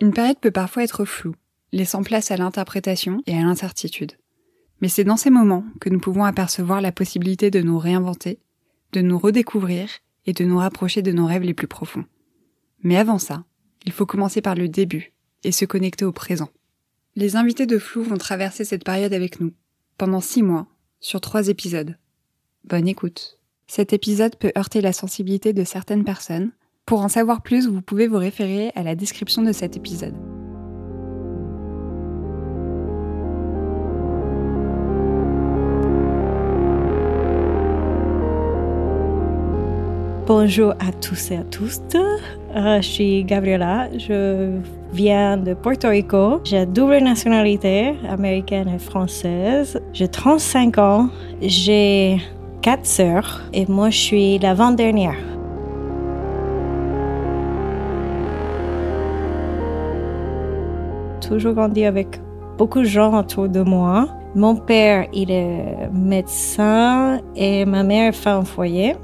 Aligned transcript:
Une 0.00 0.12
période 0.12 0.38
peut 0.40 0.50
parfois 0.50 0.84
être 0.84 1.04
floue, 1.04 1.34
laissant 1.72 2.02
place 2.02 2.30
à 2.30 2.36
l'interprétation 2.36 3.22
et 3.26 3.36
à 3.36 3.42
l'incertitude. 3.42 4.12
Mais 4.80 4.88
c'est 4.88 5.04
dans 5.04 5.16
ces 5.16 5.30
moments 5.30 5.64
que 5.80 5.90
nous 5.90 6.00
pouvons 6.00 6.24
apercevoir 6.24 6.80
la 6.80 6.92
possibilité 6.92 7.50
de 7.50 7.60
nous 7.60 7.78
réinventer, 7.78 8.38
de 8.92 9.00
nous 9.00 9.18
redécouvrir 9.18 9.88
et 10.26 10.32
de 10.32 10.44
nous 10.44 10.58
rapprocher 10.58 11.02
de 11.02 11.12
nos 11.12 11.26
rêves 11.26 11.42
les 11.42 11.54
plus 11.54 11.66
profonds. 11.66 12.04
Mais 12.82 12.96
avant 12.96 13.18
ça, 13.18 13.44
il 13.84 13.92
faut 13.92 14.06
commencer 14.06 14.40
par 14.40 14.54
le 14.54 14.68
début 14.68 15.12
et 15.44 15.52
se 15.52 15.64
connecter 15.64 16.04
au 16.04 16.12
présent. 16.12 16.48
Les 17.16 17.36
invités 17.36 17.66
de 17.66 17.78
Flou 17.78 18.02
vont 18.02 18.18
traverser 18.18 18.64
cette 18.64 18.84
période 18.84 19.12
avec 19.12 19.40
nous, 19.40 19.52
pendant 19.98 20.20
six 20.20 20.42
mois, 20.42 20.66
sur 21.00 21.20
trois 21.20 21.48
épisodes. 21.48 21.96
Bonne 22.64 22.88
écoute. 22.88 23.38
Cet 23.66 23.92
épisode 23.92 24.36
peut 24.36 24.52
heurter 24.56 24.80
la 24.80 24.92
sensibilité 24.92 25.52
de 25.52 25.64
certaines 25.64 26.04
personnes. 26.04 26.52
Pour 26.90 27.02
en 27.02 27.08
savoir 27.08 27.40
plus, 27.40 27.68
vous 27.68 27.82
pouvez 27.82 28.08
vous 28.08 28.16
référer 28.16 28.72
à 28.74 28.82
la 28.82 28.96
description 28.96 29.42
de 29.42 29.52
cet 29.52 29.76
épisode. 29.76 30.12
Bonjour 40.26 40.72
à 40.80 40.90
tous 41.00 41.30
et 41.30 41.36
à 41.36 41.44
tous. 41.44 41.80
Euh, 41.94 42.80
je 42.82 42.88
suis 42.88 43.22
Gabriela. 43.22 43.88
Je 43.96 44.58
viens 44.92 45.36
de 45.36 45.54
Porto 45.54 45.90
Rico. 45.90 46.40
J'ai 46.42 46.66
double 46.66 46.98
nationalité, 47.04 47.94
américaine 48.08 48.68
et 48.68 48.80
française. 48.80 49.80
J'ai 49.92 50.08
35 50.08 50.78
ans. 50.78 51.08
J'ai 51.40 52.20
quatre 52.62 52.84
sœurs 52.84 53.42
et 53.52 53.64
moi 53.66 53.90
je 53.90 53.98
suis 53.98 54.38
l'avant-dernière. 54.40 55.29
Toujours 61.30 61.54
grandi 61.54 61.84
avec 61.84 62.20
beaucoup 62.58 62.80
de 62.80 62.86
gens 62.86 63.16
autour 63.16 63.48
de 63.48 63.60
moi. 63.60 64.08
Mon 64.34 64.56
père, 64.56 65.06
il 65.12 65.30
est 65.30 65.88
médecin 65.92 67.20
et 67.36 67.64
ma 67.64 67.84
mère 67.84 68.12
femme 68.16 68.40
au 68.40 68.44
foyer. 68.44 68.96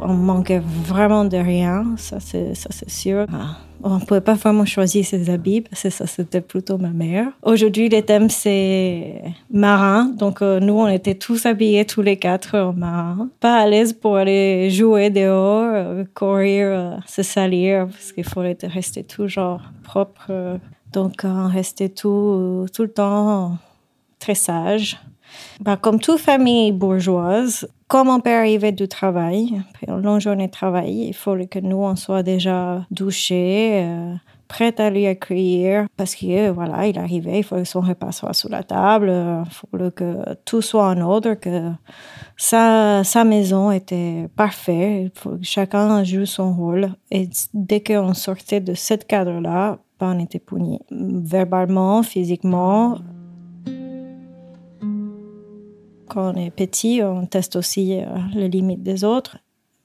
On 0.00 0.14
manquait 0.14 0.62
vraiment 0.64 1.26
de 1.26 1.36
rien, 1.36 1.84
ça 1.98 2.20
c'est, 2.20 2.54
ça 2.54 2.70
c'est 2.70 2.88
sûr. 2.88 3.26
Ah, 3.30 3.58
on 3.82 3.98
ne 3.98 4.00
pouvait 4.00 4.22
pas 4.22 4.32
vraiment 4.32 4.64
choisir 4.64 5.04
ses 5.04 5.28
habits 5.28 5.60
parce 5.60 5.82
que 5.82 5.90
ça 5.90 6.06
c'était 6.06 6.40
plutôt 6.40 6.78
ma 6.78 6.88
mère. 6.88 7.26
Aujourd'hui, 7.42 7.90
le 7.90 8.00
thème 8.00 8.30
c'est 8.30 9.20
marin, 9.52 10.06
donc 10.06 10.40
euh, 10.40 10.60
nous 10.60 10.78
on 10.78 10.88
était 10.88 11.16
tous 11.16 11.44
habillés 11.44 11.84
tous 11.84 12.00
les 12.00 12.16
quatre 12.16 12.58
en 12.58 12.72
marin. 12.72 13.28
Pas 13.40 13.58
à 13.58 13.66
l'aise 13.66 13.92
pour 13.92 14.16
aller 14.16 14.70
jouer 14.70 15.10
dehors, 15.10 15.70
euh, 15.74 16.04
courir, 16.14 16.66
euh, 16.66 16.96
se 17.06 17.22
salir 17.22 17.88
parce 17.88 18.12
qu'il 18.12 18.24
fallait 18.24 18.56
rester 18.62 19.04
toujours 19.04 19.60
propre. 19.82 20.58
Donc 20.94 21.22
on 21.24 21.48
restait 21.48 21.90
tout, 21.90 22.66
tout 22.72 22.82
le 22.82 22.92
temps 22.92 23.58
très 24.20 24.34
sage. 24.34 24.96
Bah, 25.60 25.76
comme 25.76 25.98
toute 25.98 26.20
famille 26.20 26.70
bourgeoise, 26.70 27.68
quand 27.88 28.04
mon 28.04 28.20
père 28.20 28.40
arrivait 28.40 28.72
du 28.72 28.86
travail, 28.86 29.60
après 29.68 29.92
une 29.92 30.00
longue 30.00 30.20
journée 30.20 30.46
de 30.46 30.52
travail, 30.52 31.08
il 31.08 31.14
fallait 31.14 31.48
que 31.48 31.58
nous, 31.58 31.78
on 31.78 31.96
soit 31.96 32.22
déjà 32.22 32.86
douchés, 32.92 33.82
euh, 33.82 34.14
prêts 34.46 34.80
à 34.80 34.90
lui 34.90 35.06
accueillir, 35.06 35.86
parce 35.96 36.14
que 36.14 36.50
voilà, 36.50 36.86
il 36.86 36.98
arrivait, 36.98 37.40
il 37.40 37.42
fallait 37.42 37.62
que 37.62 37.68
son 37.68 37.80
repas 37.80 38.12
soit 38.12 38.32
sous 38.32 38.48
la 38.48 38.62
table, 38.62 39.10
il 39.10 39.50
fallait 39.50 39.90
que 39.90 40.34
tout 40.44 40.62
soit 40.62 40.86
en 40.86 41.00
ordre, 41.00 41.34
que 41.34 41.70
sa, 42.36 43.02
sa 43.02 43.24
maison 43.24 43.72
était 43.72 44.28
parfaite, 44.36 45.02
il 45.04 45.12
faut 45.14 45.30
que 45.30 45.42
chacun 45.42 46.04
joue 46.04 46.26
son 46.26 46.52
rôle. 46.52 46.90
Et 47.10 47.28
dès 47.52 47.82
qu'on 47.82 48.14
sortait 48.14 48.60
de 48.60 48.74
ce 48.74 48.94
cadre-là, 48.94 49.78
ben, 50.00 50.16
on 50.16 50.18
était 50.18 50.42
verbalement, 50.90 52.02
physiquement. 52.02 52.98
Quand 56.08 56.34
on 56.34 56.36
est 56.36 56.50
petit, 56.50 57.00
on 57.02 57.26
teste 57.26 57.56
aussi 57.56 57.98
euh, 58.00 58.06
les 58.34 58.48
limites 58.48 58.82
des 58.82 59.04
autres. 59.04 59.38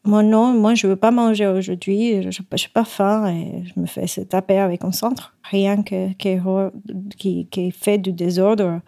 Moi, 0.05 0.23
non, 0.23 0.53
moi, 0.53 0.75
je 0.75 0.87
veux 0.87 0.95
pas 0.95 1.11
manger 1.11 1.47
aujourd'hui. 1.47 2.21
Je 2.21 2.41
n'ai 2.41 2.69
pas 2.73 2.85
faim 2.85 3.27
et 3.27 3.63
je 3.65 3.79
me 3.79 3.85
fais 3.85 4.07
se 4.07 4.21
taper 4.21 4.57
avec 4.57 4.83
un 4.83 4.91
centre. 4.91 5.35
Rien 5.43 5.83
que, 5.83 6.13
qui, 6.13 7.47
qui 7.47 7.71
fait 7.71 7.97
du 7.97 8.13
désordre 8.13 8.81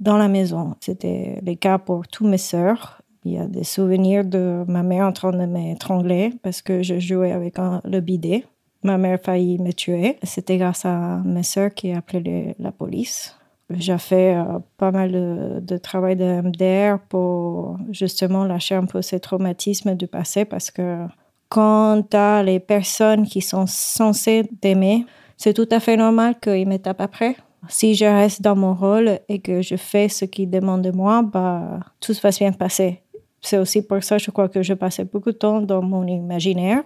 dans 0.00 0.16
la 0.16 0.28
maison. 0.28 0.74
C'était 0.80 1.40
le 1.44 1.54
cas 1.54 1.78
pour 1.78 2.08
toutes 2.08 2.28
mes 2.28 2.38
sœurs. 2.38 3.02
Il 3.24 3.32
y 3.32 3.38
a 3.38 3.46
des 3.46 3.64
souvenirs 3.64 4.24
de 4.24 4.64
ma 4.66 4.82
mère 4.82 5.06
en 5.06 5.12
train 5.12 5.30
de 5.30 5.44
m'étrangler 5.44 6.32
parce 6.42 6.62
que 6.62 6.82
je 6.82 6.98
jouais 6.98 7.32
avec 7.32 7.56
le 7.84 8.00
bidet. 8.00 8.44
Ma 8.82 8.96
mère 8.96 9.14
a 9.14 9.18
failli 9.18 9.58
me 9.58 9.72
tuer. 9.72 10.18
C'était 10.22 10.56
grâce 10.56 10.84
à 10.84 11.20
mes 11.24 11.42
sœurs 11.42 11.74
qui 11.74 11.92
a 11.92 11.98
appelé 11.98 12.54
la 12.58 12.72
police. 12.72 13.36
J'ai 13.68 13.98
fait 13.98 14.34
euh, 14.34 14.58
pas 14.78 14.90
mal 14.90 15.12
de, 15.12 15.60
de 15.60 15.76
travail 15.76 16.16
de 16.16 16.40
MDR 16.40 16.98
pour 17.08 17.78
justement 17.90 18.44
lâcher 18.44 18.74
un 18.74 18.86
peu 18.86 19.00
ces 19.00 19.20
traumatismes 19.20 19.94
du 19.94 20.08
passé 20.08 20.44
parce 20.44 20.70
que 20.70 21.06
quand 21.48 22.02
tu 22.10 22.16
as 22.16 22.42
les 22.42 22.58
personnes 22.58 23.26
qui 23.26 23.42
sont 23.42 23.66
censées 23.66 24.48
t'aimer, 24.60 25.04
c'est 25.36 25.52
tout 25.52 25.68
à 25.70 25.78
fait 25.78 25.96
normal 25.96 26.36
qu'ils 26.40 26.66
me 26.66 26.78
tapent 26.78 27.00
après. 27.00 27.36
Si 27.68 27.94
je 27.94 28.04
reste 28.04 28.40
dans 28.42 28.56
mon 28.56 28.74
rôle 28.74 29.20
et 29.28 29.40
que 29.40 29.60
je 29.60 29.76
fais 29.76 30.08
ce 30.08 30.24
qu'ils 30.24 30.50
demandent 30.50 30.82
de 30.82 30.90
moi, 30.90 31.22
bah, 31.22 31.80
tout 32.00 32.14
va 32.22 32.30
bien 32.30 32.52
passer. 32.52 33.02
C'est 33.42 33.58
aussi 33.58 33.82
pour 33.82 34.02
ça, 34.02 34.18
je 34.18 34.30
crois 34.30 34.48
que 34.48 34.62
je 34.62 34.74
passais 34.74 35.04
beaucoup 35.04 35.32
de 35.32 35.36
temps 35.36 35.60
dans 35.60 35.82
mon 35.82 36.06
imaginaire 36.06 36.82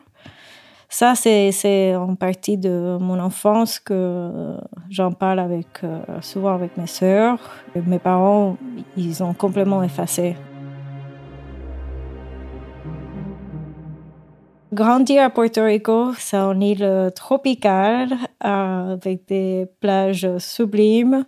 ça, 0.94 1.16
c'est 1.16 1.96
en 1.96 2.14
partie 2.14 2.56
de 2.56 2.98
mon 3.00 3.18
enfance 3.18 3.80
que 3.80 4.56
j'en 4.90 5.10
parle 5.10 5.40
euh, 5.40 5.98
souvent 6.20 6.54
avec 6.54 6.76
mes 6.76 6.86
sœurs. 6.86 7.40
Mes 7.74 7.98
parents, 7.98 8.56
ils 8.96 9.20
ont 9.20 9.34
complètement 9.34 9.82
effacé. 9.82 10.36
Grandir 14.72 15.24
à 15.24 15.30
Puerto 15.30 15.64
Rico, 15.64 16.12
c'est 16.16 16.36
une 16.36 16.62
île 16.62 17.10
tropicale 17.16 18.14
avec 18.38 19.26
des 19.26 19.66
plages 19.80 20.38
sublimes. 20.38 21.24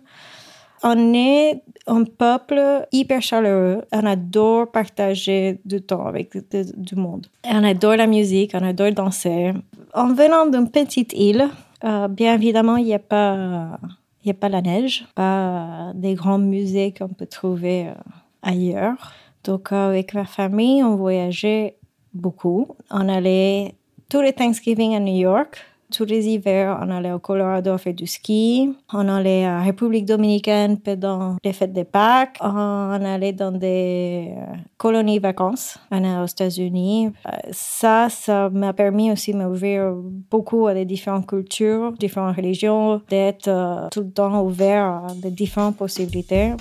On 0.81 1.13
est 1.13 1.61
un 1.87 2.03
peuple 2.03 2.85
hyper 2.91 3.21
chaleureux. 3.21 3.83
On 3.91 4.05
adore 4.05 4.71
partager 4.71 5.59
du 5.65 5.81
temps 5.81 6.05
avec 6.05 6.37
du 6.51 6.95
monde. 6.95 7.27
On 7.45 7.63
adore 7.63 7.95
la 7.95 8.07
musique, 8.07 8.51
on 8.53 8.63
adore 8.63 8.91
danser. 8.91 9.53
En 9.93 10.13
venant 10.13 10.45
d'une 10.45 10.69
petite 10.69 11.13
île, 11.13 11.49
euh, 11.83 12.07
bien 12.07 12.35
évidemment, 12.35 12.77
il 12.77 12.85
n'y 12.85 12.93
a 12.93 12.99
pas, 12.99 13.79
il 14.23 14.31
a 14.31 14.33
pas 14.33 14.49
la 14.49 14.61
neige, 14.61 15.05
pas 15.15 15.91
des 15.95 16.13
grands 16.15 16.39
musées 16.39 16.93
qu'on 16.93 17.09
peut 17.09 17.27
trouver 17.27 17.87
euh, 17.87 17.93
ailleurs. 18.41 19.13
Donc, 19.43 19.71
avec 19.71 20.13
ma 20.13 20.25
famille, 20.25 20.83
on 20.83 20.95
voyageait 20.95 21.77
beaucoup. 22.13 22.67
On 22.91 23.07
allait 23.07 23.75
tous 24.09 24.21
les 24.21 24.33
Thanksgiving 24.33 24.95
à 24.95 24.99
New 24.99 25.15
York 25.15 25.63
tous 25.91 26.05
les 26.05 26.27
hivers, 26.27 26.79
on 26.81 26.89
allait 26.91 27.11
au 27.11 27.19
Colorado 27.19 27.77
faire 27.77 27.93
du 27.93 28.07
ski. 28.07 28.73
On 28.91 29.07
allait 29.07 29.45
à 29.45 29.61
République 29.61 30.05
dominicaine 30.05 30.77
pendant 30.77 31.37
les 31.43 31.53
fêtes 31.53 31.73
des 31.73 31.85
Pâques. 31.85 32.37
On 32.41 33.05
allait 33.05 33.33
dans 33.33 33.51
des 33.51 34.33
euh, 34.35 34.55
colonies 34.77 35.19
vacances 35.19 35.79
aux 35.91 36.25
États-Unis. 36.25 37.07
Euh, 37.07 37.31
ça, 37.51 38.07
ça 38.09 38.49
m'a 38.49 38.73
permis 38.73 39.11
aussi 39.11 39.31
de 39.31 39.37
m'ouvrir 39.37 39.93
beaucoup 40.29 40.67
à 40.67 40.73
des 40.73 40.85
différentes 40.85 41.27
cultures, 41.27 41.93
différentes 41.93 42.35
religions, 42.35 43.01
d'être 43.09 43.47
euh, 43.47 43.87
tout 43.89 44.01
le 44.01 44.11
temps 44.11 44.43
ouvert 44.43 44.85
à 44.85 45.07
des 45.15 45.31
différentes 45.31 45.77
possibilités. 45.77 46.53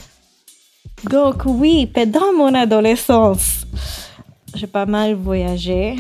Donc 1.10 1.42
oui, 1.46 1.86
pendant 1.86 2.32
mon 2.32 2.54
adolescence, 2.54 3.66
j'ai 4.54 4.66
pas 4.66 4.86
mal 4.86 5.14
voyagé 5.14 5.96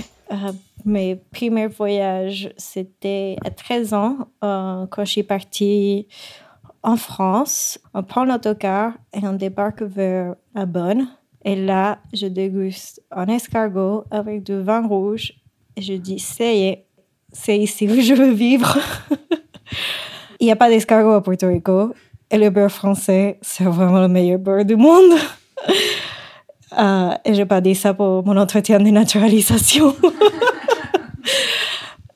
mes 0.84 1.16
premiers 1.16 1.66
voyages, 1.66 2.50
c'était 2.56 3.36
à 3.44 3.50
13 3.50 3.94
ans, 3.94 4.16
euh, 4.44 4.86
quand 4.86 5.04
je 5.04 5.10
suis 5.10 5.22
partie 5.22 6.06
en 6.82 6.96
France. 6.96 7.78
On 7.94 8.02
prend 8.02 8.24
l'autocar 8.24 8.92
et 9.12 9.26
on 9.26 9.32
débarque 9.32 9.82
vers 9.82 10.36
la 10.54 10.66
Bonne. 10.66 11.08
Et 11.44 11.56
là, 11.56 11.98
je 12.12 12.26
déguste 12.26 13.02
un 13.10 13.26
escargot 13.26 14.04
avec 14.10 14.42
du 14.42 14.60
vin 14.60 14.86
rouge. 14.86 15.32
Et 15.76 15.82
je 15.82 15.94
dis, 15.94 16.18
ça 16.18 16.44
y 16.44 16.62
est, 16.64 16.86
c'est 17.32 17.58
ici 17.58 17.88
où 17.88 18.00
je 18.00 18.14
veux 18.14 18.32
vivre. 18.32 18.78
Il 20.40 20.46
n'y 20.46 20.52
a 20.52 20.56
pas 20.56 20.68
d'escargot 20.68 21.12
à 21.12 21.22
Puerto 21.22 21.48
Rico. 21.48 21.94
Et 22.30 22.38
le 22.38 22.50
beurre 22.50 22.70
français, 22.70 23.38
c'est 23.42 23.64
vraiment 23.64 24.00
le 24.00 24.08
meilleur 24.08 24.38
beurre 24.38 24.64
du 24.64 24.76
monde. 24.76 25.18
Euh, 26.72 27.10
et 27.24 27.34
je 27.34 27.40
n'ai 27.40 27.46
pas 27.46 27.60
dit 27.60 27.74
ça 27.74 27.94
pour 27.94 28.24
mon 28.24 28.36
entretien 28.36 28.78
de 28.80 28.90
naturalisation. 28.90 29.94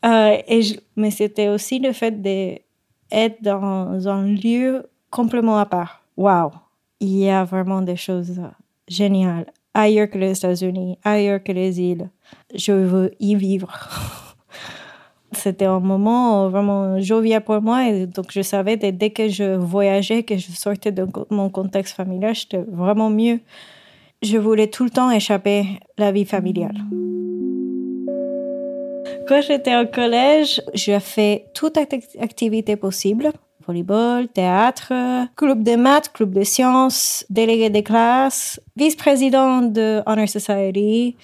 Euh, 0.02 0.38
et 0.48 0.62
mais 0.96 1.10
c'était 1.10 1.48
aussi 1.48 1.78
le 1.78 1.92
fait 1.92 2.22
d'être 2.22 3.42
dans 3.42 4.08
un 4.08 4.24
lieu 4.24 4.88
complètement 5.10 5.58
à 5.58 5.66
part. 5.66 6.02
Waouh! 6.16 6.52
Il 7.00 7.18
y 7.18 7.28
a 7.28 7.44
vraiment 7.44 7.82
des 7.82 7.96
choses 7.96 8.40
géniales 8.88 9.44
ailleurs 9.74 10.10
que 10.10 10.18
les 10.18 10.36
États-Unis, 10.36 10.98
ailleurs 11.04 11.42
que 11.42 11.52
les 11.52 11.80
îles. 11.80 12.10
Je 12.54 12.72
veux 12.72 13.12
y 13.20 13.34
vivre. 13.34 13.70
C'était 15.32 15.66
un 15.66 15.80
moment 15.80 16.48
vraiment 16.48 17.00
jovial 17.00 17.42
pour 17.42 17.62
moi. 17.62 17.88
Et 17.88 18.06
donc, 18.06 18.26
je 18.30 18.42
savais 18.42 18.76
dès, 18.76 18.92
dès 18.92 19.10
que 19.10 19.28
je 19.28 19.54
voyageais, 19.54 20.24
que 20.24 20.36
je 20.36 20.50
sortais 20.50 20.92
de 20.92 21.06
mon 21.30 21.50
contexte 21.50 21.94
familial, 21.94 22.34
j'étais 22.34 22.64
vraiment 22.68 23.10
mieux. 23.10 23.40
Je 24.22 24.36
voulais 24.36 24.66
tout 24.66 24.84
le 24.84 24.90
temps 24.90 25.10
échapper 25.10 25.64
à 25.96 26.02
la 26.02 26.12
vie 26.12 26.26
familiale. 26.26 26.76
Quand 29.26 29.40
j'étais 29.40 29.74
au 29.76 29.86
collège, 29.86 30.60
j'ai 30.74 31.00
fait 31.00 31.46
toute 31.54 31.78
activité 31.78 32.76
possible. 32.76 33.30
Volleyball, 33.66 34.28
théâtre, 34.28 34.92
club 35.36 35.62
de 35.62 35.74
maths, 35.76 36.12
club 36.12 36.34
de 36.34 36.44
sciences, 36.44 37.24
délégué 37.30 37.70
de 37.70 37.80
classe, 37.80 38.60
vice-président 38.76 39.62
de 39.62 40.02
Honor 40.04 40.28
Society. 40.28 41.16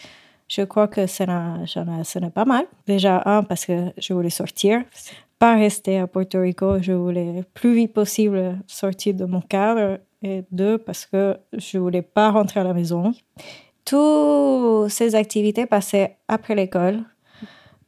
Je 0.49 0.63
crois 0.63 0.89
que 0.89 1.07
ça 1.07 1.27
n'est 1.27 2.31
pas 2.31 2.47
mal. 2.47 2.65
Déjà, 2.87 3.23
un, 3.27 3.43
parce 3.43 3.67
que 3.67 3.93
je 3.99 4.15
voulais 4.15 4.31
sortir. 4.31 4.83
Pas 5.39 5.57
rester 5.57 5.99
à 5.99 6.07
Porto 6.07 6.41
Rico. 6.41 6.81
Je 6.81 6.93
voulais 6.93 7.45
plus 7.53 7.75
vite 7.75 7.93
possible 7.93 8.57
sortir 8.67 9.13
de 9.13 9.27
mon 9.27 9.43
cadre. 9.43 9.99
Et 10.23 10.45
deux, 10.51 10.79
parce 10.79 11.07
que 11.07 11.37
je 11.53 11.79
voulais 11.79 12.03
pas 12.03 12.31
rentrer 12.31 12.61
à 12.61 12.65
la 12.65 12.75
maison. 12.75 13.13
Toutes 13.85 14.91
ces 14.91 15.15
activités 15.15 15.67
passaient 15.67 16.17
après 16.29 16.55
l'école 16.55 17.05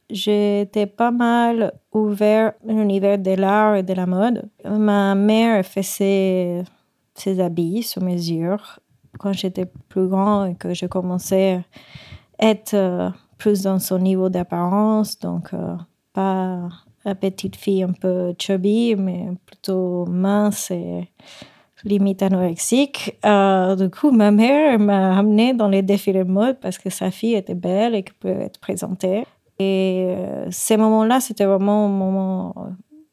j'étais 0.09 0.87
pas 0.87 1.11
mal 1.11 1.73
ouvert 1.93 2.53
à 2.67 2.71
l'univers 2.71 3.17
de 3.17 3.31
l'art 3.31 3.75
et 3.75 3.83
de 3.83 3.93
la 3.93 4.05
mode. 4.05 4.49
Ma 4.65 5.15
mère 5.15 5.65
faisait 5.65 6.63
ses 7.13 7.39
habits 7.39 7.83
sur 7.83 8.01
mesure 8.01 8.79
quand 9.19 9.33
j'étais 9.33 9.65
plus 9.65 10.07
grand 10.07 10.45
et 10.45 10.55
que 10.55 10.73
je 10.73 10.85
commençais 10.85 11.61
à 12.39 12.45
être 12.45 12.73
euh, 12.73 13.09
plus 13.37 13.63
dans 13.63 13.79
son 13.79 13.99
niveau 13.99 14.29
d'apparence, 14.29 15.19
donc 15.19 15.53
euh, 15.53 15.75
pas 16.13 16.69
la 17.05 17.15
petite 17.15 17.55
fille 17.55 17.83
un 17.83 17.91
peu 17.91 18.33
chubby, 18.39 18.95
mais 18.95 19.29
plutôt 19.45 20.05
mince 20.05 20.71
et 20.71 21.09
limite 21.83 22.21
anorexique. 22.23 23.17
Euh, 23.25 23.75
du 23.75 23.89
coup, 23.89 24.11
ma 24.11 24.31
mère 24.31 24.79
m'a 24.79 25.17
amenée 25.17 25.53
dans 25.53 25.67
les 25.67 25.81
défilés 25.81 26.23
de 26.23 26.29
mode 26.29 26.59
parce 26.59 26.77
que 26.77 26.89
sa 26.89 27.11
fille 27.11 27.35
était 27.35 27.55
belle 27.55 27.95
et 27.95 28.03
qu'elle 28.03 28.15
pouvait 28.15 28.45
être 28.45 28.59
présentée. 28.59 29.25
Et 29.59 30.05
euh, 30.07 30.47
ces 30.51 30.77
moments-là, 30.77 31.19
c'était 31.19 31.45
vraiment 31.45 31.85
un 31.85 31.89
moment 31.89 32.55
euh, 32.57 32.69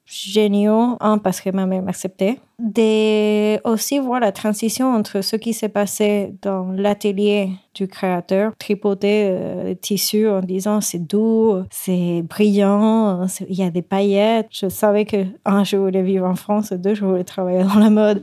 géniaux, 0.07 0.97
un, 1.01 1.19
parce 1.19 1.41
que 1.41 1.51
ma 1.51 1.67
mère 1.67 1.83
m'acceptait, 1.83 2.39
de 2.59 3.61
aussi 3.69 3.99
voir 3.99 4.21
la 4.21 4.33
transition 4.33 4.95
entre 4.95 5.21
ce 5.21 5.37
qui 5.37 5.53
s'est 5.53 5.69
passé 5.69 6.35
dans 6.43 6.71
l'atelier 6.73 7.51
du 7.75 7.89
créateur, 7.89 8.53
tripoter 8.57 9.29
euh, 9.29 9.65
le 9.71 9.77
tissu 9.77 10.29
en 10.29 10.41
disant 10.41 10.81
c'est 10.81 11.01
doux, 11.01 11.63
c'est 11.71 12.23
brillant, 12.23 13.27
il 13.49 13.57
y 13.57 13.63
a 13.63 13.71
des 13.71 13.83
paillettes. 13.83 14.49
Je 14.53 14.69
savais 14.69 15.05
que, 15.05 15.27
un, 15.45 15.65
je 15.65 15.77
voulais 15.77 16.03
vivre 16.03 16.27
en 16.27 16.37
France, 16.37 16.73
deux, 16.73 16.95
je 16.95 17.05
voulais 17.05 17.25
travailler 17.25 17.65
dans 17.65 17.81
la 17.81 17.91
mode. 17.91 18.23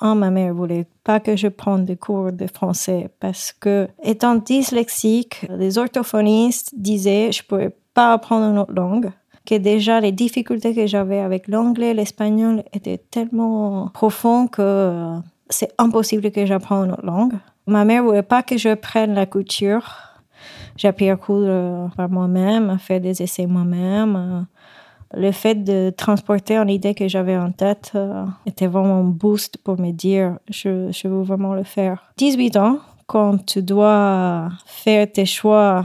Un, 0.00 0.14
ma 0.14 0.30
mère 0.30 0.54
voulait 0.54 0.86
pas 1.04 1.20
que 1.20 1.36
je 1.36 1.48
prenne 1.48 1.84
des 1.84 1.96
cours 1.96 2.32
de 2.32 2.46
français 2.46 3.10
parce 3.20 3.52
que, 3.52 3.88
étant 4.02 4.36
dyslexique, 4.36 5.46
les 5.50 5.78
orthophonistes 5.78 6.72
disaient 6.76 7.30
je 7.32 7.42
pouvais 7.44 7.76
pas 7.94 8.14
apprendre 8.14 8.46
une 8.46 8.58
autre 8.58 8.72
langue 8.72 9.12
que 9.46 9.56
déjà 9.56 10.00
les 10.00 10.12
difficultés 10.12 10.74
que 10.74 10.86
j'avais 10.86 11.18
avec 11.18 11.48
l'anglais, 11.48 11.94
l'espagnol 11.94 12.62
étaient 12.72 12.98
tellement 12.98 13.88
profondes 13.92 14.50
que 14.50 15.16
c'est 15.48 15.72
impossible 15.78 16.30
que 16.30 16.46
j'apprenne 16.46 16.86
une 16.86 16.92
autre 16.92 17.04
langue. 17.04 17.34
Ma 17.66 17.84
mère 17.84 18.04
voulait 18.04 18.22
pas 18.22 18.42
que 18.42 18.56
je 18.56 18.74
prenne 18.74 19.14
la 19.14 19.26
couture. 19.26 19.96
J'ai 20.76 20.88
appris 20.88 21.10
à 21.10 21.16
coudre 21.16 21.90
par 21.96 22.08
moi-même, 22.08 22.70
à 22.70 22.78
faire 22.78 23.00
des 23.00 23.22
essais 23.22 23.46
moi-même, 23.46 24.46
le 25.14 25.32
fait 25.32 25.56
de 25.56 25.90
transporter 25.90 26.56
une 26.56 26.70
idée 26.70 26.94
que 26.94 27.08
j'avais 27.08 27.36
en 27.36 27.52
tête 27.52 27.92
euh, 27.94 28.24
était 28.46 28.66
vraiment 28.66 28.98
un 28.98 29.04
boost 29.04 29.58
pour 29.58 29.78
me 29.78 29.90
dire 29.90 30.38
je 30.48 31.08
veux 31.08 31.22
vraiment 31.22 31.54
le 31.54 31.64
faire. 31.64 32.12
18 32.16 32.56
ans, 32.56 32.78
quand 33.06 33.44
tu 33.44 33.62
dois 33.62 34.48
faire 34.66 35.10
tes 35.10 35.26
choix 35.26 35.84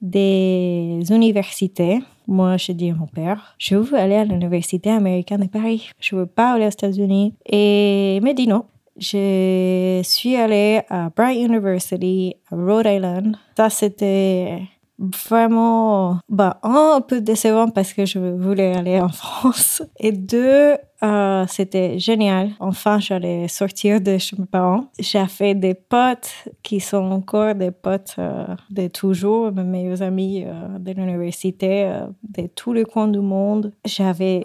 des 0.00 1.00
universités, 1.10 2.00
moi, 2.30 2.56
je 2.56 2.72
dis 2.72 2.90
à 2.90 2.94
mon 2.94 3.06
père, 3.06 3.54
je 3.58 3.74
veux 3.74 3.98
aller 3.98 4.14
à 4.14 4.24
l'université 4.24 4.90
américaine 4.90 5.42
de 5.42 5.48
Paris. 5.48 5.90
Je 6.00 6.14
veux 6.14 6.26
pas 6.26 6.52
aller 6.52 6.66
aux 6.66 6.70
États-Unis. 6.70 7.34
Et 7.44 8.16
il 8.16 8.22
m'a 8.22 8.32
dit 8.32 8.46
non. 8.46 8.64
Je 8.96 10.00
suis 10.04 10.36
allée 10.36 10.82
à 10.88 11.10
Bright 11.10 11.38
University, 11.38 12.36
à 12.50 12.56
Rhode 12.56 12.86
Island. 12.86 13.36
Ça, 13.56 13.70
c'était 13.70 14.62
vraiment 15.00 16.18
bah, 16.28 16.60
un, 16.62 17.00
peu 17.00 17.20
décevant 17.20 17.68
parce 17.68 17.92
que 17.92 18.04
je 18.04 18.18
voulais 18.18 18.76
aller 18.76 19.00
en 19.00 19.08
France. 19.12 19.82
Et 19.98 20.12
deux, 20.12 20.74
euh, 21.02 21.44
c'était 21.48 21.98
génial. 21.98 22.50
Enfin, 22.60 23.00
j'allais 23.00 23.48
sortir 23.48 24.00
de 24.00 24.18
chez 24.18 24.36
mes 24.38 24.46
parents. 24.46 24.86
J'ai 24.98 25.26
fait 25.26 25.54
des 25.54 25.74
potes 25.74 26.30
qui 26.62 26.80
sont 26.80 27.10
encore 27.10 27.54
des 27.54 27.70
potes 27.70 28.16
euh, 28.18 28.44
de 28.70 28.88
toujours, 28.88 29.50
mes 29.52 29.64
meilleurs 29.64 30.02
amis 30.02 30.44
euh, 30.46 30.78
de 30.78 30.92
l'université, 30.92 31.90
de 32.22 32.46
tous 32.48 32.72
les 32.72 32.84
coins 32.84 33.08
du 33.08 33.20
monde. 33.20 33.72
J'avais 33.86 34.44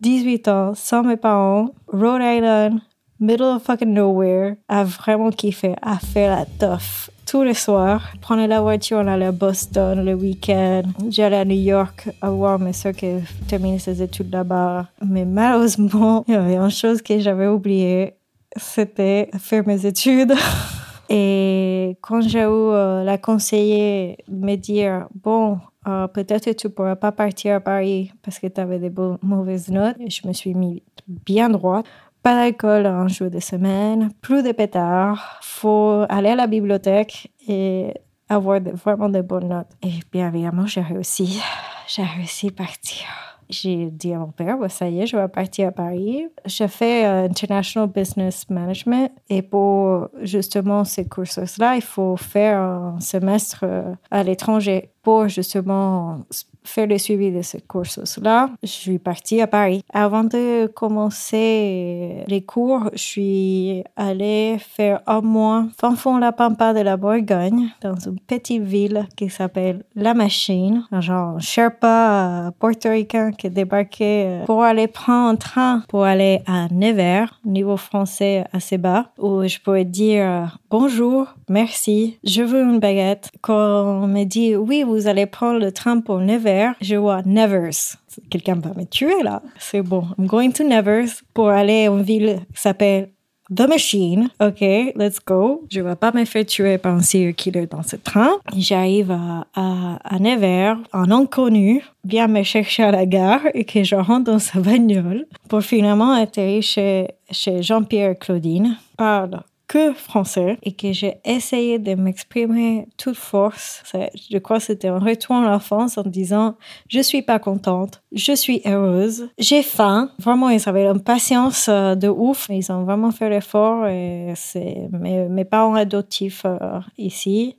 18 0.00 0.48
ans, 0.48 0.72
sans 0.74 1.02
mes 1.02 1.16
parents, 1.16 1.70
Rhode 1.88 2.22
Island, 2.22 2.80
middle 3.18 3.56
of 3.56 3.62
fucking 3.62 3.92
nowhere, 3.92 4.56
a 4.68 4.84
vraiment 4.84 5.30
kiffé, 5.30 5.74
à 5.82 5.98
faire 5.98 6.36
la 6.36 6.44
tough 6.44 7.10
tous 7.26 7.42
les 7.42 7.54
soirs. 7.54 8.12
Prenais 8.20 8.46
la 8.46 8.60
voiture, 8.60 8.98
on 8.98 9.06
allait 9.08 9.26
à 9.26 9.32
Boston 9.32 10.04
le 10.04 10.14
week-end. 10.14 10.82
J'allais 11.10 11.38
à 11.38 11.44
New 11.44 11.60
York 11.60 12.08
à 12.22 12.30
voir 12.30 12.58
mes 12.58 12.72
soeurs 12.72 12.94
qui 12.94 13.08
terminaient 13.48 13.80
ses 13.80 14.00
études 14.00 14.32
là-bas. 14.32 14.86
Mais 15.04 15.24
malheureusement, 15.24 16.24
il 16.28 16.34
y 16.34 16.36
avait 16.36 16.56
une 16.56 16.70
chose 16.70 17.02
que 17.02 17.18
j'avais 17.18 17.48
oubliée, 17.48 18.14
c'était 18.56 19.28
faire 19.38 19.66
mes 19.66 19.84
études. 19.84 20.32
Et 21.08 21.96
quand 22.00 22.20
j'ai 22.20 22.40
eu 22.40 22.44
euh, 22.44 23.04
la 23.04 23.18
conseiller 23.18 24.18
me 24.28 24.56
dire, 24.56 25.06
bon, 25.14 25.58
euh, 25.86 26.08
peut-être 26.08 26.50
tu 26.52 26.68
pourras 26.68 26.96
pas 26.96 27.12
partir 27.12 27.56
à 27.56 27.60
Paris 27.60 28.12
parce 28.22 28.40
que 28.40 28.48
tu 28.48 28.60
avais 28.60 28.78
des 28.78 28.92
mauvaises 29.22 29.68
notes, 29.68 29.96
je 30.08 30.26
me 30.26 30.32
suis 30.32 30.54
mis 30.54 30.82
bien 31.06 31.48
droite 31.48 31.86
pas 32.26 32.34
d'alcool 32.34 32.86
un 32.86 33.06
jour 33.06 33.30
de 33.30 33.38
semaine, 33.38 34.10
plus 34.20 34.42
de 34.42 34.50
pétards, 34.50 35.38
faut 35.42 36.04
aller 36.08 36.30
à 36.30 36.34
la 36.34 36.48
bibliothèque 36.48 37.30
et 37.46 37.94
avoir 38.28 38.60
vraiment 38.60 39.08
de 39.08 39.20
bonnes 39.20 39.46
notes. 39.46 39.68
Et 39.80 39.92
bien 40.10 40.34
évidemment, 40.34 40.66
j'ai 40.66 40.80
réussi. 40.80 41.40
J'ai 41.86 42.02
réussi 42.02 42.48
à 42.48 42.50
partir. 42.50 43.06
J'ai 43.48 43.92
dit 43.92 44.12
à 44.12 44.18
mon 44.18 44.32
père, 44.32 44.58
ça 44.68 44.88
y 44.88 45.02
est, 45.02 45.06
je 45.06 45.16
vais 45.16 45.28
partir 45.28 45.68
à 45.68 45.70
Paris. 45.70 46.26
J'ai 46.46 46.66
fait 46.66 47.06
euh, 47.06 47.26
International 47.26 47.88
Business 47.88 48.50
Management 48.50 49.12
et 49.28 49.42
pour 49.42 50.08
justement 50.20 50.82
ces 50.82 51.08
cursus-là, 51.08 51.76
il 51.76 51.82
faut 51.82 52.16
faire 52.16 52.58
un 52.58 52.98
semestre 52.98 53.60
euh, 53.62 53.94
à 54.10 54.24
l'étranger 54.24 54.90
pour 55.04 55.28
justement 55.28 56.22
faire 56.66 56.86
le 56.86 56.98
suivi 56.98 57.30
de 57.30 57.42
ce 57.42 57.58
cursus-là, 57.58 58.50
je 58.62 58.68
suis 58.68 58.98
partie 58.98 59.40
à 59.40 59.46
Paris. 59.46 59.82
Avant 59.92 60.24
de 60.24 60.66
commencer 60.66 62.24
les 62.26 62.42
cours, 62.42 62.90
je 62.92 63.02
suis 63.02 63.84
allée 63.96 64.56
faire 64.58 65.00
un 65.06 65.20
mois 65.20 65.66
fin 65.78 65.94
fond 65.96 66.18
la 66.18 66.32
pampa 66.32 66.74
de 66.74 66.80
la 66.80 66.96
Bourgogne, 66.96 67.68
dans 67.80 67.96
une 67.96 68.18
petite 68.20 68.62
ville 68.62 69.06
qui 69.16 69.30
s'appelle 69.30 69.84
La 69.94 70.14
Machine, 70.14 70.84
un 70.92 71.00
genre 71.00 71.40
Sherpa 71.40 72.52
portoricain 72.58 73.32
qui 73.32 73.50
débarquait 73.50 74.24
euh, 74.26 74.44
pour 74.44 74.62
aller 74.62 74.86
prendre 74.86 75.28
un 75.28 75.36
train 75.36 75.82
pour 75.88 76.04
aller 76.04 76.40
à 76.46 76.68
Nevers, 76.70 77.40
niveau 77.44 77.76
français 77.76 78.44
assez 78.52 78.78
bas, 78.78 79.10
où 79.18 79.46
je 79.46 79.58
pouvais 79.58 79.84
dire 79.84 80.58
bonjour, 80.70 81.26
merci, 81.48 82.18
je 82.24 82.42
veux 82.42 82.62
une 82.62 82.80
baguette. 82.80 83.30
Quand 83.40 84.02
on 84.02 84.06
me 84.06 84.24
dit 84.24 84.56
oui, 84.56 84.82
vous 84.82 85.06
allez 85.06 85.26
prendre 85.26 85.58
le 85.58 85.72
train 85.72 86.00
pour 86.00 86.18
Nevers, 86.18 86.55
je 86.80 86.96
vois 86.96 87.22
Nevers. 87.24 87.96
Quelqu'un 88.30 88.54
va 88.56 88.70
me 88.74 88.84
tuer 88.84 89.22
là. 89.22 89.42
C'est 89.58 89.82
bon. 89.82 90.04
I'm 90.18 90.26
going 90.26 90.52
to 90.52 90.64
Nevers 90.64 91.22
pour 91.34 91.48
aller 91.48 91.86
à 91.86 91.90
une 91.90 92.02
ville 92.02 92.40
qui 92.54 92.62
s'appelle 92.62 93.10
The 93.54 93.68
Machine. 93.68 94.28
OK, 94.40 94.60
let's 94.96 95.18
go. 95.24 95.64
Je 95.70 95.80
vais 95.80 95.94
pas 95.94 96.10
me 96.12 96.24
faire 96.24 96.44
tuer 96.44 96.78
par 96.78 96.94
un 96.94 97.00
serial 97.00 97.34
killer 97.34 97.66
dans 97.66 97.82
ce 97.82 97.96
train. 97.96 98.30
J'arrive 98.56 99.16
à, 99.54 100.18
Nevers, 100.18 100.78
un 100.92 101.10
inconnu 101.10 101.84
vient 102.04 102.26
me 102.26 102.42
chercher 102.42 102.84
à 102.84 102.90
la 102.90 103.06
gare 103.06 103.42
et 103.54 103.64
que 103.64 103.84
je 103.84 103.94
rentre 103.94 104.24
dans 104.24 104.38
sa 104.40 104.58
bagnole 104.58 105.26
pour 105.48 105.62
finalement 105.62 106.12
atterrir 106.12 106.62
chez, 106.62 107.08
chez 107.30 107.62
Jean-Pierre 107.62 108.18
Claudine. 108.18 108.78
Parle 108.96 109.42
que 109.68 109.92
français 109.92 110.58
et 110.62 110.72
que 110.72 110.92
j'ai 110.92 111.16
essayé 111.24 111.78
de 111.78 111.94
m'exprimer 111.94 112.86
toute 112.96 113.16
force. 113.16 113.82
Je 114.30 114.38
crois 114.38 114.58
que 114.58 114.64
c'était 114.64 114.88
un 114.88 114.98
retour 114.98 115.36
en 115.36 115.40
l'enfance 115.40 115.98
en 115.98 116.04
disant 116.04 116.56
je 116.88 117.00
suis 117.00 117.22
pas 117.22 117.38
contente, 117.38 118.02
je 118.12 118.32
suis 118.32 118.62
heureuse, 118.64 119.28
j'ai 119.38 119.62
faim. 119.62 120.10
Vraiment, 120.18 120.50
ils 120.50 120.68
avaient 120.68 120.86
une 120.86 121.02
patience 121.02 121.66
euh, 121.68 121.94
de 121.94 122.08
ouf. 122.08 122.46
Ils 122.50 122.70
ont 122.70 122.84
vraiment 122.84 123.10
fait 123.10 123.28
l'effort 123.28 123.86
et 123.86 124.32
c'est 124.36 124.88
mes, 124.92 125.44
parents 125.44 125.74
adoptifs 125.74 126.42
euh, 126.44 126.80
ici. 126.98 127.56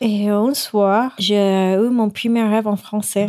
Et 0.00 0.28
un 0.28 0.54
soir, 0.54 1.12
j'ai 1.18 1.74
eu 1.74 1.90
mon 1.90 2.10
premier 2.10 2.42
rêve 2.42 2.66
en 2.66 2.76
français. 2.76 3.28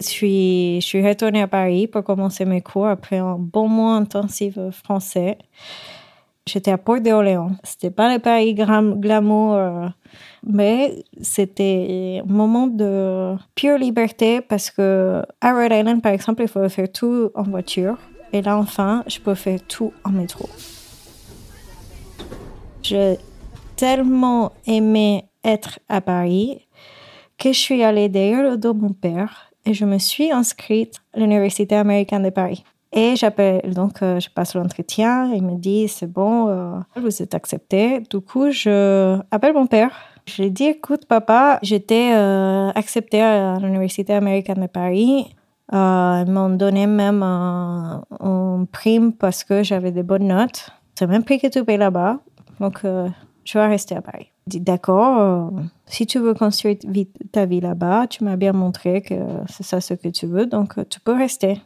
Je 0.00 0.80
suis, 0.80 1.06
retournée 1.06 1.42
à 1.42 1.46
Paris 1.46 1.86
pour 1.86 2.02
commencer 2.02 2.46
mes 2.46 2.62
cours 2.62 2.86
après 2.86 3.18
un 3.18 3.36
bon 3.38 3.68
mois 3.68 3.96
intensif 3.96 4.58
français. 4.70 5.36
J'étais 6.46 6.70
à 6.70 6.78
Port-d'Orléans. 6.78 7.52
C'était 7.62 7.90
pas 7.90 8.12
le 8.12 8.18
Paris 8.18 8.54
glamour, 8.54 9.54
euh, 9.54 9.88
mais 10.42 11.04
c'était 11.20 12.22
un 12.24 12.32
moment 12.32 12.66
de 12.66 13.36
pure 13.54 13.76
liberté 13.76 14.40
parce 14.40 14.70
que 14.70 15.22
à 15.42 15.52
Rhode 15.52 15.72
Island, 15.72 16.00
par 16.00 16.12
exemple, 16.12 16.42
il 16.42 16.48
faut 16.48 16.66
faire 16.70 16.90
tout 16.90 17.30
en 17.34 17.42
voiture. 17.42 17.98
Et 18.32 18.40
là, 18.40 18.56
enfin, 18.56 19.04
je 19.06 19.20
peux 19.20 19.34
faire 19.34 19.60
tout 19.68 19.92
en 20.04 20.10
métro. 20.10 20.48
J'ai 22.82 23.18
tellement 23.76 24.52
aimé 24.66 25.24
être 25.44 25.78
à 25.90 26.00
Paris 26.00 26.66
que 27.38 27.52
je 27.52 27.58
suis 27.58 27.82
allée 27.82 28.08
derrière 28.08 28.42
le 28.42 28.56
dos 28.56 28.72
de 28.72 28.80
mon 28.80 28.92
père 28.92 29.49
et 29.70 29.74
je 29.74 29.84
me 29.84 29.98
suis 29.98 30.32
inscrite 30.32 30.96
à 31.14 31.20
l'Université 31.20 31.76
américaine 31.76 32.24
de 32.24 32.30
Paris. 32.30 32.64
Et 32.92 33.14
j'appelle, 33.14 33.72
donc 33.72 34.02
euh, 34.02 34.18
je 34.18 34.28
passe 34.28 34.54
l'entretien, 34.56 35.32
il 35.32 35.44
me 35.44 35.54
dit 35.54 35.86
c'est 35.86 36.10
bon, 36.10 36.48
euh, 36.48 36.80
vous 36.96 37.22
êtes 37.22 37.36
accepté. 37.36 38.00
Du 38.10 38.20
coup, 38.20 38.50
je 38.50 39.16
appelle 39.30 39.54
mon 39.54 39.68
père. 39.68 39.92
Je 40.26 40.42
lui 40.42 40.50
dis 40.50 40.64
écoute 40.64 41.06
papa, 41.06 41.60
j'étais 41.62 42.10
euh, 42.14 42.70
acceptée 42.74 43.22
à 43.22 43.58
l'Université 43.60 44.12
américaine 44.12 44.60
de 44.60 44.66
Paris. 44.66 45.32
ils 45.72 46.24
m'ont 46.26 46.50
donné 46.50 46.88
même 46.88 47.22
un, 47.22 48.02
prime 48.72 49.12
parce 49.12 49.44
que 49.44 49.62
j'avais 49.62 49.92
des 49.92 50.02
bonnes 50.02 50.26
notes. 50.26 50.70
C'est 50.96 51.06
même 51.06 51.22
prix 51.22 51.38
que 51.40 51.46
tu 51.46 51.64
payes 51.64 51.78
là-bas. 51.78 52.18
Donc, 52.58 52.80
je 52.82 53.58
vais 53.58 53.66
rester 53.66 53.96
à 53.96 54.02
Paris. 54.02 54.30
D'accord, 54.58 55.52
si 55.86 56.06
tu 56.06 56.18
veux 56.18 56.34
construire 56.34 56.76
ta 57.32 57.46
vie 57.46 57.60
là-bas, 57.60 58.06
tu 58.08 58.24
m'as 58.24 58.36
bien 58.36 58.52
montré 58.52 59.02
que 59.02 59.14
c'est 59.48 59.62
ça 59.64 59.80
ce 59.80 59.94
que 59.94 60.08
tu 60.08 60.26
veux, 60.26 60.46
donc 60.46 60.74
tu 60.88 61.00
peux 61.00 61.14
rester. 61.14 61.60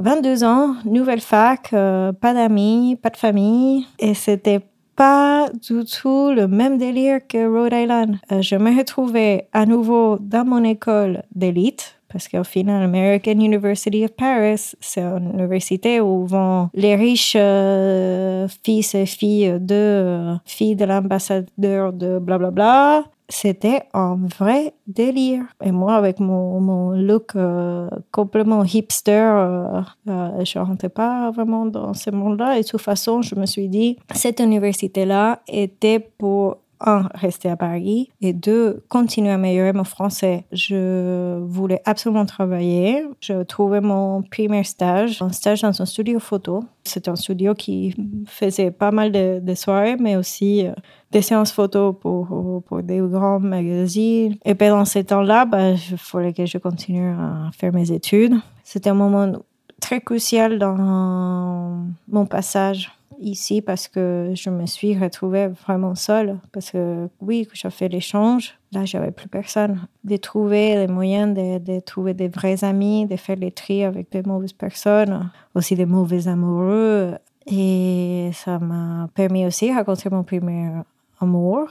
22 0.00 0.44
ans, 0.44 0.76
nouvelle 0.86 1.20
fac, 1.20 1.74
euh, 1.74 2.12
pas 2.12 2.32
d'amis, 2.32 2.96
pas 2.96 3.10
de 3.10 3.18
famille. 3.18 3.86
Et 3.98 4.14
c'était 4.14 4.60
pas 4.96 5.48
du 5.50 5.84
tout 5.84 6.30
le 6.30 6.48
même 6.48 6.78
délire 6.78 7.20
que 7.26 7.46
Rhode 7.46 7.74
Island. 7.74 8.16
Euh, 8.32 8.40
je 8.40 8.56
me 8.56 8.76
retrouvais 8.76 9.48
à 9.52 9.66
nouveau 9.66 10.16
dans 10.18 10.46
mon 10.46 10.64
école 10.64 11.22
d'élite. 11.34 11.99
Parce 12.12 12.28
qu'au 12.28 12.44
final, 12.44 12.82
American 12.82 13.32
University 13.32 14.04
of 14.04 14.12
Paris, 14.12 14.74
c'est 14.80 15.02
une 15.02 15.30
université 15.34 16.00
où 16.00 16.26
vont 16.26 16.68
les 16.74 16.96
riches 16.96 17.36
euh, 17.36 18.48
fils 18.64 18.94
et 18.94 19.06
filles 19.06 19.58
de 19.60 20.36
filles 20.44 20.76
de 20.76 20.84
l'ambassadeur 20.84 21.92
de 21.92 22.18
blablabla, 22.18 22.50
bla, 22.50 23.00
bla, 23.02 23.10
c'était 23.30 23.84
un 23.94 24.18
vrai 24.38 24.74
délire. 24.86 25.44
Et 25.62 25.70
moi, 25.70 25.94
avec 25.94 26.20
mon, 26.20 26.90
look 26.90 27.36
euh, 27.36 27.88
complètement 28.10 28.64
hipster, 28.64 29.12
euh, 29.12 29.80
euh, 30.08 30.44
je 30.44 30.58
ne 30.58 30.64
rentrais 30.64 30.88
pas 30.88 31.30
vraiment 31.30 31.64
dans 31.64 31.94
ce 31.94 32.10
monde-là. 32.10 32.58
Et 32.58 32.62
de 32.62 32.68
toute 32.68 32.80
façon, 32.80 33.22
je 33.22 33.34
me 33.36 33.46
suis 33.46 33.68
dit, 33.68 33.96
cette 34.14 34.40
université-là 34.40 35.40
était 35.48 36.00
pour 36.00 36.58
un, 36.80 37.08
rester 37.14 37.48
à 37.48 37.56
Paris 37.56 38.10
et 38.20 38.32
deux, 38.32 38.84
continuer 38.88 39.30
à 39.30 39.34
améliorer 39.34 39.72
mon 39.72 39.84
français. 39.84 40.44
Je 40.52 41.38
voulais 41.40 41.82
absolument 41.84 42.26
travailler. 42.26 43.04
Je 43.20 43.42
trouvais 43.42 43.80
mon 43.80 44.22
premier 44.22 44.64
stage, 44.64 45.20
un 45.22 45.32
stage 45.32 45.62
dans 45.62 45.80
un 45.80 45.84
studio 45.84 46.18
photo. 46.18 46.64
C'était 46.84 47.10
un 47.10 47.16
studio 47.16 47.54
qui 47.54 47.94
faisait 48.26 48.70
pas 48.70 48.90
mal 48.90 49.12
de, 49.12 49.54
soirées, 49.54 49.96
mais 49.96 50.16
aussi 50.16 50.66
euh, 50.66 50.72
des 51.10 51.22
séances 51.22 51.52
photo 51.52 51.92
pour, 51.92 52.62
pour 52.66 52.82
des 52.82 53.00
grands 53.00 53.40
magazines. 53.40 54.36
Et 54.44 54.54
pendant 54.54 54.84
ces 54.84 55.04
temps-là, 55.04 55.44
bah, 55.44 55.72
il 55.72 55.98
fallait 55.98 56.32
que 56.32 56.46
je 56.46 56.58
continue 56.58 57.10
à 57.10 57.50
faire 57.52 57.72
mes 57.72 57.92
études. 57.92 58.34
C'était 58.64 58.90
un 58.90 58.94
moment 58.94 59.32
très 59.80 60.00
crucial 60.00 60.58
dans 60.58 61.84
mon 62.08 62.26
passage 62.26 62.90
ici 63.20 63.62
parce 63.62 63.88
que 63.88 64.32
je 64.34 64.50
me 64.50 64.66
suis 64.66 64.98
retrouvée 64.98 65.48
vraiment 65.48 65.94
seule. 65.94 66.38
Parce 66.52 66.70
que 66.70 67.08
oui, 67.20 67.46
j'ai 67.52 67.70
fait 67.70 67.88
l'échange, 67.88 68.58
là, 68.72 68.84
j'avais 68.84 69.10
plus 69.10 69.28
personne. 69.28 69.80
De 70.04 70.16
trouver 70.16 70.74
les 70.76 70.88
moyens 70.88 71.34
de, 71.34 71.58
de, 71.58 71.80
trouver 71.80 72.14
des 72.14 72.28
vrais 72.28 72.64
amis, 72.64 73.06
de 73.06 73.16
faire 73.16 73.36
les 73.36 73.52
tri 73.52 73.84
avec 73.84 74.10
des 74.10 74.22
mauvaises 74.22 74.52
personnes, 74.52 75.30
aussi 75.54 75.74
des 75.74 75.86
mauvais 75.86 76.28
amoureux. 76.28 77.14
Et 77.46 78.30
ça 78.32 78.58
m'a 78.58 79.08
permis 79.14 79.46
aussi 79.46 79.70
de 79.70 79.74
rencontrer 79.74 80.10
mon 80.10 80.22
premier 80.22 80.70
amour. 81.20 81.68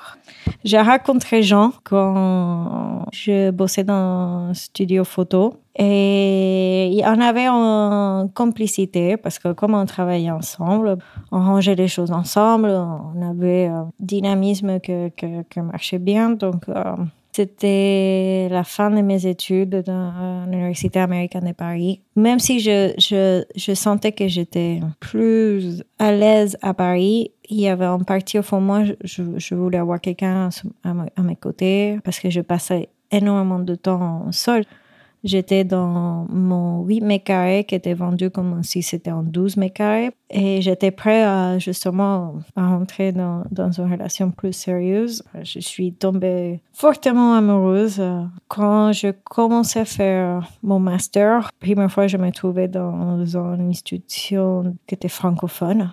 J'ai 0.64 0.80
rencontré 0.80 1.42
Jean 1.44 1.72
quand 1.84 3.06
je 3.12 3.52
bossais 3.52 3.84
dans 3.84 4.50
un 4.50 4.54
studio 4.54 5.04
photo 5.04 5.56
et 5.76 7.02
on 7.06 7.22
avait 7.22 7.48
une 7.48 8.32
complicité 8.34 9.18
parce 9.18 9.40
que 9.40 9.54
comme 9.54 9.74
on 9.74 9.86
travaillait 9.86 10.32
ensemble, 10.32 10.98
on 11.32 11.40
rangeait 11.40 11.76
les 11.76 11.88
choses 11.88 12.12
ensemble, 12.12 12.70
on 12.70 13.22
avait 13.22 13.68
un 13.68 13.90
dynamisme 14.00 14.80
qui 14.80 15.12
que, 15.16 15.60
marchait 15.60 16.00
bien. 16.00 16.32
Donc, 16.32 16.68
euh, 16.70 16.96
c'était 17.40 18.50
la 18.52 18.66
fin 18.66 18.92
de 18.92 19.00
mes 19.00 19.26
études 19.26 19.82
dans 19.86 20.46
l'Université 20.46 21.00
américaine 21.00 21.46
de 21.48 21.54
Paris. 21.54 22.02
Même 22.18 22.38
si 22.38 22.60
je, 22.60 22.92
je, 22.98 23.46
je 23.56 23.74
sentais 23.74 24.12
que 24.12 24.28
j'étais 24.28 24.82
plus 25.00 25.82
à 26.00 26.12
l'aise 26.12 26.58
à 26.62 26.74
Paris, 26.74 27.32
il 27.50 27.62
y 27.62 27.70
avait 27.70 27.86
en 27.86 28.00
partie 28.00 28.40
au 28.40 28.42
fond 28.42 28.60
moi, 28.60 28.84
je, 28.84 29.24
je 29.38 29.56
voulais 29.56 29.78
avoir 29.78 30.02
quelqu'un 30.02 30.50
à, 30.84 30.90
à, 30.90 31.22
mes 31.22 31.38
côtés 31.38 32.00
parce 32.04 32.20
que 32.20 32.30
je 32.30 32.42
passais 32.42 32.90
énormément 33.10 33.60
de 33.60 33.76
temps 33.76 34.30
seul. 34.34 34.66
J'étais 35.24 35.64
dans 35.64 36.26
mon 36.30 36.84
8 36.84 37.02
mètres 37.02 37.26
carrés 37.26 37.66
qui 37.66 37.76
était 37.76 37.94
vendu 37.94 38.30
comme 38.30 38.64
si 38.64 38.82
c'était 38.82 39.12
en 39.12 39.24
12 39.24 39.58
mètres 39.58 39.74
carrés. 39.74 40.12
Et 40.30 40.62
j'étais 40.62 40.92
prêt 40.92 41.24
à 41.24 41.60
justement 41.60 42.36
à 42.56 42.68
rentrer 42.68 43.12
dans, 43.12 43.44
dans 43.52 43.72
une 43.72 43.92
relation 43.92 44.32
plus 44.32 44.54
sérieuse. 44.54 45.24
Je 45.42 45.60
suis 45.60 45.94
tombée 45.94 46.62
fortement 46.72 47.34
amoureuse 47.34 48.02
quand 48.48 48.92
je 48.94 49.10
commençais 49.24 49.82
à 49.82 49.86
faire 49.86 50.48
mon 50.64 50.80
master. 50.80 51.50
Première 51.60 51.92
fois, 51.92 52.08
je 52.08 52.18
me 52.18 52.32
trouvais 52.32 52.68
dans 52.68 53.26
une 53.26 53.70
institution 53.70 54.76
qui 54.88 54.96
était 54.96 55.10
francophone. 55.10 55.92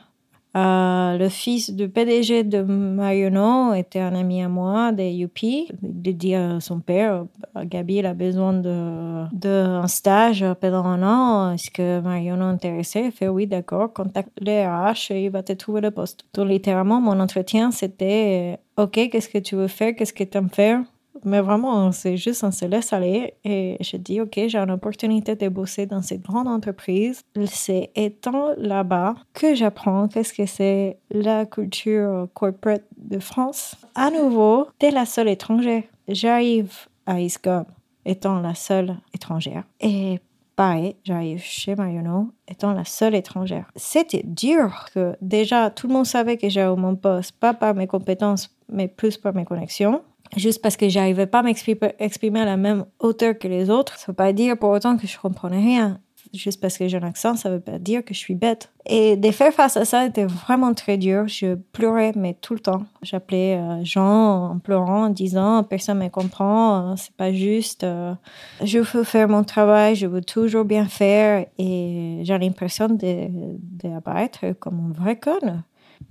Euh, 0.57 1.19
le 1.19 1.29
fils 1.29 1.71
du 1.71 1.91
PDG 1.91 2.43
de 2.43 2.63
Marionneau 2.63 3.75
était 3.75 4.01
un 4.01 4.15
ami 4.15 4.43
à 4.43 4.49
moi 4.49 4.91
des 4.91 5.23
UP. 5.23 5.43
Il 5.43 6.17
dit 6.17 6.35
à 6.35 6.61
son 6.61 6.81
père, 6.81 7.27
Gabi, 7.65 7.97
il 7.97 8.07
a 8.07 8.15
besoin 8.15 8.55
d'un 8.55 9.29
de, 9.33 9.87
stage 9.87 10.45
pendant 10.61 10.85
un 10.85 11.03
an. 11.03 11.53
Est-ce 11.53 11.71
que 11.71 12.01
Marionneau 12.01 12.47
est 12.47 12.55
intéressé? 12.55 13.03
Il 13.07 13.13
fait 13.13 13.29
oui, 13.29 13.47
d'accord, 13.47 13.93
contacte 13.93 14.31
les 14.41 14.67
RH 14.67 15.11
et 15.11 15.25
il 15.27 15.31
va 15.31 15.43
te 15.43 15.53
trouver 15.53 15.83
le 15.83 15.91
poste. 15.91 16.25
Donc 16.33 16.49
littéralement, 16.49 17.03
mon 17.03 17.21
entretien, 17.21 17.71
c'était, 17.71 18.59
OK, 18.79 18.93
qu'est-ce 19.11 19.29
que 19.29 19.39
tu 19.39 19.57
veux 19.57 19.69
faire? 19.69 19.95
Qu'est-ce 19.95 20.15
que 20.15 20.25
tu 20.25 20.39
aimes 20.39 20.49
faire 20.49 20.81
mais 21.25 21.41
vraiment, 21.41 21.93
c'est 21.93 22.17
juste, 22.17 22.45
on 22.45 22.51
se 22.51 22.65
laisse 22.65 22.93
aller. 22.93 23.35
Et 23.45 23.77
je 23.81 23.97
dis, 23.97 24.21
OK, 24.21 24.39
j'ai 24.47 24.59
une 24.59 24.71
opportunité 24.71 25.35
de 25.35 25.49
bosser 25.49 25.87
dans 25.87 26.03
cette 26.03 26.23
grande 26.23 26.49
entreprise. 26.49 27.23
C'est 27.47 27.91
étant 27.95 28.51
là-bas 28.57 29.15
que 29.35 29.55
j'apprends 29.55 30.09
qu'est-ce 30.09 30.33
que 30.33 30.47
c'est 30.47 30.99
la 31.11 31.47
culture 31.47 32.29
corporate 32.35 32.85
de 32.97 33.19
France. 33.19 33.77
À 33.95 34.11
nouveau, 34.11 34.69
t'es 34.79 34.91
la 34.91 35.07
seule 35.07 35.29
étrangère. 35.29 35.83
J'arrive 36.09 36.73
à 37.07 37.21
ISCOM 37.21 37.65
étant 38.05 38.41
la 38.41 38.55
seule 38.55 38.97
étrangère. 39.13 39.65
Et 39.81 40.21
pareil, 40.55 40.97
j'arrive 41.05 41.43
chez 41.43 41.75
Marionneau 41.75 42.31
étant 42.49 42.73
la 42.73 42.85
seule 42.85 43.15
étrangère. 43.15 43.71
C'était 43.75 44.23
dur 44.25 44.87
que 44.95 45.17
déjà 45.21 45.71
tout 45.71 45.89
le 45.89 45.93
monde 45.93 46.07
savait 46.07 46.37
que 46.37 46.49
j'avais 46.49 46.75
mon 46.77 46.97
poste, 46.97 47.33
pas 47.33 47.55
par 47.55 47.75
mes 47.75 47.87
compétences, 47.87 48.57
mais 48.69 48.89
plus 48.89 49.17
par 49.17 49.35
mes 49.35 49.45
connexions 49.45 50.03
juste 50.37 50.63
parce 50.63 50.77
que 50.77 50.89
j'arrivais 50.89 51.27
pas 51.27 51.41
à 51.41 51.43
m'exprimer 51.43 52.41
à 52.41 52.45
la 52.45 52.57
même 52.57 52.87
hauteur 52.99 53.39
que 53.39 53.49
les 53.49 53.71
autres, 53.71 53.99
ça 53.99 54.07
veut 54.09 54.17
pas 54.17 54.33
dire 54.33 54.59
pour 54.59 54.71
autant 54.71 54.97
que 54.97 55.07
je 55.07 55.19
comprenais 55.19 55.61
rien. 55.61 56.01
Juste 56.35 56.61
parce 56.61 56.77
que 56.77 56.89
j'ai 56.89 56.97
un 56.97 57.03
accent, 57.03 57.37
ça 57.37 57.51
veut 57.51 57.61
pas 57.61 57.79
dire 57.79 58.05
que 58.05 58.13
je 58.13 58.19
suis 58.19 58.35
bête. 58.35 58.71
Et 58.85 59.17
de 59.17 59.31
faire 59.31 59.53
face 59.53 59.77
à 59.77 59.85
ça 59.85 60.07
était 60.07 60.25
vraiment 60.25 60.75
très 60.75 60.97
dur. 60.99 61.29
Je 61.29 61.55
pleurais, 61.55 62.13
mais 62.15 62.35
tout 62.35 62.55
le 62.55 62.61
temps. 62.61 62.85
J'appelais 63.03 63.57
euh, 63.57 63.85
Jean 63.85 64.51
en 64.51 64.59
pleurant, 64.59 65.05
en 65.05 65.11
disant 65.11 65.63
personne 65.63 65.99
me 65.99 66.09
comprend, 66.09 66.93
euh, 66.93 66.95
c'est 66.97 67.15
pas 67.15 67.33
juste. 67.33 67.85
Euh, 67.85 68.15
je 68.63 68.79
veux 68.79 69.05
faire 69.05 69.29
mon 69.29 69.45
travail, 69.45 69.95
je 69.95 70.07
veux 70.07 70.21
toujours 70.21 70.65
bien 70.65 70.87
faire. 70.87 71.47
Et 71.59 72.21
j'ai 72.23 72.39
l'impression 72.39 72.89
d'apparaître 72.91 74.53
comme 74.59 74.79
une 74.79 74.93
vraie 74.93 75.19
conne 75.19 75.63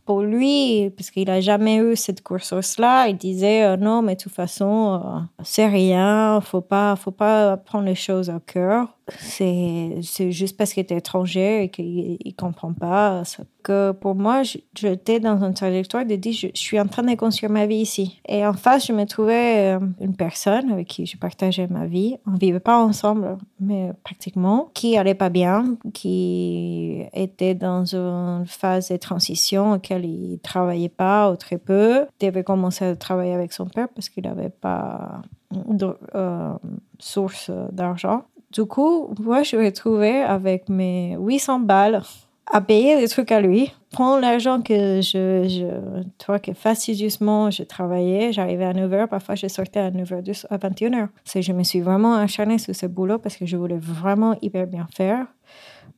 pour 0.05 0.21
lui, 0.21 0.91
parce 0.91 1.09
qu'il 1.09 1.27
n'a 1.27 1.41
jamais 1.41 1.77
eu 1.77 1.95
cette 1.95 2.21
course-là, 2.21 3.07
il 3.07 3.17
disait 3.17 3.63
euh, 3.63 3.77
non, 3.77 4.01
mais 4.03 4.15
de 4.15 4.21
toute 4.21 4.33
façon, 4.33 5.01
euh, 5.03 5.19
c'est 5.43 5.67
rien, 5.67 6.39
faut 6.41 6.62
pas, 6.62 6.95
faut 6.95 7.12
pas 7.12 7.57
prendre 7.57 7.85
les 7.85 7.95
choses 7.95 8.29
au 8.29 8.39
cœur. 8.39 8.94
C'est 9.07 10.01
juste 10.31 10.57
parce 10.57 10.74
qu'il 10.74 10.81
est 10.81 10.91
étranger 10.91 11.63
et 11.63 11.69
qu'il 11.69 12.17
ne 12.25 12.31
comprend 12.31 12.74
pas. 12.74 13.24
Que 13.63 13.91
pour 13.91 14.15
moi, 14.15 14.41
j'étais 14.75 15.19
dans 15.19 15.43
une 15.43 15.53
trajectoire 15.53 16.05
de 16.05 16.15
dire 16.15 16.33
je, 16.33 16.47
suis 16.53 16.79
en 16.79 16.88
train 16.88 17.03
de 17.03 17.15
construire 17.15 17.51
ma 17.51 17.65
vie 17.65 17.77
ici. 17.77 18.19
Et 18.27 18.45
en 18.45 18.53
face, 18.53 18.88
je 18.88 18.93
me 18.93 19.05
trouvais 19.05 19.75
euh, 19.75 19.79
une 20.00 20.15
personne 20.15 20.71
avec 20.71 20.88
qui 20.88 21.05
je 21.05 21.17
partageais 21.17 21.67
ma 21.67 21.85
vie. 21.85 22.17
On 22.27 22.35
vivait 22.35 22.59
pas 22.59 22.77
ensemble, 22.77 23.38
mais 23.59 23.91
pratiquement, 24.03 24.69
qui 24.74 24.97
allait 24.97 25.15
pas 25.15 25.29
bien, 25.29 25.77
qui 25.93 27.03
était 27.13 27.55
dans 27.55 27.95
une 27.95 28.45
phase 28.47 28.89
de 28.89 28.97
transition 28.97 29.74
auquel 29.74 30.05
il 30.05 30.39
travaillait 30.39 30.89
pas 30.89 31.31
ou 31.31 31.35
très 31.35 31.57
peu. 31.57 32.05
Il 32.21 32.27
devait 32.27 32.43
commencer 32.43 32.85
à 32.85 32.95
travailler 32.95 33.33
avec 33.33 33.53
son 33.53 33.65
père 33.65 33.88
parce 33.89 34.09
qu'il 34.09 34.24
n'avait 34.24 34.50
pas 34.50 35.21
de 35.51 35.95
euh, 36.15 36.53
source 37.00 37.51
d'argent. 37.71 38.25
Du 38.55 38.63
coup, 38.63 39.13
moi, 39.19 39.43
je 39.43 39.57
me 39.57 39.65
retrouvais 39.65 40.21
avec 40.21 40.69
mes 40.69 41.17
800 41.19 41.59
balles 41.59 42.01
à 42.50 42.62
payer 42.62 42.97
des 42.97 43.09
trucs 43.09 43.33
à 43.33 43.41
lui. 43.41 43.74
Prendre 43.91 44.21
l'argent 44.21 44.62
que 44.62 45.01
je, 45.01 45.45
je 45.45 46.03
toi, 46.19 46.39
que 46.39 46.53
fastidieusement 46.53 47.51
je 47.51 47.63
travaillais, 47.63 48.31
j'arrivais 48.31 48.63
à 48.63 48.71
9h, 48.71 49.07
parfois 49.07 49.35
je 49.35 49.47
sortais 49.47 49.81
à 49.81 49.91
9h, 49.91 50.45
à 50.50 50.57
21h. 50.57 51.09
Je 51.35 51.51
me 51.51 51.63
suis 51.63 51.81
vraiment 51.81 52.15
acharnée 52.15 52.57
sur 52.57 52.74
ce 52.74 52.85
boulot 52.85 53.19
parce 53.19 53.35
que 53.35 53.45
je 53.45 53.57
voulais 53.57 53.77
vraiment 53.77 54.38
hyper 54.41 54.67
bien 54.67 54.88
faire. 54.89 55.25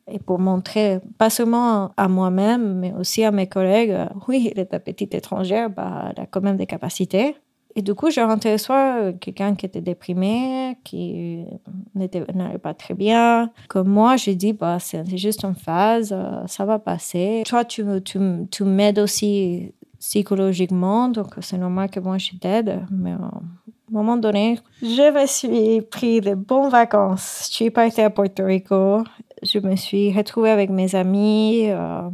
Et 0.08 0.18
pour 0.18 0.40
montrer, 0.40 1.00
pas 1.20 1.30
seulement 1.30 1.92
à 1.96 2.08
moi-même, 2.08 2.80
mais 2.80 2.92
aussi 2.94 3.24
à 3.24 3.30
mes 3.30 3.48
collègues, 3.48 3.96
oui, 4.28 4.52
est 4.56 4.80
petite 4.80 5.14
étrangère, 5.14 5.70
bah, 5.70 6.12
elle 6.16 6.24
a 6.24 6.26
quand 6.26 6.42
même 6.42 6.58
des 6.58 6.66
capacités. 6.66 7.36
Et 7.78 7.84
du 7.84 7.94
coup, 7.94 8.10
rentrais 8.22 8.54
le 8.54 8.58
soir, 8.58 8.98
euh, 9.00 9.12
quelqu'un 9.14 9.54
qui 9.54 9.68
était 9.68 9.82
déprimé, 9.82 10.80
qui 10.84 11.46
n'allait 11.94 12.58
pas 12.58 12.74
très 12.74 12.96
bien. 12.96 13.52
Comme 13.68 13.90
moi, 13.90 14.16
j'ai 14.18 14.34
dit, 14.34 14.52
bah, 14.52 14.80
c'est 14.80 15.16
juste 15.16 15.44
une 15.44 15.54
phase, 15.54 16.12
euh, 16.12 16.42
ça 16.48 16.66
va 16.66 16.80
passer. 16.80 17.44
Toi, 17.46 17.64
tu, 17.66 17.86
tu, 18.04 18.20
tu 18.50 18.64
m'aides 18.64 18.98
aussi 18.98 19.74
psychologiquement, 20.00 21.08
donc 21.10 21.36
c'est 21.42 21.60
normal 21.60 21.92
que 21.92 22.00
moi, 22.00 22.18
je 22.18 22.32
t'aide. 22.42 22.82
Mais 22.90 23.12
à 23.12 23.16
un 23.16 23.42
moment 23.92 24.18
donné, 24.18 24.58
je 24.82 25.14
me 25.14 25.28
suis 25.28 25.82
pris 25.82 26.20
de 26.20 26.34
bonnes 26.34 26.72
vacances. 26.72 27.48
Je 27.52 27.56
suis 27.58 27.70
partie 27.70 28.02
à 28.02 28.10
Puerto 28.10 28.44
Rico. 28.44 29.04
Je 29.44 29.60
me 29.60 29.76
suis 29.76 30.12
retrouvée 30.12 30.50
avec 30.50 30.72
mes 30.72 30.96
amis. 30.96 31.68
Euh, 31.68 32.10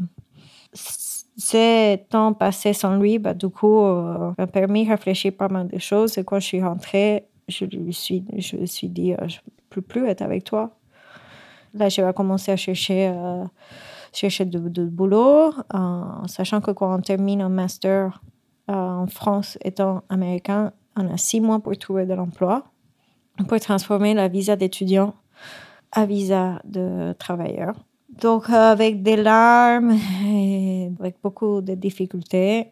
ces 1.36 2.06
temps 2.10 2.34
passés 2.34 2.74
sans 2.74 2.98
lui, 2.98 3.20
bah, 3.20 3.34
du 3.34 3.50
coup, 3.50 3.82
euh, 3.82 4.34
m'a 4.38 4.48
permis 4.48 4.86
de 4.86 4.92
réfléchir 4.92 5.34
pas 5.34 5.48
mal 5.48 5.68
de 5.68 5.80
choses. 5.80 6.18
Et 6.18 6.24
quand 6.24 6.40
je 6.40 6.46
suis 6.46 6.64
rentrée, 6.64 7.26
je 7.48 7.66
lui 7.66 7.94
suis, 7.94 8.24
je 8.38 8.66
suis 8.66 8.90
dit, 8.90 9.14
euh, 9.14 9.28
je 9.28 9.38
ne 9.38 9.52
peux 9.70 9.82
plus 9.82 10.06
être 10.08 10.22
avec 10.22 10.44
toi. 10.44 10.78
Là, 11.74 11.90
je 11.90 12.02
vais 12.02 12.14
commencer 12.14 12.52
à 12.52 12.56
chercher, 12.56 13.08
euh, 13.08 13.44
chercher 14.14 14.46
de, 14.46 14.86
boulot, 14.86 15.54
sachant 16.28 16.62
que 16.62 16.70
quand 16.70 16.94
on 16.96 17.02
termine 17.02 17.42
un 17.42 17.50
master 17.50 18.22
en 18.68 19.08
France, 19.08 19.58
étant 19.64 20.04
américain, 20.10 20.72
on 20.96 21.12
a 21.12 21.18
six 21.18 21.42
mois 21.42 21.60
pour 21.60 21.76
trouver 21.78 22.06
de 22.06 22.14
l'emploi. 22.14 22.64
On 23.40 23.46
peut 23.46 23.60
transformer 23.60 24.14
la 24.14 24.28
visa 24.28 24.56
d'étudiant 24.56 25.16
à 25.92 26.06
visa 26.06 26.62
de 26.64 27.14
travailleur. 27.18 27.74
Donc, 28.22 28.50
avec 28.50 29.02
des 29.04 29.16
larmes 29.16 29.98
et 30.26 30.92
avec 31.00 31.16
beaucoup 31.22 31.62
de 31.62 31.74
difficultés, 31.74 32.68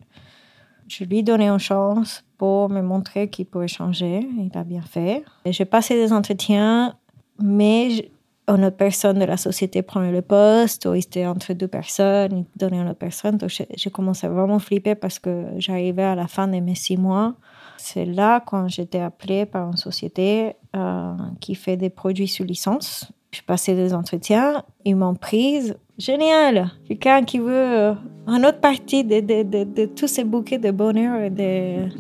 je 0.87 1.03
lui 1.03 1.19
ai 1.19 1.23
donné 1.23 1.47
une 1.47 1.59
chance 1.59 2.23
pour 2.37 2.69
me 2.69 2.81
montrer 2.81 3.29
qu'il 3.29 3.45
pouvait 3.45 3.67
changer. 3.67 4.27
Il 4.37 4.57
a 4.57 4.63
bien 4.63 4.81
fait. 4.81 5.23
J'ai 5.45 5.65
passé 5.65 5.95
des 5.95 6.11
entretiens, 6.13 6.95
mais 7.39 8.11
une 8.47 8.65
autre 8.65 8.77
personne 8.77 9.19
de 9.19 9.25
la 9.25 9.37
société 9.37 9.81
prenait 9.81 10.11
le 10.11 10.21
poste, 10.21 10.85
ou 10.85 10.93
il 10.93 10.99
était 10.99 11.25
entre 11.25 11.53
deux 11.53 11.67
personnes, 11.67 12.39
il 12.39 12.59
donnait 12.59 12.79
une 12.79 12.89
autre 12.89 12.99
personne. 12.99 13.37
Donc, 13.37 13.49
j'ai 13.49 13.89
commencé 13.89 14.27
à 14.27 14.29
vraiment 14.29 14.59
flipper 14.59 14.95
parce 14.95 15.19
que 15.19 15.47
j'arrivais 15.57 16.03
à 16.03 16.15
la 16.15 16.27
fin 16.27 16.47
de 16.47 16.59
mes 16.59 16.75
six 16.75 16.97
mois. 16.97 17.35
C'est 17.77 18.05
là 18.05 18.41
quand 18.41 18.67
j'étais 18.67 18.99
appelée 18.99 19.45
par 19.45 19.67
une 19.67 19.77
société 19.77 20.55
euh, 20.75 21.13
qui 21.39 21.55
fait 21.55 21.77
des 21.77 21.89
produits 21.89 22.27
sous 22.27 22.43
licence 22.43 23.11
je 23.33 23.41
passais 23.41 23.75
des 23.75 23.93
entretiens, 23.93 24.63
ils 24.83 24.95
m'ont 24.95 25.15
prise. 25.15 25.75
Génial! 25.97 26.69
Quelqu'un 26.87 27.23
qui 27.23 27.39
veut 27.39 27.47
euh, 27.49 27.93
une 28.27 28.45
autre 28.45 28.59
partie 28.59 29.03
de, 29.03 29.21
de, 29.21 29.43
de, 29.43 29.63
de, 29.63 29.85
tous 29.85 30.07
ces 30.07 30.23
bouquets 30.23 30.57
de 30.57 30.71
bonheur 30.71 31.29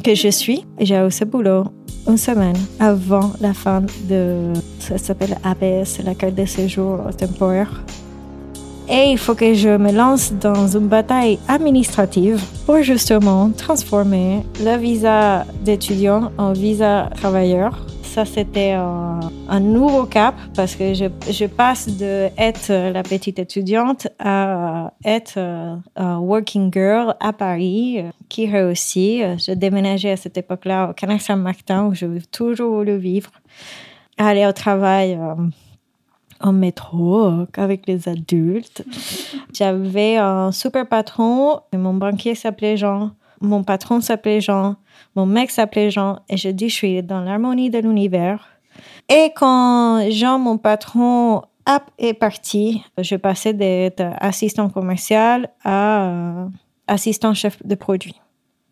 que 0.03 0.15
je 0.15 0.27
suis. 0.27 0.65
J'ai 0.79 0.95
eu 0.95 1.11
ce 1.11 1.23
boulot 1.23 1.65
une 2.07 2.17
semaine 2.17 2.57
avant 2.79 3.31
la 3.39 3.53
fin 3.53 3.81
de. 4.09 4.51
Ça 4.79 4.97
s'appelle 4.97 5.37
ABS, 5.43 5.99
la 6.03 6.15
carte 6.15 6.35
de 6.35 6.45
séjour 6.45 6.99
temporaire. 7.17 7.81
Et 8.89 9.11
il 9.11 9.17
faut 9.17 9.35
que 9.35 9.53
je 9.53 9.69
me 9.69 9.91
lance 9.91 10.33
dans 10.33 10.67
une 10.67 10.87
bataille 10.87 11.39
administrative 11.47 12.43
pour 12.65 12.81
justement 12.81 13.49
transformer 13.51 14.43
le 14.59 14.75
visa 14.77 15.45
d'étudiant 15.63 16.31
en 16.37 16.51
visa 16.51 17.09
travailleur 17.15 17.85
ça, 18.11 18.25
c'était 18.25 18.71
un, 18.73 19.59
nouveau 19.61 20.05
cap 20.05 20.35
parce 20.53 20.75
que 20.75 20.93
je, 20.93 21.45
passe 21.45 21.87
de 21.87 22.27
être 22.37 22.91
la 22.91 23.03
petite 23.03 23.39
étudiante 23.39 24.09
à 24.19 24.91
être 25.05 25.39
un 25.95 26.17
working 26.17 26.73
girl 26.73 27.15
à 27.21 27.31
Paris 27.31 28.03
qui 28.27 28.49
réussit. 28.49 29.21
Je 29.39 29.53
déménageais 29.53 30.11
à 30.11 30.17
cette 30.17 30.37
époque-là 30.37 30.89
au 30.89 30.93
Canal 30.93 31.21
Saint-Martin 31.21 31.85
où 31.85 31.93
je 31.93 32.05
toujours 32.31 32.75
voulu 32.75 32.97
vivre. 32.97 33.31
Aller 34.17 34.45
au 34.45 34.51
travail 34.51 35.13
euh, 35.13 35.35
en 36.41 36.51
métro 36.51 37.25
euh, 37.25 37.45
avec 37.55 37.87
les 37.87 38.09
adultes. 38.09 38.83
J'avais 39.53 40.17
un 40.17 40.51
super 40.51 40.85
patron. 40.85 41.61
Mon 41.73 41.93
banquier 41.93 42.35
s'appelait 42.35 42.75
Jean. 42.75 43.11
Mon 43.39 43.63
patron 43.63 44.01
s'appelait 44.01 44.41
Jean. 44.41 44.75
Mon 45.15 45.25
mec 45.25 45.51
s'appelait 45.51 45.91
Jean 45.91 46.19
et 46.29 46.37
je 46.37 46.49
dis, 46.49 46.69
je 46.69 46.75
suis 46.75 47.03
dans 47.03 47.21
l'harmonie 47.21 47.69
de 47.69 47.79
l'univers. 47.79 48.47
Et 49.09 49.31
quand 49.35 50.09
Jean, 50.09 50.39
mon 50.39 50.57
patron, 50.57 51.41
est 51.97 52.13
parti, 52.13 52.83
je 52.97 53.15
passais 53.15 53.53
d'être 53.53 54.03
assistant 54.19 54.69
commercial 54.69 55.49
à 55.63 56.09
euh, 56.09 56.45
assistant 56.87 57.33
chef 57.33 57.65
de 57.65 57.75
produit. 57.75 58.19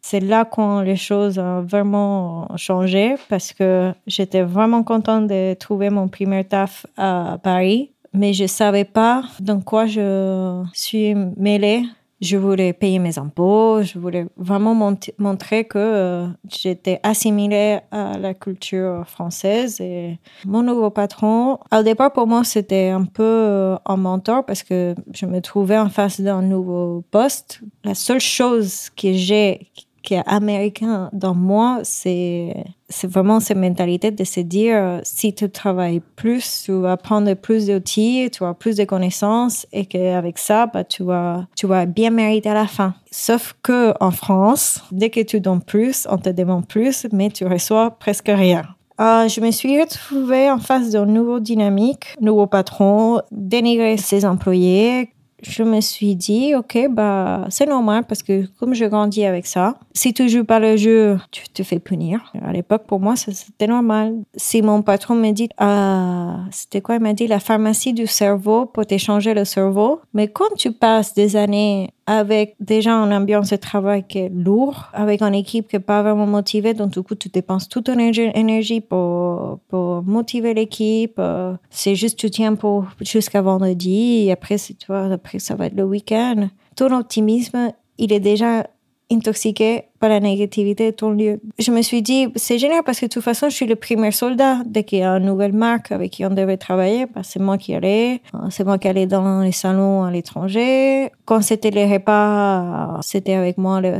C'est 0.01 0.19
là 0.21 0.45
quand 0.45 0.81
les 0.81 0.95
choses 0.95 1.37
ont 1.39 1.61
vraiment 1.61 2.47
changé 2.55 3.15
parce 3.27 3.53
que 3.53 3.93
j'étais 4.07 4.41
vraiment 4.41 4.83
contente 4.83 5.27
de 5.27 5.53
trouver 5.55 5.89
mon 5.89 6.07
premier 6.07 6.43
taf 6.45 6.85
à 6.97 7.37
Paris, 7.43 7.91
mais 8.13 8.33
je 8.33 8.47
savais 8.47 8.85
pas 8.85 9.23
dans 9.39 9.61
quoi 9.61 9.85
je 9.85 10.63
suis 10.73 11.15
mêlée 11.37 11.83
je 12.21 12.37
voulais 12.37 12.73
payer 12.73 12.99
mes 12.99 13.17
impôts, 13.17 13.81
je 13.81 13.97
voulais 13.97 14.25
vraiment 14.37 14.75
montrer 15.17 15.65
que 15.65 15.77
euh, 15.77 16.27
j'étais 16.49 16.99
assimilée 17.03 17.79
à 17.91 18.17
la 18.17 18.33
culture 18.33 19.07
française. 19.07 19.79
Et 19.79 20.19
mon 20.45 20.61
nouveau 20.61 20.89
patron, 20.89 21.59
au 21.71 21.83
départ 21.83 22.11
pour 22.11 22.27
moi, 22.27 22.43
c'était 22.43 22.89
un 22.89 23.05
peu 23.05 23.23
euh, 23.23 23.77
un 23.85 23.97
mentor 23.97 24.45
parce 24.45 24.63
que 24.63 24.95
je 25.13 25.25
me 25.25 25.39
trouvais 25.39 25.77
en 25.77 25.89
face 25.89 26.19
d'un 26.19 26.41
nouveau 26.41 27.03
poste. 27.11 27.61
La 27.83 27.95
seule 27.95 28.19
chose 28.19 28.89
que 28.89 29.13
j'ai 29.13 29.71
qui 30.09 30.15
est 30.15 30.23
américain 30.25 31.11
dans 31.13 31.35
moi, 31.35 31.81
c'est 31.83 32.55
vraiment 33.03 33.39
cette 33.39 33.57
mentalité 33.57 34.09
de 34.09 34.23
se 34.23 34.39
dire 34.39 35.01
si 35.03 35.35
tu 35.35 35.51
travailles 35.51 36.01
plus, 36.15 36.63
tu 36.65 36.71
vas 36.71 36.97
prendre 36.97 37.31
plus 37.35 37.67
d'outils, 37.67 38.27
tu 38.31 38.43
vas 38.43 38.55
plus 38.55 38.75
de 38.75 38.85
connaissances 38.85 39.67
et 39.71 39.85
qu'avec 39.85 40.39
ça, 40.39 40.65
bah, 40.65 40.83
tu 40.83 41.03
vas 41.03 41.45
tu 41.55 41.67
vas 41.67 41.85
bien 41.85 42.09
mériter 42.09 42.49
à 42.49 42.55
la 42.55 42.65
fin. 42.65 42.95
Sauf 43.11 43.53
que 43.61 43.93
en 43.99 44.09
France, 44.09 44.83
dès 44.91 45.11
que 45.11 45.21
tu 45.21 45.41
donnes 45.41 45.61
plus, 45.61 46.07
on 46.09 46.17
te 46.17 46.29
demande 46.29 46.67
plus, 46.67 47.05
mais 47.13 47.29
tu 47.29 47.45
reçois 47.45 47.91
presque 47.91 48.31
rien. 48.33 48.63
Euh, 48.99 49.27
je 49.27 49.41
me 49.41 49.51
suis 49.51 49.79
retrouvée 49.79 50.49
en 50.49 50.57
face 50.57 50.89
d'un 50.89 51.05
nouveau 51.05 51.39
dynamique, 51.39 52.15
nouveau 52.19 52.47
patron, 52.47 53.21
dénigrer 53.31 53.97
ses 53.97 54.25
employés, 54.25 55.11
je 55.41 55.63
me 55.63 55.81
suis 55.81 56.15
dit, 56.15 56.55
OK, 56.55 56.77
bah, 56.89 57.45
c'est 57.49 57.65
normal 57.65 58.03
parce 58.07 58.23
que 58.23 58.45
comme 58.59 58.73
je 58.73 58.85
grandis 58.85 59.25
avec 59.25 59.45
ça, 59.45 59.75
si 59.93 60.13
tu 60.13 60.29
joues 60.29 60.43
pas 60.43 60.59
le 60.59 60.77
jeu, 60.77 61.17
tu 61.31 61.47
te 61.49 61.63
fais 61.63 61.79
punir. 61.79 62.31
À 62.43 62.51
l'époque, 62.51 62.83
pour 62.87 62.99
moi, 62.99 63.15
c'était 63.15 63.67
normal. 63.67 64.15
Si 64.35 64.61
mon 64.61 64.81
patron 64.81 65.15
me 65.15 65.31
dit, 65.31 65.49
ah, 65.57 66.39
c'était 66.51 66.81
quoi? 66.81 66.95
Il 66.95 67.01
m'a 67.01 67.13
dit 67.13 67.27
la 67.27 67.39
pharmacie 67.39 67.93
du 67.93 68.07
cerveau 68.07 68.65
pour 68.65 68.85
t'échanger 68.85 69.33
le 69.33 69.45
cerveau. 69.45 70.01
Mais 70.13 70.27
quand 70.27 70.53
tu 70.57 70.71
passes 70.71 71.13
des 71.13 71.35
années 71.35 71.89
avec 72.09 72.55
déjà 72.59 72.93
une 72.93 73.13
ambiance 73.13 73.51
de 73.51 73.55
travail 73.55 74.03
qui 74.03 74.17
est 74.17 74.29
lourde, 74.29 74.77
avec 74.93 75.21
une 75.21 75.35
équipe 75.35 75.67
qui 75.67 75.75
n'est 75.75 75.79
pas 75.79 76.01
vraiment 76.01 76.25
motivée, 76.25 76.73
donc 76.73 76.89
du 76.89 77.03
coup, 77.03 77.13
tu 77.13 77.29
dépenses 77.29 77.69
toute 77.69 77.83
ton 77.83 77.99
énergie 77.99 78.81
pour, 78.81 79.59
pour 79.67 80.01
motiver 80.01 80.55
l'équipe. 80.55 81.19
Euh, 81.19 81.53
c'est 81.69 81.93
juste, 81.93 82.17
tu 82.17 82.31
tiens 82.31 82.55
pour 82.55 82.85
jusqu'à 83.01 83.43
vendredi, 83.43 84.25
et 84.25 84.31
après, 84.31 84.55
tu 84.57 84.87
vois, 84.87 85.05
après, 85.13 85.37
ça 85.37 85.53
va 85.53 85.67
être 85.67 85.75
le 85.75 85.83
week-end. 85.83 86.47
Ton 86.75 86.97
optimisme, 86.97 87.73
il 87.99 88.11
est 88.11 88.19
déjà 88.19 88.65
intoxiqué 89.11 89.83
pas 89.99 90.09
la 90.09 90.19
négativité 90.19 90.91
de 90.91 90.95
ton 90.95 91.11
lieu. 91.11 91.39
Je 91.57 91.71
me 91.71 91.81
suis 91.81 92.01
dit, 92.01 92.27
c'est 92.35 92.57
génial 92.57 92.83
parce 92.83 92.99
que 92.99 93.05
de 93.05 93.11
toute 93.11 93.23
façon, 93.23 93.49
je 93.49 93.55
suis 93.55 93.65
le 93.65 93.75
premier 93.75 94.11
soldat. 94.11 94.59
Dès 94.65 94.83
qu'il 94.83 94.99
y 94.99 95.03
a 95.03 95.11
une 95.11 95.25
nouvelle 95.25 95.53
marque 95.53 95.91
avec 95.91 96.11
qui 96.11 96.25
on 96.25 96.29
devait 96.29 96.57
travailler, 96.57 97.05
bah, 97.05 97.21
c'est 97.23 97.39
moi 97.39 97.57
qui 97.57 97.75
allais. 97.75 98.21
C'est 98.49 98.63
moi 98.63 98.77
qui 98.77 98.87
allais 98.87 99.07
dans 99.07 99.41
les 99.41 99.51
salons 99.51 100.03
à 100.03 100.11
l'étranger. 100.11 101.11
Quand 101.25 101.41
c'était 101.41 101.71
les 101.71 101.85
repas, 101.85 102.99
c'était 103.01 103.33
avec 103.33 103.57
moi 103.57 103.81
le 103.81 103.99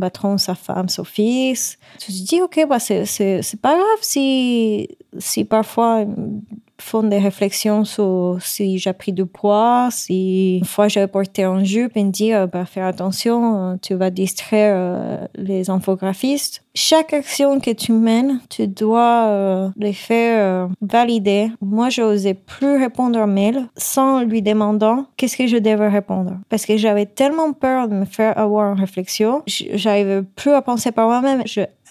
patron, 0.00 0.38
sa 0.38 0.54
femme, 0.54 0.88
son 0.88 1.04
fils. 1.04 1.78
Je 2.00 2.12
me 2.12 2.16
suis 2.16 2.24
dit, 2.24 2.42
OK, 2.42 2.66
bah, 2.68 2.78
c'est 2.80 3.60
pas 3.62 3.74
grave 3.74 3.98
si, 4.00 4.88
si 5.18 5.44
parfois 5.44 6.04
font 6.78 7.02
des 7.02 7.18
réflexions 7.18 7.84
sur 7.84 8.38
si 8.40 8.78
j'ai 8.78 8.92
pris 8.92 9.12
du 9.12 9.26
poids, 9.26 9.88
si 9.90 10.58
une 10.58 10.64
fois 10.64 10.88
j'ai 10.88 11.06
porté 11.06 11.44
un 11.44 11.64
jupe 11.64 11.96
et 11.96 12.04
me 12.04 12.10
dire, 12.10 12.48
bah, 12.48 12.64
faire 12.64 12.86
attention, 12.86 13.72
euh, 13.72 13.76
tu 13.80 13.94
vas 13.94 14.10
distraire 14.10 14.74
euh, 14.76 15.26
les 15.34 15.70
infographistes. 15.70 16.62
Chaque 16.74 17.14
action 17.14 17.58
que 17.58 17.70
tu 17.70 17.92
mènes, 17.92 18.40
tu 18.50 18.68
dois 18.68 19.26
euh, 19.28 19.68
les 19.76 19.94
faire 19.94 20.68
valider. 20.82 21.50
Moi, 21.62 21.88
je 21.88 22.02
n'osais 22.02 22.34
plus 22.34 22.76
répondre 22.76 23.18
à 23.18 23.26
mail 23.26 23.68
sans 23.76 24.22
lui 24.22 24.42
demandant 24.42 25.06
qu'est-ce 25.16 25.36
que 25.36 25.46
je 25.46 25.56
devais 25.56 25.88
répondre. 25.88 26.32
Parce 26.50 26.66
que 26.66 26.76
j'avais 26.76 27.06
tellement 27.06 27.52
peur 27.54 27.88
de 27.88 27.94
me 27.94 28.04
faire 28.04 28.36
avoir 28.36 28.72
une 28.72 28.78
réflexion, 28.78 29.42
j'arrivais 29.46 30.22
plus 30.22 30.52
à 30.52 30.60
penser 30.60 30.92
par 30.92 31.06
moi-même. 31.06 31.42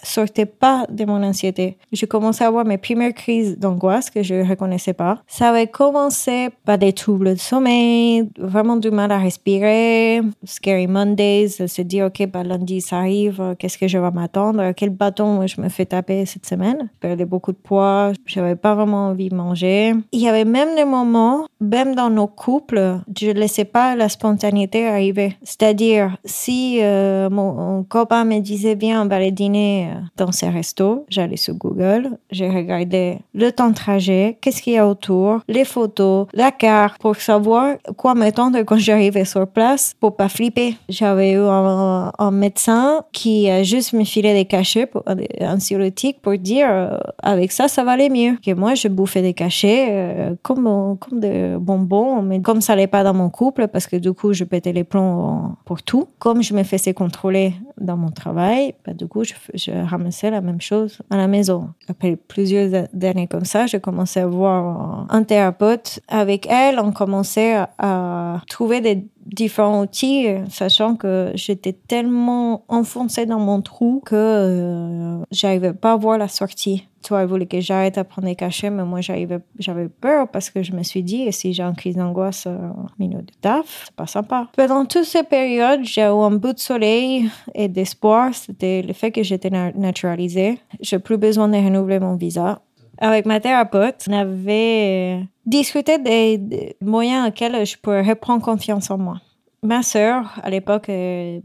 Sortait 0.06 0.46
pas 0.46 0.86
de 0.90 1.04
mon 1.04 1.22
anxiété. 1.22 1.78
Je 1.92 2.06
commençais 2.06 2.44
à 2.44 2.48
avoir 2.48 2.64
mes 2.64 2.78
premières 2.78 3.14
crises 3.14 3.58
d'angoisse 3.58 4.10
que 4.10 4.22
je 4.22 4.34
ne 4.34 4.48
reconnaissais 4.48 4.92
pas. 4.92 5.22
Ça 5.26 5.50
avait 5.50 5.66
commencé 5.66 6.48
par 6.64 6.78
des 6.78 6.92
troubles 6.92 7.34
de 7.34 7.38
sommeil, 7.38 8.28
vraiment 8.38 8.76
du 8.76 8.90
mal 8.90 9.12
à 9.12 9.18
respirer, 9.18 10.20
scary 10.44 10.86
Mondays, 10.86 11.66
se 11.66 11.82
dire, 11.82 12.06
OK, 12.06 12.26
bah, 12.26 12.42
lundi, 12.42 12.80
ça 12.80 12.98
arrive, 12.98 13.56
qu'est-ce 13.58 13.78
que 13.78 13.88
je 13.88 13.98
vais 13.98 14.10
m'attendre, 14.10 14.72
quel 14.72 14.90
bâton 14.90 15.46
je 15.46 15.60
me 15.60 15.68
fais 15.68 15.86
taper 15.86 16.26
cette 16.26 16.46
semaine. 16.46 16.88
Je 16.94 16.98
perdais 17.00 17.24
beaucoup 17.24 17.52
de 17.52 17.56
poids, 17.56 18.12
j'avais 18.26 18.56
pas 18.56 18.74
vraiment 18.74 19.08
envie 19.08 19.28
de 19.28 19.34
manger. 19.34 19.94
Il 20.12 20.20
y 20.20 20.28
avait 20.28 20.44
même 20.44 20.74
des 20.76 20.84
moments, 20.84 21.46
même 21.60 21.94
dans 21.94 22.10
nos 22.10 22.26
couples, 22.26 23.00
je 23.18 23.30
laissais 23.30 23.64
pas 23.64 23.96
la 23.96 24.08
spontanéité 24.08 24.86
arriver. 24.86 25.36
C'est-à-dire, 25.42 26.16
si 26.24 26.78
euh, 26.82 27.30
mon, 27.30 27.84
copain 27.84 28.24
me 28.24 28.40
disait, 28.40 28.74
viens, 28.74 29.02
on 29.02 29.08
va 29.08 29.16
aller 29.16 29.30
dîner 29.30 29.90
dans 30.16 30.32
ces 30.32 30.48
restos, 30.48 31.04
j'allais 31.08 31.36
sur 31.36 31.54
Google, 31.54 32.18
j'ai 32.30 32.48
regardé 32.48 33.18
le 33.34 33.50
temps 33.50 33.70
de 33.70 33.74
trajet, 33.74 34.38
qu'est-ce 34.40 34.62
qu'il 34.62 34.74
y 34.74 34.78
a 34.78 34.86
autour, 34.86 35.40
les 35.48 35.64
photos, 35.64 36.26
la 36.32 36.50
carte 36.50 37.00
pour 37.00 37.16
savoir 37.16 37.76
quoi 37.96 38.14
m'attendre 38.14 38.60
quand 38.62 38.78
j'arrivais 38.78 39.24
sur 39.24 39.46
place 39.46 39.94
pour 39.98 40.16
pas 40.16 40.28
flipper. 40.28 40.76
J'avais 40.88 41.32
eu 41.32 41.44
un, 41.46 42.30
médecin 42.30 43.02
qui 43.12 43.48
a 43.48 43.62
juste 43.62 43.92
me 43.92 44.04
filé 44.04 44.34
des 44.34 44.44
cachets 44.44 44.86
pour, 44.86 45.02
anxiolytiques 45.40 46.20
pour 46.20 46.36
dire 46.36 46.66
euh, 46.68 46.98
avec 47.22 47.52
ça, 47.52 47.68
ça 47.68 47.84
va 47.84 47.96
mieux. 48.08 48.36
Que 48.44 48.52
moi, 48.52 48.74
je 48.74 48.88
bouffais 48.88 49.22
des 49.22 49.34
cachets 49.34 49.86
euh, 49.90 50.34
comme, 50.42 50.98
comme 50.98 51.20
des 51.20 51.56
bonbons, 51.58 52.22
mais 52.22 52.40
comme 52.40 52.60
ça 52.60 52.74
n'allait 52.74 52.86
pas 52.86 53.02
dans 53.02 53.14
mon 53.14 53.30
couple 53.30 53.68
parce 53.68 53.86
que 53.86 53.96
du 53.96 54.12
coup, 54.12 54.32
je 54.32 54.44
pétais 54.44 54.72
les 54.72 54.84
plombs 54.84 55.56
pour 55.64 55.82
tout. 55.82 56.08
Comme 56.18 56.42
je 56.42 56.54
me 56.54 56.62
faisais 56.62 56.94
contrôler 56.94 57.54
dans 57.80 57.96
mon 57.96 58.10
travail, 58.10 58.74
bah, 58.86 58.92
du 58.92 59.06
coup, 59.06 59.24
je 59.24 59.72
ramassais 59.84 60.30
la 60.30 60.40
même 60.40 60.60
chose 60.60 61.02
à 61.10 61.16
la 61.16 61.26
maison. 61.26 61.70
Après 61.88 62.16
plusieurs 62.16 62.86
années 63.02 63.26
comme 63.26 63.44
ça, 63.44 63.66
j'ai 63.66 63.80
commencé 63.80 64.20
à 64.20 64.26
voir 64.26 65.06
un 65.08 65.22
thérapeute. 65.22 66.00
Avec 66.08 66.46
elle, 66.46 66.78
on 66.78 66.92
commençait 66.92 67.56
à 67.78 68.40
trouver 68.48 68.80
des 68.80 69.06
différents 69.26 69.82
outils, 69.82 70.26
sachant 70.50 70.96
que 70.96 71.32
j'étais 71.34 71.72
tellement 71.72 72.64
enfoncée 72.68 73.26
dans 73.26 73.38
mon 73.38 73.60
trou 73.60 74.02
que 74.04 74.14
euh, 74.14 75.24
j'arrivais 75.30 75.72
pas 75.72 75.92
à 75.92 75.96
voir 75.96 76.18
la 76.18 76.28
sortie. 76.28 76.86
Toi, 77.02 77.22
elle 77.22 77.28
voulait 77.28 77.46
que 77.46 77.60
j'arrête 77.60 77.98
à 77.98 78.04
prendre 78.04 78.26
des 78.26 78.34
cachets, 78.34 78.70
mais 78.70 78.84
moi, 78.84 79.00
j'avais 79.00 79.88
peur 79.88 80.28
parce 80.28 80.50
que 80.50 80.62
je 80.64 80.72
me 80.72 80.82
suis 80.82 81.04
dit, 81.04 81.30
si 81.32 81.52
j'ai 81.52 81.62
une 81.62 81.76
crise 81.76 81.94
d'angoisse 81.94 82.46
euh, 82.48 82.58
milieu 82.98 83.22
de 83.22 83.32
taf, 83.40 83.84
c'est 83.86 83.94
pas 83.94 84.08
sympa. 84.08 84.48
Pendant 84.56 84.84
toutes 84.86 85.04
ces 85.04 85.22
périodes, 85.22 85.84
j'ai 85.84 86.02
eu 86.02 86.04
un 86.04 86.32
bout 86.32 86.54
de 86.54 86.58
soleil 86.58 87.30
et 87.54 87.68
d'espoir. 87.68 88.34
C'était 88.34 88.82
le 88.82 88.92
fait 88.92 89.12
que 89.12 89.22
j'étais 89.22 89.50
naturalisée. 89.50 90.58
J'ai 90.80 90.98
plus 90.98 91.16
besoin 91.16 91.48
de 91.48 91.56
renouveler 91.56 92.00
mon 92.00 92.16
visa. 92.16 92.60
Avec 92.98 93.26
ma 93.26 93.40
thérapeute, 93.40 94.06
on 94.08 94.12
avait 94.12 95.26
discuté 95.44 95.98
des, 95.98 96.76
moyens 96.80 97.28
auxquels 97.28 97.66
je 97.66 97.76
pourrais 97.76 98.02
reprendre 98.02 98.42
confiance 98.42 98.90
en 98.90 98.98
moi. 98.98 99.20
Ma 99.62 99.82
sœur, 99.82 100.38
à 100.42 100.50
l'époque, 100.50 100.90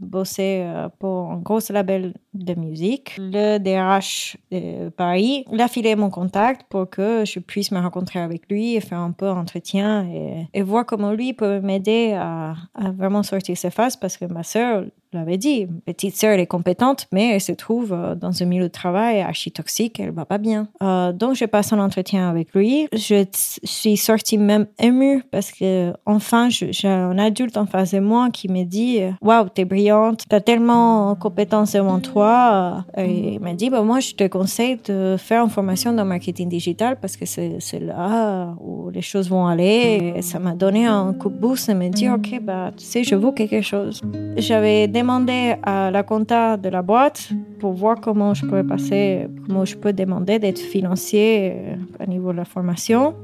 bossait 0.00 0.62
euh, 0.64 0.88
pour 1.00 1.32
un 1.32 1.38
gros 1.38 1.58
label 1.70 2.14
de 2.34 2.54
musique. 2.54 3.16
Le 3.18 3.58
DRH 3.58 4.36
de 4.52 4.90
Paris 4.90 5.44
l'a 5.50 5.66
filé 5.66 5.96
mon 5.96 6.10
contact 6.10 6.66
pour 6.68 6.88
que 6.88 7.24
je 7.24 7.40
puisse 7.40 7.72
me 7.72 7.80
rencontrer 7.80 8.20
avec 8.20 8.42
lui 8.48 8.76
et 8.76 8.80
faire 8.80 9.00
un 9.00 9.10
peu 9.10 9.26
d'entretien 9.26 10.06
et, 10.08 10.46
et, 10.54 10.62
voir 10.62 10.86
comment 10.86 11.10
lui 11.10 11.32
peut 11.32 11.60
m'aider 11.60 12.12
à, 12.12 12.54
à, 12.74 12.90
vraiment 12.92 13.24
sortir 13.24 13.56
ses 13.56 13.70
faces 13.70 13.96
parce 13.96 14.16
que 14.16 14.26
ma 14.26 14.44
sœur 14.44 14.84
l'avait 15.16 15.38
dit, 15.38 15.66
petite 15.86 16.16
sœur, 16.16 16.38
est 16.38 16.46
compétente, 16.46 17.06
mais 17.12 17.34
elle 17.34 17.40
se 17.40 17.52
trouve 17.52 17.92
euh, 17.92 18.14
dans 18.14 18.42
un 18.42 18.46
milieu 18.46 18.64
de 18.64 18.68
travail 18.68 19.20
archi 19.20 19.50
toxique, 19.50 20.00
elle 20.00 20.10
va 20.10 20.24
pas 20.24 20.38
bien. 20.38 20.68
Euh, 20.82 21.12
donc, 21.12 21.34
je 21.34 21.44
passe 21.44 21.72
un 21.72 21.78
entretien 21.78 22.28
avec 22.28 22.54
lui. 22.54 22.88
Je 22.92 23.24
suis 23.64 23.96
sortie 23.96 24.38
même 24.38 24.66
émue 24.78 25.22
parce 25.30 25.50
que, 25.52 25.92
enfin, 26.06 26.48
j'ai 26.48 26.88
un 26.88 27.18
adulte 27.18 27.56
en 27.56 27.66
face 27.66 27.92
de 27.92 28.00
moi 28.00 28.30
qui 28.30 28.48
me 28.48 28.64
dit, 28.64 29.00
waouh, 29.20 29.48
t'es 29.48 29.64
brillante, 29.64 30.24
t'as 30.28 30.40
tellement 30.40 31.14
de 31.14 31.18
compétences 31.18 31.72
devant 31.72 32.00
toi. 32.00 32.84
Et 32.96 33.34
il 33.34 33.40
m'a 33.40 33.54
dit, 33.54 33.70
bah, 33.70 33.82
moi, 33.82 34.00
je 34.00 34.14
te 34.14 34.26
conseille 34.26 34.78
de 34.84 35.16
faire 35.18 35.44
une 35.44 35.50
formation 35.50 35.92
dans 35.92 36.04
marketing 36.04 36.48
digital 36.48 36.98
parce 37.00 37.16
que 37.16 37.26
c'est 37.26 37.80
là 37.80 38.54
où 38.60 38.90
les 38.90 39.02
choses 39.02 39.28
vont 39.28 39.46
aller. 39.46 40.14
Et 40.16 40.22
ça 40.22 40.38
m'a 40.38 40.54
donné 40.54 40.86
un 40.86 41.12
coup 41.12 41.30
de 41.30 41.36
boost 41.36 41.68
et 41.68 41.74
me 41.74 41.88
dire, 41.88 42.14
ok, 42.14 42.40
bah, 42.40 42.70
tu 42.76 42.84
sais, 42.84 43.04
je 43.04 43.14
vaux 43.14 43.32
quelque 43.32 43.62
chose. 43.62 44.00
J'avais 44.36 44.86
demander 45.02 45.56
à 45.64 45.90
la 45.90 46.02
compta 46.04 46.56
de 46.56 46.68
la 46.68 46.82
boîte 46.82 47.30
pour 47.58 47.72
voir 47.72 48.00
comment 48.00 48.34
je 48.34 48.46
peux 48.46 48.64
passer, 48.64 49.26
comment 49.46 49.64
je 49.64 49.76
peux 49.76 49.92
demander 49.92 50.38
d'être 50.38 50.60
financier 50.60 51.54
à 51.98 52.04
euh, 52.04 52.06
niveau 52.06 52.30
de 52.32 52.36
la 52.36 52.44
formation. 52.44 53.14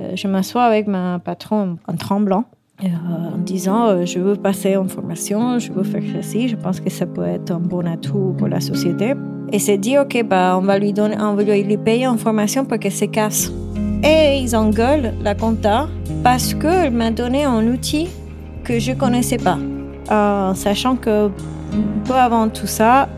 Euh, 0.00 0.12
je 0.16 0.26
m'assois 0.26 0.64
avec 0.64 0.88
ma 0.88 1.20
patron 1.20 1.78
en 1.86 1.94
tremblant, 1.94 2.44
euh, 2.82 2.88
en 3.34 3.38
disant 3.38 4.04
je 4.04 4.18
veux 4.18 4.34
passer 4.34 4.76
en 4.76 4.88
formation, 4.88 5.60
je 5.60 5.70
veux 5.70 5.84
faire 5.84 6.02
ceci, 6.16 6.48
je 6.48 6.56
pense 6.56 6.80
que 6.80 6.90
ça 6.90 7.06
peut 7.06 7.26
être 7.26 7.52
un 7.52 7.60
bon 7.60 7.86
atout 7.86 8.34
pour 8.36 8.48
la 8.48 8.60
société. 8.60 9.14
Et 9.52 9.60
c'est 9.60 9.78
dit 9.78 9.96
ok 9.98 10.24
bah 10.24 10.56
on 10.58 10.62
va 10.62 10.78
lui 10.78 10.92
donner, 10.92 11.16
on 11.20 11.34
va 11.34 11.44
lui 11.44 11.76
payer 11.76 12.08
en 12.08 12.16
formation 12.16 12.64
pour 12.64 12.78
qu'elle 12.78 12.92
se 13.04 13.04
casse. 13.04 13.52
Et 14.02 14.40
ils 14.42 14.56
engueulent 14.56 15.12
la 15.22 15.36
compta 15.36 15.88
parce 16.24 16.54
qu'elle 16.54 16.90
m'a 16.90 17.12
donné 17.12 17.44
un 17.44 17.64
outil 17.68 18.08
que 18.64 18.80
je 18.80 18.92
connaissais 18.92 19.38
pas. 19.38 19.58
Euh, 20.10 20.54
sachant 20.54 20.96
que 20.96 21.30
peu 22.04 22.14
avant 22.14 22.48
tout 22.48 22.66
ça, 22.66 23.08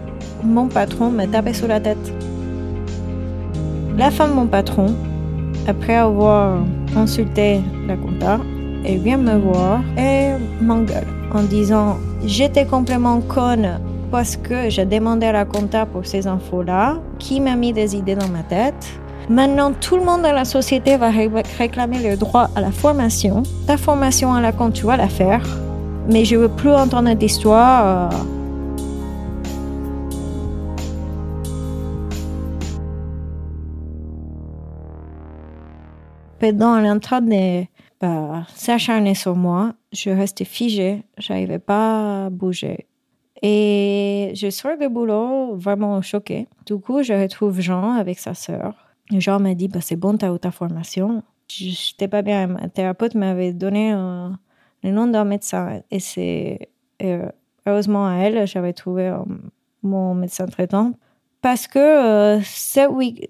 mon 0.43 0.69
patron 0.69 1.11
m'a 1.11 1.27
tapé 1.27 1.53
sur 1.55 1.69
la 1.69 1.81
tête. 1.81 2.13
La 3.97 4.11
femme 4.11 4.31
de 4.31 4.35
mon 4.35 4.47
patron, 4.47 4.87
après 5.67 5.95
avoir 5.95 6.59
consulté 6.95 7.61
la 7.87 7.97
compta, 7.97 8.39
elle 8.85 8.99
vient 8.99 9.17
me 9.17 9.39
voir 9.39 9.81
et 9.97 10.33
m'engueule 10.61 11.07
en 11.33 11.43
disant 11.43 11.97
J'étais 12.25 12.67
complètement 12.67 13.21
conne 13.21 13.79
parce 14.11 14.37
que 14.37 14.71
j'ai 14.71 14.85
demandé 14.85 15.27
à 15.27 15.33
la 15.33 15.45
compta 15.45 15.87
pour 15.87 16.07
ces 16.07 16.27
infos-là, 16.27 16.99
qui 17.19 17.41
m'a 17.41 17.57
mis 17.57 17.73
des 17.73 17.97
idées 17.97 18.15
dans 18.15 18.29
ma 18.29 18.43
tête. 18.43 19.01
Maintenant, 19.29 19.73
tout 19.73 19.97
le 19.97 20.05
monde 20.05 20.23
dans 20.23 20.33
la 20.33 20.45
société 20.45 20.97
va 20.97 21.11
réclamer 21.59 21.99
le 21.99 22.17
droit 22.17 22.49
à 22.55 22.61
la 22.61 22.71
formation. 22.71 23.43
Ta 23.67 23.77
formation 23.77 24.33
à 24.33 24.41
la 24.41 24.53
compte, 24.53 24.75
tu 24.75 24.87
vas 24.87 24.97
la 24.97 25.09
faire 25.09 25.43
mais 26.09 26.25
je 26.25 26.37
veux 26.37 26.49
plus 26.49 26.71
entendre 26.71 27.15
d'histoire. 27.15 28.13
Euh. 28.13 28.17
Pendant 36.39 36.99
train 37.01 37.23
de 37.23 37.65
bah, 38.01 38.45
s'acharner 38.55 39.15
sur 39.15 39.35
moi, 39.35 39.73
je 39.93 40.11
restais 40.11 40.45
figée, 40.45 41.03
j'arrivais 41.17 41.59
pas 41.59 42.27
à 42.27 42.31
bouger. 42.31 42.87
Et 43.41 44.33
je 44.35 44.51
sors 44.51 44.77
de 44.79 44.87
boulot 44.89 45.55
vraiment 45.57 46.01
choquée. 46.03 46.47
Du 46.67 46.77
coup, 46.79 47.03
je 47.03 47.13
retrouve 47.13 47.61
Jean 47.61 47.93
avec 47.93 48.19
sa 48.19 48.35
sœur. 48.35 48.75
Jean 49.11 49.39
m'a 49.41 49.55
dit, 49.55 49.69
bah, 49.69 49.81
c'est 49.81 49.97
bon, 49.97 50.17
tu 50.17 50.25
as 50.25 50.33
eu 50.33 50.39
ta 50.39 50.51
formation. 50.51 51.23
Je 51.49 51.67
n'étais 51.67 52.09
pas 52.09 52.23
bien. 52.23 52.47
Ma 52.47 52.69
thérapeute 52.69 53.15
m'avait 53.15 53.53
donné 53.53 53.91
un, 53.91 54.39
le 54.85 54.91
nom 54.93 55.07
d'un 55.09 55.25
médecin. 55.25 55.81
Et 55.91 55.99
c'est 55.99 56.69
heureusement 57.67 58.07
à 58.07 58.15
elle, 58.17 58.47
j'avais 58.47 58.73
trouvé 58.73 59.09
euh, 59.09 59.19
mon 59.83 60.15
médecin 60.15 60.47
traitant 60.47 60.93
parce 61.45 61.67
que 61.67 61.79
euh, 61.79 62.41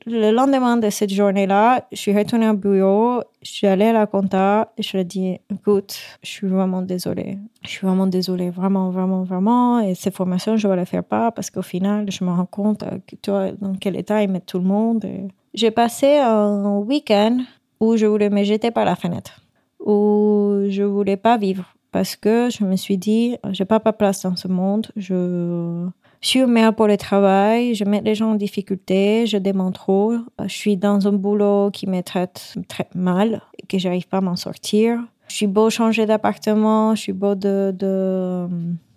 le 0.07 0.31
lendemain 0.31 0.77
de 0.77 0.89
cette 0.89 1.11
journée-là, 1.11 1.85
je 1.91 1.97
suis 1.97 2.17
retournée 2.17 2.49
au 2.49 2.55
bureau, 2.55 3.23
je 3.43 3.51
suis 3.51 3.67
allée 3.67 3.87
à 3.87 3.93
la 3.93 4.07
compta 4.07 4.73
et 4.79 4.85
je 4.85 4.93
lui 4.93 5.01
ai 5.01 5.05
dit, 5.05 5.41
écoute, 5.53 5.99
je 6.23 6.29
suis 6.29 6.47
vraiment 6.47 6.81
désolée. 6.81 7.39
Je 7.65 7.71
suis 7.71 7.85
vraiment 7.85 8.07
désolée, 8.07 8.51
vraiment, 8.51 8.91
vraiment, 8.91 9.25
vraiment. 9.25 9.81
Et 9.81 9.97
ces 9.97 10.13
formations, 10.13 10.57
je 10.57 10.69
ne 10.69 10.73
vais 10.73 10.79
les 10.79 10.87
faire 10.87 11.03
pas 11.03 11.33
parce 11.33 11.51
qu'au 11.51 11.63
final, 11.63 12.09
je 12.09 12.23
me 12.23 12.31
rends 12.31 12.47
compte 12.47 12.85
euh, 12.85 12.99
que 13.05 13.17
toi, 13.17 13.51
dans 13.51 13.75
quel 13.75 13.97
état 13.97 14.23
ils 14.23 14.31
mettent 14.31 14.47
tout 14.47 14.61
le 14.61 14.65
monde. 14.65 15.05
J'ai 15.53 15.73
passé 15.73 16.19
un 16.19 16.79
week-end 16.87 17.39
où 17.81 17.97
je 17.97 18.07
voulais 18.07 18.31
me 18.31 18.45
jeter 18.45 18.71
par 18.71 18.85
la 18.85 18.95
fenêtre, 18.95 19.41
où 19.85 20.65
je 20.69 20.83
voulais 20.83 21.17
pas 21.17 21.37
vivre 21.37 21.75
parce 21.93 22.17
que 22.17 22.49
je 22.51 22.65
me 22.65 22.75
suis 22.75 22.99
dit, 22.99 23.37
j'ai 23.53 23.65
pas 23.65 23.81
ma 23.85 23.93
place 23.93 24.23
dans 24.23 24.35
ce 24.35 24.49
monde, 24.49 24.89
je 24.97 25.87
suis 26.21 26.45
mère 26.47 26.75
pour 26.75 26.87
le 26.87 26.97
travail, 26.97 27.75
je 27.75 27.85
mets 27.85 28.01
les 28.01 28.15
gens 28.15 28.33
en 28.33 28.35
difficulté, 28.35 29.27
je 29.27 29.37
demande 29.37 29.75
trop. 29.75 30.15
Je 30.43 30.53
suis 30.53 30.77
dans 30.77 31.07
un 31.07 31.13
boulot 31.13 31.71
qui 31.71 31.87
me 31.87 32.01
traite, 32.01 32.57
mal 32.95 33.43
et 33.63 33.67
que 33.67 33.79
j'arrive 33.79 34.09
pas 34.09 34.17
à 34.17 34.21
m'en 34.23 34.35
sortir. 34.35 35.01
Je 35.29 35.37
suis 35.37 35.47
beau 35.47 35.71
changer 35.71 36.07
d'appartement, 36.07 36.95
je 36.95 37.03
suis 37.03 37.13
beau 37.13 37.35
de, 37.35 37.75
de, 37.79 38.49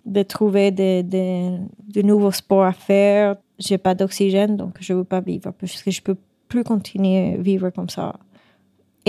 de 0.06 0.22
trouver 0.22 0.70
des, 0.70 1.02
des, 1.02 1.52
de 1.86 2.02
nouveaux 2.02 2.32
sports 2.32 2.64
à 2.64 2.72
faire. 2.72 3.36
J'ai 3.58 3.78
pas 3.78 3.94
d'oxygène, 3.94 4.56
donc 4.56 4.76
je 4.80 4.94
veux 4.94 5.04
pas 5.04 5.20
vivre 5.20 5.52
parce 5.52 5.82
que 5.82 5.90
je 5.90 6.00
peux 6.00 6.16
plus 6.48 6.64
continuer 6.64 7.34
à 7.34 7.36
vivre 7.36 7.70
comme 7.70 7.90
ça. 7.90 8.16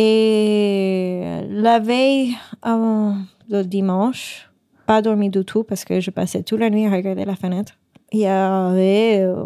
Et 0.02 1.22
la 1.50 1.80
veille, 1.80 2.36
avant 2.62 3.16
le 3.50 3.64
dimanche, 3.64 4.50
pas 4.86 5.02
dormi 5.02 5.30
du 5.30 5.44
tout 5.44 5.64
parce 5.64 5.84
que 5.84 6.00
je 6.00 6.10
passais 6.10 6.42
toute 6.44 6.60
la 6.60 6.70
nuit 6.70 6.86
à 6.86 6.92
regarder 6.92 7.26
la 7.26 7.36
fenêtre 7.36 7.80
il 8.12 8.20
y 8.20 8.26
avait 8.26 9.20
euh, 9.22 9.46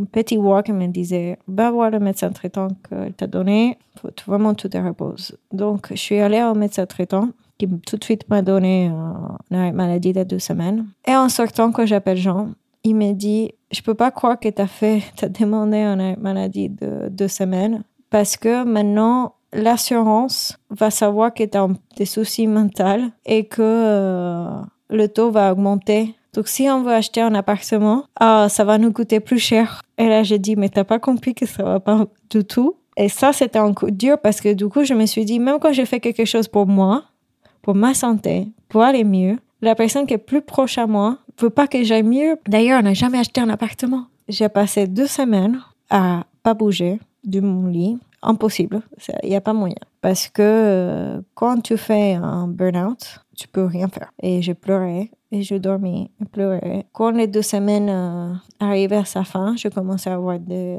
un 0.00 0.04
petit 0.04 0.36
voix 0.36 0.62
qui 0.62 0.72
me 0.72 0.86
disait 0.86 1.38
Va 1.46 1.70
voir 1.70 1.90
le 1.90 1.98
médecin 1.98 2.30
traitant 2.30 2.68
qu'il 2.88 3.12
t'a 3.14 3.26
donné, 3.26 3.78
faut 3.96 4.10
vraiment 4.26 4.54
tout 4.54 4.68
te 4.68 4.78
repose. 4.78 5.36
Donc, 5.52 5.88
je 5.90 5.96
suis 5.96 6.18
allée 6.18 6.42
au 6.42 6.54
médecin 6.54 6.86
traitant 6.86 7.30
qui 7.58 7.68
tout 7.86 7.96
de 7.96 8.04
suite 8.04 8.28
m'a 8.30 8.40
donné 8.40 8.90
euh, 8.90 9.56
une 9.56 9.72
maladie 9.74 10.14
de 10.14 10.24
deux 10.24 10.38
semaines. 10.38 10.86
Et 11.06 11.14
en 11.14 11.28
sortant, 11.28 11.72
quand 11.72 11.84
j'appelle 11.84 12.16
Jean, 12.16 12.48
il 12.84 12.96
me 12.96 13.12
dit 13.12 13.52
Je 13.70 13.82
peux 13.82 13.94
pas 13.94 14.10
croire 14.10 14.40
que 14.40 14.48
tu 14.48 14.62
as 14.62 14.66
fait, 14.66 15.02
tu 15.16 15.26
as 15.26 15.28
demandé 15.28 15.78
une 15.78 16.16
maladie 16.18 16.70
de 16.70 17.08
deux 17.10 17.28
semaines 17.28 17.82
parce 18.08 18.36
que 18.36 18.64
maintenant, 18.64 19.34
l'assurance 19.52 20.58
va 20.70 20.90
savoir 20.90 21.34
que 21.34 21.44
tu 21.44 21.56
as 21.56 21.68
des 21.96 22.04
soucis 22.04 22.46
mentaux 22.46 23.10
et 23.26 23.44
que 23.44 23.62
euh, 23.62 24.60
le 24.88 25.08
taux 25.08 25.30
va 25.30 25.52
augmenter 25.52 26.14
donc, 26.32 26.46
si 26.46 26.68
on 26.70 26.82
veut 26.82 26.92
acheter 26.92 27.20
un 27.20 27.34
appartement, 27.34 28.04
ah, 28.18 28.46
ça 28.48 28.64
va 28.64 28.78
nous 28.78 28.92
coûter 28.92 29.20
plus 29.20 29.38
cher. 29.38 29.82
Et 29.98 30.08
là, 30.08 30.22
j'ai 30.22 30.38
dit, 30.38 30.56
mais 30.56 30.68
t'as 30.68 30.84
pas 30.84 30.98
compris 30.98 31.34
que 31.34 31.46
ça 31.46 31.64
va 31.64 31.80
pas 31.80 32.06
du 32.30 32.44
tout. 32.44 32.76
Et 32.96 33.08
ça, 33.08 33.32
c'était 33.32 33.58
un 33.58 33.72
coup 33.72 33.90
dur 33.90 34.18
parce 34.18 34.40
que 34.40 34.52
du 34.52 34.68
coup, 34.68 34.84
je 34.84 34.94
me 34.94 35.06
suis 35.06 35.24
dit, 35.24 35.38
même 35.40 35.58
quand 35.58 35.72
j'ai 35.72 35.86
fait 35.86 36.00
quelque 36.00 36.24
chose 36.24 36.48
pour 36.48 36.66
moi, 36.66 37.04
pour 37.62 37.74
ma 37.74 37.94
santé, 37.94 38.48
pour 38.68 38.82
aller 38.82 39.04
mieux, 39.04 39.38
la 39.60 39.74
personne 39.74 40.06
qui 40.06 40.14
est 40.14 40.18
plus 40.18 40.42
proche 40.42 40.78
à 40.78 40.86
moi 40.86 41.18
veut 41.38 41.50
pas 41.50 41.66
que 41.66 41.82
j'aille 41.82 42.02
mieux. 42.02 42.36
D'ailleurs, 42.46 42.80
on 42.80 42.84
n'a 42.84 42.94
jamais 42.94 43.18
acheté 43.18 43.40
un 43.40 43.48
appartement. 43.48 44.06
J'ai 44.28 44.48
passé 44.48 44.86
deux 44.86 45.06
semaines 45.06 45.60
à 45.88 46.24
pas 46.42 46.54
bouger 46.54 47.00
de 47.24 47.40
mon 47.40 47.66
lit. 47.66 47.98
Impossible. 48.22 48.82
Il 49.22 49.30
n'y 49.30 49.36
a 49.36 49.40
pas 49.40 49.52
moyen. 49.52 49.76
Parce 50.00 50.28
que 50.28 50.42
euh, 50.42 51.20
quand 51.34 51.60
tu 51.60 51.76
fais 51.76 52.14
un 52.14 52.48
burn-out, 52.48 53.20
tu 53.36 53.48
peux 53.48 53.64
rien 53.64 53.88
faire. 53.88 54.12
Et 54.22 54.42
j'ai 54.42 54.54
pleuré 54.54 55.10
et 55.32 55.42
je 55.42 55.54
dormais 55.54 56.10
et 56.20 56.24
pleurais. 56.24 56.86
Quand 56.92 57.10
les 57.10 57.26
deux 57.26 57.42
semaines 57.42 57.88
euh, 57.88 58.32
arrivaient 58.58 58.96
à 58.96 59.04
sa 59.04 59.24
fin, 59.24 59.54
je 59.56 59.68
commençais 59.68 60.10
à 60.10 60.14
avoir 60.14 60.38
des, 60.38 60.78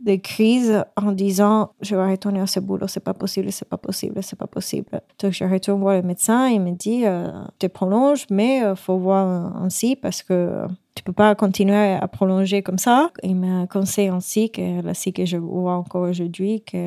des 0.00 0.18
crises 0.18 0.82
en 0.96 1.12
disant 1.12 1.72
je 1.80 1.94
vais 1.94 2.10
retourner 2.10 2.40
à 2.40 2.46
ce 2.46 2.60
boulot, 2.60 2.88
c'est 2.88 3.04
pas 3.04 3.14
possible, 3.14 3.52
c'est 3.52 3.68
pas 3.68 3.76
possible, 3.76 4.22
c'est 4.22 4.38
pas 4.38 4.46
possible. 4.46 5.00
Donc 5.20 5.32
je 5.32 5.44
retourne 5.44 5.80
voir 5.80 5.96
le 5.96 6.02
médecin, 6.02 6.48
il 6.48 6.60
me 6.60 6.72
dit 6.72 7.02
euh, 7.04 7.28
tu 7.58 7.68
prolonges, 7.68 8.26
mais 8.30 8.58
il 8.58 8.64
euh, 8.64 8.74
faut 8.74 8.96
voir 8.96 9.56
ainsi 9.56 9.94
parce 9.94 10.22
que 10.22 10.66
tu 10.94 11.02
peux 11.02 11.12
pas 11.12 11.34
continuer 11.34 11.94
à 11.94 12.06
prolonger 12.08 12.62
comme 12.62 12.78
ça. 12.78 13.10
Il 13.22 13.36
m'a 13.36 13.66
conseillé 13.66 14.08
ainsi 14.08 14.50
que 14.50 14.82
la 14.82 14.92
scie 14.94 15.12
que 15.12 15.24
je 15.24 15.38
vois 15.38 15.74
encore 15.74 16.08
aujourd'hui, 16.08 16.62
qui 16.66 16.78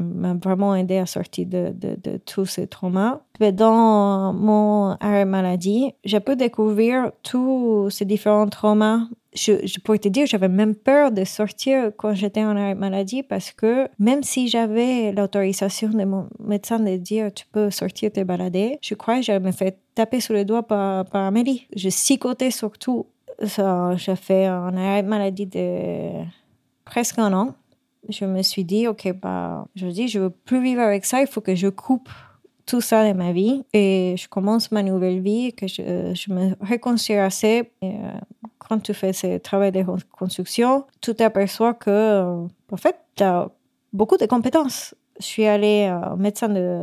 m'a 0.00 0.34
vraiment 0.34 0.74
aidé 0.74 0.95
à 0.98 1.06
sortir 1.06 1.46
de, 1.46 1.72
de, 1.72 2.16
tous 2.18 2.46
ces 2.46 2.66
traumas. 2.66 3.20
Dans 3.40 4.32
mon 4.32 4.96
arrêt 5.00 5.24
maladie, 5.24 5.92
j'ai 6.04 6.20
pu 6.20 6.36
découvrir 6.36 7.10
tous 7.22 7.90
ces 7.90 8.04
différents 8.04 8.48
traumas 8.48 9.08
je, 9.36 9.66
je, 9.66 9.78
pourrais 9.80 9.98
te 9.98 10.08
dire, 10.08 10.26
j'avais 10.26 10.48
même 10.48 10.74
peur 10.74 11.12
de 11.12 11.24
sortir 11.24 11.90
quand 11.96 12.14
j'étais 12.14 12.42
en 12.42 12.56
arrêt 12.56 12.74
maladie 12.74 13.22
parce 13.22 13.52
que 13.52 13.88
même 13.98 14.22
si 14.22 14.48
j'avais 14.48 15.12
l'autorisation 15.12 15.90
de 15.90 16.04
mon 16.04 16.28
médecin 16.40 16.80
de 16.80 16.96
dire 16.96 17.32
tu 17.32 17.44
peux 17.52 17.70
sortir 17.70 18.10
te 18.12 18.22
balader, 18.22 18.78
je 18.82 18.94
crois 18.94 19.16
que 19.16 19.22
j'avais 19.22 19.44
me 19.44 19.52
fait 19.52 19.78
taper 19.94 20.20
sur 20.20 20.34
le 20.34 20.44
doigt 20.44 20.62
par, 20.62 21.04
par 21.04 21.24
Amélie. 21.24 21.66
Je 21.76 21.88
sicotais 21.88 22.50
surtout 22.50 23.06
j'ai 23.38 24.16
fait 24.16 24.46
un 24.46 24.74
arrêt 24.76 25.02
maladie 25.02 25.46
de 25.46 26.10
presque 26.84 27.18
un 27.18 27.32
an. 27.32 27.54
Je 28.08 28.24
me 28.24 28.42
suis 28.42 28.64
dit, 28.64 28.88
OK, 28.88 29.12
bah, 29.20 29.66
je 29.74 29.86
dis, 29.86 30.08
je 30.08 30.20
veux 30.20 30.30
plus 30.30 30.62
vivre 30.62 30.80
avec 30.80 31.04
ça, 31.04 31.20
il 31.20 31.26
faut 31.26 31.40
que 31.40 31.54
je 31.54 31.68
coupe 31.68 32.08
tout 32.66 32.80
ça 32.80 33.06
de 33.06 33.16
ma 33.16 33.32
vie 33.32 33.64
et 33.72 34.16
je 34.18 34.28
commence 34.28 34.72
ma 34.72 34.82
nouvelle 34.82 35.20
vie, 35.20 35.52
que 35.52 35.66
je, 35.68 36.12
je 36.14 36.32
me 36.32 36.56
réconcilie 36.60 37.18
assez. 37.18 37.70
Euh, 37.82 37.88
quand 38.58 38.80
tu 38.80 38.92
fais 38.92 39.12
ce 39.12 39.38
travail 39.38 39.70
de 39.70 39.80
reconstruction, 39.80 40.84
tu 41.00 41.14
t'aperçois 41.14 41.74
que, 41.74 41.90
euh, 41.90 42.46
en 42.72 42.76
fait, 42.76 42.96
tu 43.14 43.22
as 43.22 43.48
beaucoup 43.92 44.16
de 44.16 44.26
compétences. 44.26 44.94
Je 45.20 45.24
suis 45.24 45.46
allée 45.46 45.94
au 46.12 46.16
médecin 46.16 46.48
de, 46.48 46.82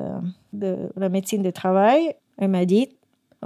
de 0.53 0.89
la 0.95 1.09
médecine 1.09 1.43
de 1.43 1.51
travail. 1.51 2.15
Elle 2.37 2.49
m'a 2.49 2.65
dit, 2.65 2.89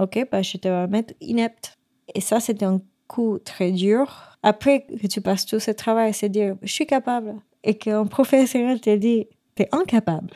OK, 0.00 0.26
bah, 0.30 0.42
je 0.42 0.56
te 0.56 0.68
vais 0.68 0.86
mettre 0.86 1.14
inepte. 1.20 1.76
Et 2.14 2.20
ça, 2.20 2.40
c'était 2.40 2.64
un 2.64 2.80
coup 3.08 3.38
très 3.44 3.72
dur. 3.72 4.36
Après 4.42 4.82
que 4.86 5.06
tu 5.08 5.20
passes 5.20 5.46
tout 5.46 5.58
ce 5.58 5.72
travail, 5.72 6.14
c'est 6.14 6.28
dire 6.28 6.56
je 6.62 6.72
suis 6.72 6.86
capable 6.86 7.34
et 7.64 7.76
qu'un 7.76 8.06
professionnel 8.06 8.80
te 8.80 8.94
dit 8.96 9.26
tu 9.56 9.62
es 9.62 9.68
incapable. 9.72 10.34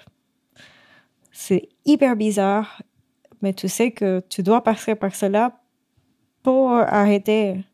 C'est 1.31 1.69
hyper 1.85 2.17
bizarre, 2.17 2.83
mais 3.41 3.55
tu 3.55 3.69
sais 3.69 3.91
que 3.91 4.21
tu 4.29 4.43
dois 4.43 4.63
passer 4.63 4.95
par 4.95 5.15
cela 5.15 5.61
pour 6.43 6.73
arrêter 6.73 7.65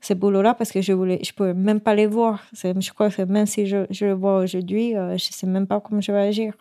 ce 0.00 0.14
boulot-là 0.14 0.54
parce 0.54 0.72
que 0.72 0.80
je 0.80 0.92
voulais, 0.92 1.20
je 1.22 1.32
pouvais 1.32 1.54
même 1.54 1.80
pas 1.80 1.94
les 1.94 2.06
voir. 2.06 2.42
Je 2.52 2.92
crois 2.92 3.10
que 3.10 3.22
même 3.22 3.46
si 3.46 3.66
je, 3.66 3.86
je 3.90 4.06
le 4.06 4.14
vois 4.14 4.38
aujourd'hui, 4.38 4.96
euh, 4.96 5.16
je 5.16 5.24
sais 5.30 5.46
même 5.46 5.66
pas 5.66 5.80
comment 5.80 6.00
je 6.00 6.12
vais 6.12 6.20
agir. 6.20 6.54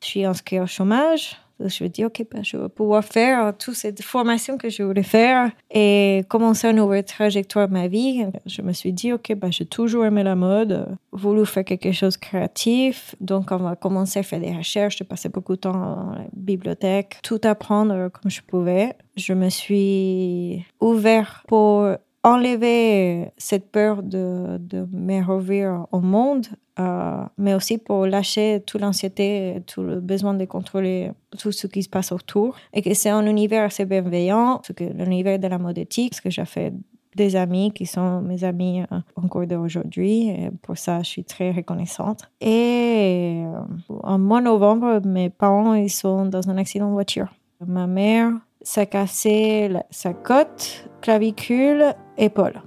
Je 0.00 0.06
suis 0.06 0.24
inscrite 0.24 0.60
au 0.60 0.66
chômage. 0.66 1.36
Je 1.60 1.84
me 1.84 1.88
dis, 1.88 2.04
OK, 2.04 2.24
ben, 2.30 2.44
je 2.44 2.56
vais 2.56 2.68
pouvoir 2.68 3.04
faire 3.04 3.56
toute 3.56 3.74
cette 3.74 4.02
formation 4.02 4.58
que 4.58 4.68
je 4.68 4.82
voulais 4.82 5.02
faire 5.02 5.50
et 5.70 6.24
commencer 6.28 6.68
une 6.68 6.76
nouvelle 6.76 7.04
trajectoire 7.04 7.68
de 7.68 7.72
ma 7.72 7.88
vie. 7.88 8.24
Je 8.46 8.62
me 8.62 8.72
suis 8.72 8.92
dit, 8.92 9.12
OK, 9.12 9.34
ben, 9.34 9.52
j'ai 9.52 9.66
toujours 9.66 10.04
aimé 10.04 10.22
la 10.22 10.34
mode, 10.34 10.86
voulu 11.12 11.46
faire 11.46 11.64
quelque 11.64 11.92
chose 11.92 12.14
de 12.14 12.20
créatif. 12.20 13.14
Donc, 13.20 13.52
on 13.52 13.56
va 13.56 13.76
commencer 13.76 14.20
à 14.20 14.22
faire 14.22 14.40
des 14.40 14.52
recherches. 14.52 14.98
Je 14.98 15.04
passais 15.04 15.28
beaucoup 15.28 15.54
de 15.54 15.60
temps 15.60 15.72
dans 15.72 16.12
la 16.12 16.26
bibliothèque, 16.32 17.18
tout 17.22 17.40
apprendre 17.44 18.08
comme 18.10 18.30
je 18.30 18.40
pouvais. 18.42 18.94
Je 19.16 19.32
me 19.32 19.48
suis 19.48 20.64
ouvert 20.80 21.44
pour 21.46 21.88
enlever 22.24 23.30
cette 23.36 23.70
peur 23.70 24.02
de, 24.02 24.56
de 24.58 24.88
me 24.92 25.22
revenir 25.22 25.86
au 25.92 26.00
monde, 26.00 26.46
euh, 26.80 27.22
mais 27.38 27.54
aussi 27.54 27.78
pour 27.78 28.06
lâcher 28.06 28.62
toute 28.66 28.80
l'anxiété, 28.80 29.62
tout 29.66 29.82
le 29.82 30.00
besoin 30.00 30.34
de 30.34 30.44
contrôler 30.46 31.12
tout 31.38 31.52
ce 31.52 31.66
qui 31.66 31.82
se 31.82 31.88
passe 31.88 32.10
autour. 32.10 32.56
Et 32.72 32.82
que 32.82 32.94
c'est 32.94 33.10
un 33.10 33.26
univers 33.26 33.64
assez 33.64 33.84
bienveillant, 33.84 34.62
l'univers 34.80 35.38
de 35.38 35.46
la 35.46 35.58
mode 35.58 35.78
éthique, 35.78 36.10
parce 36.10 36.22
que 36.22 36.30
j'ai 36.30 36.46
fait 36.46 36.72
des 37.14 37.36
amis 37.36 37.70
qui 37.72 37.86
sont 37.86 38.22
mes 38.22 38.42
amis 38.42 38.82
euh, 38.90 38.98
encore 39.16 39.46
d'aujourd'hui. 39.46 40.32
Pour 40.62 40.78
ça, 40.78 41.00
je 41.02 41.10
suis 41.10 41.24
très 41.24 41.52
reconnaissante. 41.52 42.22
Et 42.40 43.44
euh, 43.44 43.60
en 44.02 44.18
mois 44.18 44.40
novembre, 44.40 45.00
mes 45.04 45.28
parents 45.28 45.74
ils 45.74 45.90
sont 45.90 46.24
dans 46.24 46.48
un 46.48 46.56
accident 46.56 46.88
de 46.88 46.94
voiture. 46.94 47.28
Ma 47.64 47.86
mère 47.86 48.32
s'est 48.62 48.86
cassé 48.86 49.70
sa 49.90 50.14
côte, 50.14 50.88
clavicule 51.04 51.94
épaule. 52.16 52.62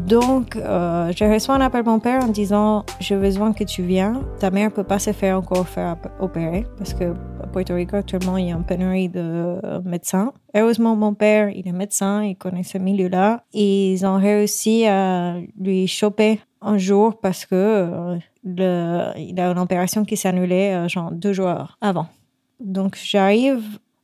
Donc, 0.00 0.56
euh, 0.56 1.12
je 1.14 1.24
reçois 1.24 1.56
un 1.56 1.60
appel 1.60 1.84
de 1.84 1.88
mon 1.90 2.00
père 2.00 2.24
en 2.24 2.28
disant 2.28 2.86
J'ai 3.00 3.16
besoin 3.16 3.52
que 3.52 3.64
tu 3.64 3.82
viennes. 3.82 4.22
Ta 4.38 4.50
mère 4.50 4.70
ne 4.70 4.74
peut 4.74 4.82
pas 4.82 4.98
se 4.98 5.12
faire 5.12 5.36
encore 5.36 5.68
faire 5.68 5.96
opérer 6.20 6.66
parce 6.78 6.94
que 6.94 7.12
Puerto 7.52 7.74
Rico, 7.74 7.96
actuellement, 7.96 8.36
il 8.36 8.46
y 8.46 8.52
a 8.52 8.54
une 8.54 8.64
pénurie 8.64 9.08
de 9.08 9.60
médecins. 9.84 10.32
Heureusement, 10.54 10.94
mon 10.94 11.14
père, 11.14 11.50
il 11.50 11.66
est 11.66 11.72
médecin, 11.72 12.22
il 12.22 12.36
connaît 12.36 12.62
ce 12.62 12.78
milieu-là. 12.78 13.44
Ils 13.52 14.04
ont 14.06 14.18
réussi 14.18 14.86
à 14.86 15.36
lui 15.58 15.86
choper 15.88 16.40
un 16.60 16.78
jour 16.78 17.18
parce 17.20 17.46
que 17.46 17.54
euh, 17.54 18.18
il 18.44 19.40
a 19.40 19.50
une 19.50 19.58
opération 19.58 20.04
qui 20.04 20.26
annulée 20.26 20.72
euh, 20.72 20.88
genre 20.88 21.10
deux 21.10 21.32
jours 21.32 21.76
avant. 21.80 22.06
Donc, 22.60 22.96
j'arrive 23.02 23.62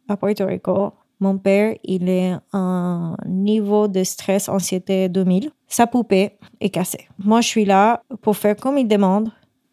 à 0.09 0.17
Puerto 0.17 0.47
Rico. 0.47 0.93
Mon 1.21 1.39
père, 1.39 1.77
il 1.85 2.09
est 2.09 2.35
un 2.53 3.17
niveau 3.27 3.89
de 3.89 4.03
stress, 4.05 4.49
anxiété 4.49 5.09
2000. 5.09 5.51
Sa 5.69 5.87
poupée 5.87 6.33
est 6.61 6.71
cassée. 6.71 7.09
Moi, 7.19 7.41
je 7.41 7.49
suis 7.49 7.65
là 7.65 8.03
pour 8.23 8.37
faire 8.37 8.57
comme 8.57 8.77
il 8.77 8.89
demande 8.89 9.31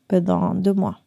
pendant 0.08 0.54
deux 0.54 0.74
mois. 0.74 1.03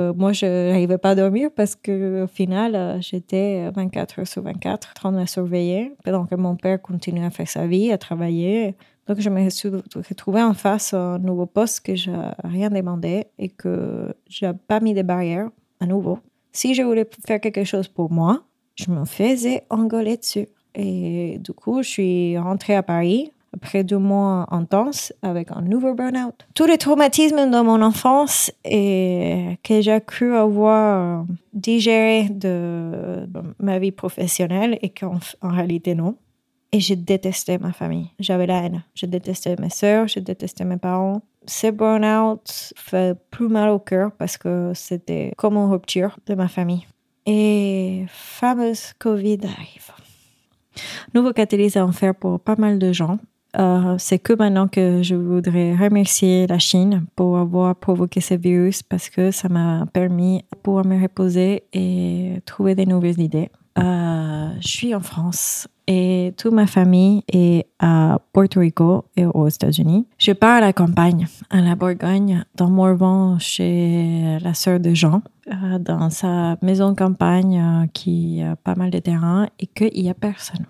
Euh, 0.00 0.12
moi, 0.14 0.32
je 0.32 0.46
n'arrivais 0.46 0.98
pas 0.98 1.10
à 1.10 1.14
dormir 1.14 1.50
parce 1.54 1.74
qu'au 1.74 2.26
final, 2.26 2.74
euh, 2.74 3.00
j'étais 3.00 3.70
24 3.70 4.20
heures 4.20 4.26
sur 4.26 4.42
24 4.42 4.90
en 4.90 4.94
train 4.94 5.12
de 5.12 5.26
surveiller 5.26 5.92
pendant 6.04 6.26
que 6.26 6.34
mon 6.34 6.56
père 6.56 6.80
continuait 6.80 7.24
à 7.24 7.30
faire 7.30 7.48
sa 7.48 7.66
vie, 7.66 7.90
à 7.90 7.98
travailler. 7.98 8.74
Donc, 9.06 9.20
je 9.20 9.30
me 9.30 9.48
suis 9.50 9.68
retrouvée 9.68 10.42
en 10.42 10.54
face 10.54 10.94
à 10.94 11.00
un 11.14 11.18
nouveau 11.18 11.46
poste 11.46 11.80
que 11.80 11.96
je 11.96 12.10
n'ai 12.10 12.30
rien 12.44 12.70
demandé 12.70 13.26
et 13.38 13.48
que 13.48 14.14
je 14.28 14.46
n'ai 14.46 14.52
pas 14.52 14.80
mis 14.80 14.94
de 14.94 15.02
barrières 15.02 15.50
à 15.80 15.86
nouveau. 15.86 16.18
Si 16.52 16.74
je 16.74 16.82
voulais 16.82 17.08
faire 17.26 17.40
quelque 17.40 17.64
chose 17.64 17.88
pour 17.88 18.12
moi, 18.12 18.42
je 18.74 18.90
me 18.90 19.04
faisais 19.04 19.64
engueuler 19.70 20.16
dessus. 20.16 20.48
Et 20.74 21.38
du 21.40 21.52
coup, 21.52 21.82
je 21.82 21.88
suis 21.88 22.38
rentrée 22.38 22.76
à 22.76 22.82
Paris 22.82 23.32
après 23.58 23.82
deux 23.82 23.98
mois 23.98 24.46
intenses 24.52 25.12
avec 25.22 25.50
un 25.50 25.62
nouveau 25.62 25.92
burn-out. 25.92 26.46
Tous 26.54 26.66
les 26.66 26.78
traumatismes 26.78 27.50
de 27.50 27.60
mon 27.60 27.82
enfance 27.82 28.52
et 28.64 29.58
que 29.64 29.80
j'ai 29.80 30.00
cru 30.00 30.36
avoir 30.36 31.26
digéré 31.52 32.28
de 32.30 33.28
ma 33.58 33.80
vie 33.80 33.90
professionnelle 33.90 34.78
et 34.80 34.90
qu'en 34.90 35.18
en 35.42 35.48
réalité 35.48 35.96
non. 35.96 36.14
Et 36.70 36.78
j'ai 36.78 36.96
détesté 36.96 37.58
ma 37.58 37.72
famille. 37.72 38.10
J'avais 38.20 38.46
la 38.46 38.62
haine. 38.62 38.84
Je 38.94 39.06
détestais 39.06 39.56
mes 39.58 39.70
soeurs, 39.70 40.06
je 40.06 40.20
détestais 40.20 40.64
mes 40.64 40.76
parents. 40.76 41.22
Ce 41.46 41.68
burn-out 41.68 42.72
fait 42.76 43.18
plus 43.30 43.48
mal 43.48 43.70
au 43.70 43.80
cœur 43.80 44.12
parce 44.12 44.36
que 44.36 44.70
c'était 44.74 45.32
comme 45.36 45.56
une 45.56 45.70
rupture 45.70 46.16
de 46.26 46.34
ma 46.34 46.46
famille. 46.46 46.86
Et 47.26 48.04
fameuse 48.08 48.92
Covid 48.98 49.40
arrive. 49.44 49.90
Nouveau 51.14 51.32
catalyse 51.32 51.76
à 51.76 51.84
en 51.84 51.92
faire 51.92 52.14
pour 52.14 52.38
pas 52.38 52.56
mal 52.56 52.78
de 52.78 52.92
gens. 52.92 53.18
Euh, 53.56 53.94
c'est 53.98 54.18
que 54.18 54.34
maintenant 54.34 54.68
que 54.68 55.02
je 55.02 55.14
voudrais 55.14 55.74
remercier 55.74 56.46
la 56.46 56.58
Chine 56.58 57.06
pour 57.16 57.38
avoir 57.38 57.74
provoqué 57.76 58.20
ce 58.20 58.34
virus 58.34 58.82
parce 58.82 59.08
que 59.08 59.30
ça 59.30 59.48
m'a 59.48 59.86
permis 59.92 60.44
de 60.52 60.58
pouvoir 60.58 60.84
me 60.84 61.00
reposer 61.00 61.64
et 61.72 62.42
trouver 62.44 62.74
des 62.74 62.84
nouvelles 62.84 63.20
idées. 63.20 63.50
Euh, 63.78 64.50
je 64.60 64.68
suis 64.68 64.94
en 64.94 65.00
France 65.00 65.68
et 65.86 66.34
toute 66.36 66.52
ma 66.52 66.66
famille 66.66 67.22
est 67.32 67.66
à 67.78 68.18
Puerto 68.32 68.60
Rico 68.60 69.04
et 69.16 69.24
aux 69.24 69.48
États-Unis. 69.48 70.06
Je 70.18 70.32
pars 70.32 70.56
à 70.56 70.60
la 70.60 70.72
campagne, 70.72 71.26
à 71.48 71.60
la 71.60 71.74
Bourgogne, 71.74 72.44
dans 72.54 72.68
Morvan, 72.68 73.38
chez 73.38 74.38
la 74.42 74.52
sœur 74.52 74.80
de 74.80 74.92
Jean, 74.92 75.22
euh, 75.46 75.78
dans 75.78 76.10
sa 76.10 76.56
maison 76.60 76.90
de 76.90 76.96
campagne 76.96 77.88
qui 77.94 78.42
a 78.42 78.56
pas 78.56 78.74
mal 78.74 78.90
de 78.90 78.98
terrain 78.98 79.48
et 79.58 79.66
qu'il 79.66 80.02
n'y 80.02 80.10
a 80.10 80.14
personne 80.14 80.66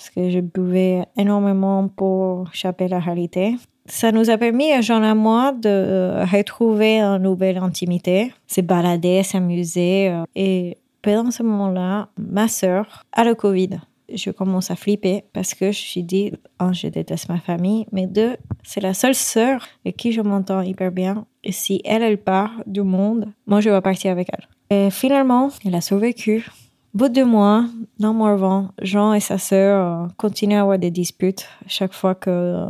parce 0.00 0.08
que 0.08 0.30
je 0.30 0.40
buvais 0.40 1.04
énormément 1.18 1.86
pour 1.88 2.48
échapper 2.54 2.86
à 2.86 2.88
la 2.88 3.00
réalité. 3.00 3.56
Ça 3.84 4.12
nous 4.12 4.30
a 4.30 4.38
permis, 4.38 4.82
Jean 4.82 5.02
et 5.04 5.12
moi, 5.12 5.52
de 5.52 6.24
retrouver 6.34 7.00
une 7.00 7.22
nouvelle 7.22 7.58
intimité, 7.58 8.32
se 8.46 8.62
balader, 8.62 9.22
s'amuser. 9.22 10.08
Euh, 10.08 10.24
et 10.34 10.78
pendant 11.02 11.30
ce 11.30 11.42
moment-là, 11.42 12.08
ma 12.16 12.48
sœur 12.48 13.04
a 13.12 13.24
le 13.24 13.34
Covid. 13.34 13.80
Je 14.10 14.30
commence 14.30 14.70
à 14.70 14.76
flipper 14.76 15.24
parce 15.34 15.52
que 15.52 15.70
je 15.70 15.78
suis 15.78 16.02
dit, 16.02 16.32
un, 16.58 16.72
je 16.72 16.86
déteste 16.86 17.28
ma 17.28 17.38
famille, 17.38 17.84
mais 17.92 18.06
deux, 18.06 18.38
c'est 18.62 18.80
la 18.80 18.94
seule 18.94 19.14
sœur 19.14 19.66
avec 19.84 19.98
qui 19.98 20.12
je 20.12 20.22
m'entends 20.22 20.62
hyper 20.62 20.92
bien. 20.92 21.26
Et 21.44 21.52
si 21.52 21.82
elle, 21.84 22.02
elle 22.02 22.18
part 22.18 22.52
du 22.66 22.80
monde, 22.80 23.26
moi, 23.46 23.60
je 23.60 23.68
vais 23.68 23.80
partir 23.82 24.12
avec 24.12 24.30
elle. 24.32 24.48
Et 24.70 24.90
finalement, 24.90 25.50
elle 25.66 25.74
a 25.74 25.82
survécu 25.82 26.46
bout 26.94 27.08
de 27.08 27.22
mois, 27.22 27.64
dans 27.98 28.14
Morvan, 28.14 28.70
Jean 28.82 29.12
et 29.12 29.20
sa 29.20 29.38
sœur 29.38 30.04
euh, 30.04 30.08
continuent 30.16 30.56
à 30.56 30.62
avoir 30.62 30.78
des 30.78 30.90
disputes 30.90 31.48
chaque 31.66 31.92
fois 31.92 32.14
que 32.14 32.30
euh, 32.30 32.64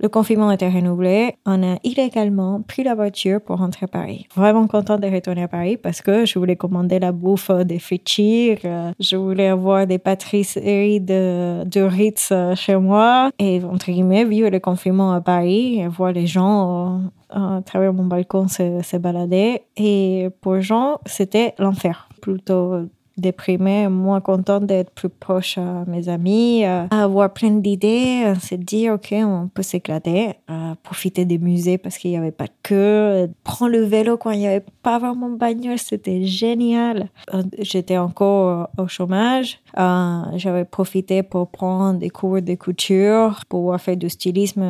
le 0.00 0.08
confinement 0.08 0.50
était 0.50 0.68
renouvelé. 0.68 1.36
On 1.46 1.62
a 1.62 1.76
illégalement 1.84 2.60
pris 2.60 2.82
la 2.82 2.94
voiture 2.94 3.40
pour 3.40 3.58
rentrer 3.58 3.84
à 3.84 3.88
Paris. 3.88 4.26
Vraiment 4.34 4.66
content 4.66 4.98
de 4.98 5.06
retourner 5.06 5.44
à 5.44 5.48
Paris 5.48 5.76
parce 5.76 6.02
que 6.02 6.26
je 6.26 6.38
voulais 6.38 6.56
commander 6.56 6.98
la 6.98 7.12
bouffe 7.12 7.50
des 7.50 7.78
frites 7.78 8.02
euh, 8.64 8.92
je 8.98 9.16
voulais 9.16 9.48
avoir 9.48 9.86
des 9.86 9.98
pâtisseries 9.98 11.00
de, 11.00 11.64
de 11.64 11.80
Ritz 11.80 12.32
chez 12.56 12.76
moi 12.76 13.30
et 13.38 13.62
entre 13.62 13.86
guillemets 13.86 14.24
vivre 14.24 14.50
le 14.50 14.58
confinement 14.58 15.12
à 15.12 15.20
Paris 15.20 15.80
et 15.80 15.86
voir 15.86 16.12
les 16.12 16.26
gens 16.26 17.00
à 17.30 17.60
travers 17.64 17.92
mon 17.92 18.04
balcon 18.04 18.48
se 18.48 18.96
balader. 18.96 19.62
Et 19.76 20.28
pour 20.40 20.60
Jean, 20.60 20.98
c'était 21.06 21.54
l'enfer. 21.58 22.08
Plutôt 22.20 22.88
déprimée, 23.16 23.88
moins 23.88 24.20
contente 24.20 24.66
d'être 24.66 24.90
plus 24.90 25.08
proche 25.08 25.58
à 25.58 25.84
mes 25.86 26.08
amis, 26.08 26.64
à 26.64 26.86
avoir 26.90 27.32
plein 27.32 27.50
d'idées, 27.50 28.32
se 28.40 28.54
dire, 28.54 28.94
OK, 28.94 29.12
on 29.12 29.48
peut 29.52 29.62
s'éclater, 29.62 30.34
profiter 30.82 31.24
des 31.24 31.38
musées 31.38 31.78
parce 31.78 31.98
qu'il 31.98 32.10
n'y 32.10 32.16
avait 32.16 32.30
pas 32.30 32.46
que, 32.62 33.28
prendre 33.44 33.72
le 33.72 33.82
vélo 33.82 34.16
quand 34.16 34.30
il 34.30 34.40
n'y 34.40 34.46
avait 34.46 34.64
pas 34.82 34.98
vraiment 34.98 35.30
bagnole, 35.30 35.78
c'était 35.78 36.24
génial. 36.24 37.08
Euh, 37.34 37.42
j'étais 37.58 37.98
encore 37.98 38.68
au 38.78 38.86
chômage, 38.86 39.60
euh, 39.78 40.22
j'avais 40.36 40.64
profité 40.64 41.22
pour 41.22 41.48
prendre 41.48 41.98
des 41.98 42.10
cours 42.10 42.42
de 42.42 42.54
couture, 42.54 43.40
pour 43.48 43.78
faire 43.80 43.96
du 43.96 44.08
stylisme 44.08 44.62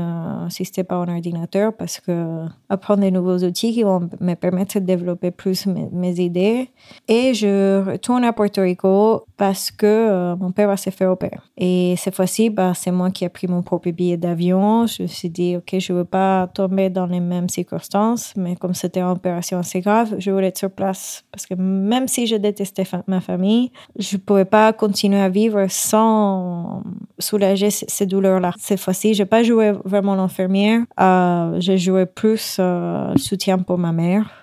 assisté 0.46 0.85
par 0.85 1.02
un 1.02 1.14
ordinateur 1.14 1.72
parce 1.74 2.00
que 2.00 2.44
apprendre 2.68 3.00
des 3.00 3.11
nouveaux 3.11 3.38
outils 3.38 3.72
qui 3.72 3.83
vont 3.83 4.09
me 4.20 4.35
permettre 4.35 4.78
de 4.78 4.85
développer 4.85 5.31
plus 5.31 5.66
mes, 5.66 5.88
mes 5.92 6.20
idées. 6.20 6.70
Et 7.09 7.35
je 7.35 7.85
retourne 7.85 8.24
à 8.24 8.32
Puerto 8.33 8.62
Rico 8.62 9.27
parce 9.37 9.71
que 9.71 9.87
euh, 9.87 10.37
mon 10.37 10.53
père 10.53 10.68
va 10.68 10.77
se 10.77 10.90
faire 10.90 11.11
opérer. 11.11 11.38
Et 11.57 11.95
cette 11.97 12.14
fois-ci, 12.14 12.51
bah, 12.51 12.73
c'est 12.75 12.90
moi 12.90 13.11
qui 13.11 13.25
ai 13.25 13.29
pris 13.29 13.49
mon 13.49 13.62
propre 13.62 13.90
billet 13.90 14.16
d'avion. 14.16 14.87
Je 14.87 15.03
me 15.03 15.07
suis 15.09 15.31
dit, 15.31 15.57
OK, 15.57 15.79
je 15.79 15.92
ne 15.92 15.99
veux 15.99 16.05
pas 16.05 16.49
tomber 16.49 16.90
dans 16.90 17.07
les 17.07 17.21
mêmes 17.21 17.49
circonstances, 17.49 18.35
mais 18.37 18.57
comme 18.57 18.75
c'était 18.75 19.01
une 19.01 19.09
opération 19.09 19.59
assez 19.59 19.81
grave, 19.81 20.14
je 20.18 20.31
voulais 20.31 20.49
être 20.49 20.59
sur 20.59 20.71
place. 20.71 21.25
Parce 21.33 21.47
que 21.47 21.55
même 21.55 22.09
si 22.09 22.27
je 22.27 22.37
détestais 22.37 22.85
ma 23.07 23.21
famille, 23.21 23.73
je 23.99 24.16
ne 24.16 24.21
pouvais 24.21 24.45
pas 24.45 24.73
continuer 24.73 25.21
à 25.21 25.29
vivre 25.29 25.66
sans 25.68 26.83
soulager 27.18 27.71
ces 27.71 28.07
douleurs-là. 28.07 28.53
Cette 28.59 28.81
fois-ci, 28.81 29.14
je 29.14 29.23
n'ai 29.23 29.27
pas 29.27 29.42
joué 29.42 29.73
vraiment 29.85 30.14
l'infirmière. 30.14 30.83
Euh, 31.01 31.57
j'ai 31.59 31.79
joué 31.79 32.07
plus 32.07 32.57
euh, 32.59 33.12
soutien 33.16 33.59
pour 33.59 33.79
ma 33.79 33.92
mère 33.92 34.41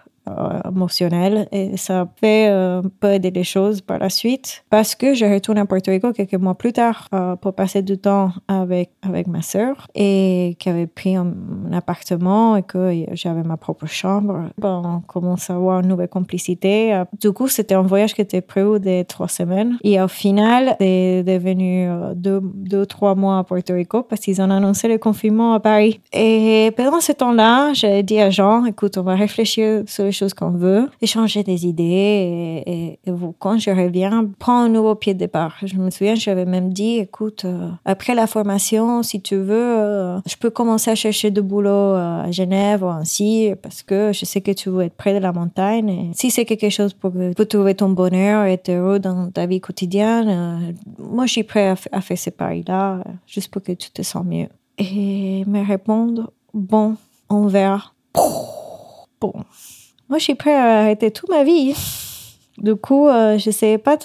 émotionnel 0.65 1.47
et 1.51 1.77
ça 1.77 2.07
fait 2.19 2.47
un 2.47 2.83
peu 2.99 3.13
aider 3.13 3.31
les 3.31 3.43
choses 3.43 3.81
par 3.81 3.99
la 3.99 4.09
suite 4.09 4.63
parce 4.69 4.95
que 4.95 5.13
je 5.13 5.25
retourne 5.25 5.57
à 5.57 5.65
Puerto 5.65 5.91
Rico 5.91 6.11
quelques 6.13 6.35
mois 6.35 6.55
plus 6.55 6.73
tard 6.73 7.07
euh, 7.13 7.35
pour 7.35 7.53
passer 7.53 7.81
du 7.81 7.97
temps 7.97 8.31
avec, 8.47 8.91
avec 9.01 9.27
ma 9.27 9.41
sœur 9.41 9.87
et 9.95 10.55
qui 10.59 10.69
avait 10.69 10.87
pris 10.87 11.15
un, 11.15 11.33
appartement 11.71 12.55
et 12.55 12.63
que 12.63 13.05
j'avais 13.13 13.43
ma 13.43 13.57
propre 13.57 13.85
chambre. 13.85 14.49
Bon, 14.57 14.81
on 14.85 14.99
commence 15.01 15.49
à 15.49 15.55
avoir 15.55 15.81
une 15.81 15.87
nouvelle 15.87 16.09
complicité. 16.09 16.93
Euh, 16.93 17.05
du 17.19 17.31
coup, 17.31 17.47
c'était 17.47 17.75
un 17.75 17.81
voyage 17.81 18.13
qui 18.13 18.21
était 18.21 18.41
prévu 18.41 18.79
de 18.79 19.03
trois 19.03 19.27
semaines 19.27 19.77
et 19.83 20.01
au 20.01 20.07
final, 20.07 20.75
c'est 20.79 21.23
devenu 21.23 21.87
deux, 22.15 22.41
deux, 22.43 22.85
trois 22.85 23.15
mois 23.15 23.39
à 23.39 23.43
Puerto 23.43 23.73
Rico 23.73 24.03
parce 24.03 24.21
qu'ils 24.21 24.41
ont 24.41 24.49
annoncé 24.49 24.87
le 24.87 24.97
confinement 24.97 25.53
à 25.53 25.59
Paris. 25.59 25.99
Et 26.13 26.71
pendant 26.75 26.99
ce 26.99 27.11
temps-là, 27.11 27.73
j'ai 27.73 28.03
dit 28.03 28.19
à 28.19 28.29
Jean, 28.29 28.65
écoute, 28.65 28.97
on 28.97 29.03
va 29.03 29.15
réfléchir 29.15 29.83
sur 29.85 30.05
les 30.05 30.11
choses 30.19 30.34
qu'on 30.34 30.51
veut, 30.51 30.89
échanger 31.01 31.43
des 31.43 31.65
idées 31.65 32.63
et, 32.65 32.99
quand 33.39 33.58
je 33.58 33.71
reviens, 33.71 34.29
prends 34.38 34.60
un 34.60 34.69
nouveau 34.69 34.95
pied 34.95 35.13
de 35.13 35.19
départ. 35.19 35.58
Je 35.63 35.75
me 35.75 35.89
souviens, 35.89 36.15
j'avais 36.15 36.45
même 36.45 36.71
dit, 36.73 36.97
écoute, 36.97 37.45
euh, 37.45 37.69
après 37.86 38.15
la 38.15 38.27
formation, 38.27 39.03
si 39.03 39.21
tu 39.21 39.36
veux, 39.36 39.55
euh, 39.55 40.19
je 40.25 40.36
peux 40.36 40.49
commencer 40.49 40.91
à 40.91 40.95
chercher 40.95 41.32
de 41.32 41.41
boulot 41.41 41.69
euh, 41.69 42.23
à 42.23 42.32
Genève 42.32 42.84
ou 42.84 42.88
ainsi 42.88 43.51
parce 43.62 43.82
que 43.82 44.12
je 44.13 44.25
sais 44.25 44.41
que 44.41 44.51
tu 44.51 44.69
veux 44.69 44.84
être 44.84 44.95
près 44.95 45.13
de 45.13 45.19
la 45.19 45.32
montagne. 45.32 45.89
Et 45.89 46.12
si 46.13 46.32
c'est 46.32 46.45
quelque 46.45 46.69
chose 46.69 46.93
pour, 46.93 47.12
pour 47.36 47.47
trouver 47.47 47.75
ton 47.75 47.89
bonheur, 47.89 48.45
être 48.45 48.69
heureux 48.69 48.99
dans 48.99 49.32
ta 49.32 49.45
vie 49.45 49.62
quotidienne, 49.62 50.75
moi, 50.97 51.25
je 51.25 51.32
suis 51.32 51.43
prêt 51.43 51.69
à, 51.91 52.01
faire 52.01 52.17
ces 52.17 52.32
paris-là 52.32 53.03
juste 53.25 53.51
pour 53.51 53.62
que 53.62 53.71
tu 53.71 53.91
te 53.91 54.01
sens 54.01 54.25
mieux. 54.25 54.47
Et 54.77 55.43
me 55.45 55.65
répondre, 55.65 56.32
bon, 56.53 56.95
on 57.29 57.47
verra. 57.47 57.93
Bon, 59.21 59.34
moi, 60.10 60.17
je 60.17 60.24
suis 60.24 60.36
prêt 60.36 60.56
à 60.56 60.82
arrêter 60.82 61.12
toute 61.12 61.30
ma 61.30 61.43
vie. 61.43 61.76
Du 62.58 62.76
coup, 62.76 63.08
euh, 63.08 63.38
je 63.38 63.50
n'essayais 63.50 63.78
pas 63.78 63.98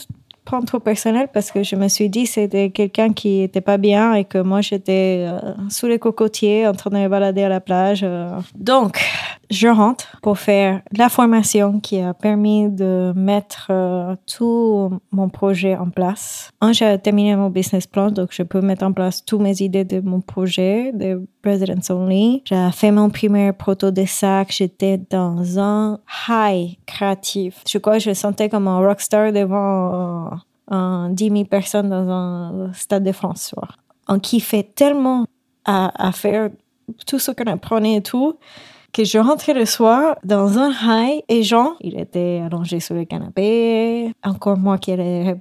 prendre 0.45 0.67
trop 0.67 0.79
personnel 0.79 1.29
parce 1.33 1.51
que 1.51 1.62
je 1.62 1.75
me 1.75 1.88
suis 1.88 2.11
dit 2.11 2.25
que 2.25 2.31
c'était 2.31 2.71
quelqu'un 2.71 3.12
qui 3.12 3.40
était 3.40 3.62
pas 3.62 3.79
bien 3.79 4.12
et 4.12 4.25
que 4.25 4.38
moi, 4.38 4.61
j'étais 4.61 5.27
euh, 5.27 5.40
sous 5.71 5.87
les 5.87 5.99
cocotiers 5.99 6.67
en 6.67 6.73
train 6.75 6.90
de 6.90 6.97
me 6.97 7.09
balader 7.09 7.42
à 7.42 7.48
la 7.48 7.61
plage. 7.61 8.02
Euh. 8.02 8.38
Donc, 8.55 9.00
je 9.51 9.69
rentre 9.69 10.17
pour 10.23 10.38
faire 10.38 10.83
la 10.97 11.09
formation 11.09 11.81
qui 11.81 12.01
a 12.01 12.15
permis 12.15 12.69
de 12.69 13.13
mettre 13.17 13.69
euh, 13.71 14.17
tout 14.27 14.90
mon 15.13 15.29
projet 15.29 15.77
en 15.77 15.90
place. 15.90 16.51
J'ai 16.73 16.99
terminé 16.99 17.37
mon 17.37 17.51
business 17.51 17.87
plan, 17.87 18.11
donc 18.11 18.29
je 18.33 18.42
peux 18.42 18.61
mettre 18.61 18.85
en 18.85 18.92
place 18.92 19.25
toutes 19.25 19.40
mes 19.40 19.61
idées 19.63 19.85
de 19.85 20.01
mon 20.01 20.21
projet 20.21 20.92
de 20.92 21.27
Residence 21.45 21.90
Only. 21.90 22.42
J'ai 22.45 22.71
fait 22.73 22.90
mon 22.90 23.11
premier 23.11 23.53
proto 23.53 23.90
de 23.90 24.05
sac. 24.05 24.53
J'étais 24.53 24.99
dans 25.11 25.59
un 25.59 25.99
high 26.29 26.77
créatif. 26.87 27.63
Je 27.69 27.79
crois 27.79 27.95
que 27.95 28.05
je 28.05 28.15
sentais 28.15 28.49
comme 28.49 28.69
un 28.69 28.79
rockstar 28.79 29.33
devant 29.33 30.31
euh, 30.73 31.09
10 31.11 31.31
000 31.31 31.45
personnes 31.45 31.90
dans 31.90 32.09
un 32.09 32.73
stade 32.73 33.05
de 33.05 33.13
France. 33.13 33.55
On 34.09 34.19
kiffait 34.19 34.63
tellement 34.63 35.27
à, 35.65 36.09
à 36.09 36.13
faire 36.13 36.51
tout 37.07 37.19
ce 37.19 37.31
qu'on 37.31 37.51
apprenait 37.51 37.97
et 37.97 38.03
tout 38.03 38.37
que 38.95 39.03
je 39.03 39.19
rentrais 39.19 39.55
le 39.55 39.67
soir 39.67 40.17
dans 40.23 40.57
un 40.57 40.71
high 40.71 41.21
et 41.29 41.42
Jean, 41.42 41.75
il 41.81 41.99
était 41.99 42.40
allongé 42.47 42.79
sur 42.79 42.95
le 42.95 43.05
canapé, 43.05 44.13
encore 44.23 44.57
moi 44.57 44.79
qui 44.79 44.92
allais 44.92 45.35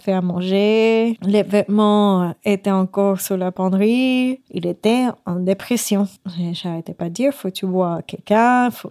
faire 0.00 0.18
à 0.18 0.20
manger, 0.20 1.16
les 1.22 1.44
vêtements 1.44 2.34
étaient 2.44 2.72
encore 2.72 3.20
sur 3.20 3.36
la 3.36 3.52
penderie, 3.52 4.40
il 4.50 4.66
était 4.66 5.06
en 5.26 5.36
dépression. 5.36 6.08
J'arrêtais 6.52 6.92
pas 6.92 7.08
de 7.08 7.14
dire, 7.14 7.32
faut 7.32 7.50
tu 7.50 7.66
vois 7.66 8.02
quelqu'un, 8.02 8.70
faut 8.72 8.90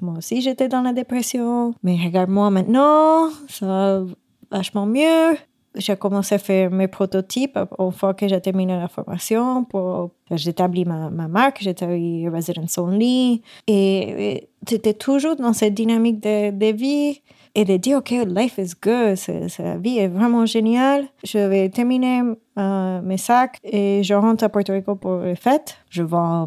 moi 0.00 0.14
aussi 0.16 0.40
j'étais 0.40 0.68
dans 0.68 0.80
la 0.80 0.94
dépression, 0.94 1.74
mais 1.82 1.98
regarde-moi 2.02 2.48
maintenant, 2.48 3.28
ça 3.48 3.66
va 3.66 4.02
vachement 4.50 4.86
mieux 4.86 5.36
j'ai 5.76 5.96
commencé 5.96 6.34
à 6.34 6.38
faire 6.38 6.70
mes 6.70 6.88
prototypes 6.88 7.58
une 7.78 7.92
fois 7.92 8.14
que 8.14 8.28
j'ai 8.28 8.40
terminé 8.40 8.76
la 8.76 8.88
formation. 8.88 9.64
Pour, 9.64 10.10
j'établis 10.30 10.84
ma, 10.84 11.10
ma 11.10 11.28
marque, 11.28 11.58
j'établis 11.60 12.28
Residence 12.28 12.78
Only. 12.78 13.42
Et, 13.66 14.48
c'était 14.68 14.94
toujours 14.94 15.34
dans 15.34 15.52
cette 15.52 15.74
dynamique 15.74 16.20
de, 16.20 16.72
vie 16.72 17.20
et 17.56 17.64
de 17.64 17.76
dire, 17.76 17.98
OK, 17.98 18.10
life 18.10 18.58
is 18.58 18.74
good, 18.80 19.18
la 19.58 19.76
vie 19.76 19.98
est 19.98 20.06
vraiment 20.06 20.46
géniale. 20.46 21.06
Je 21.24 21.38
vais 21.38 21.68
terminer 21.68 22.22
euh, 22.58 23.02
mes 23.02 23.16
sacs 23.16 23.58
et 23.64 24.04
je 24.04 24.14
rentre 24.14 24.44
à 24.44 24.48
Puerto 24.48 24.72
Rico 24.72 24.94
pour 24.94 25.16
les 25.16 25.34
fêtes. 25.34 25.78
Je 25.90 26.04
vends, 26.04 26.46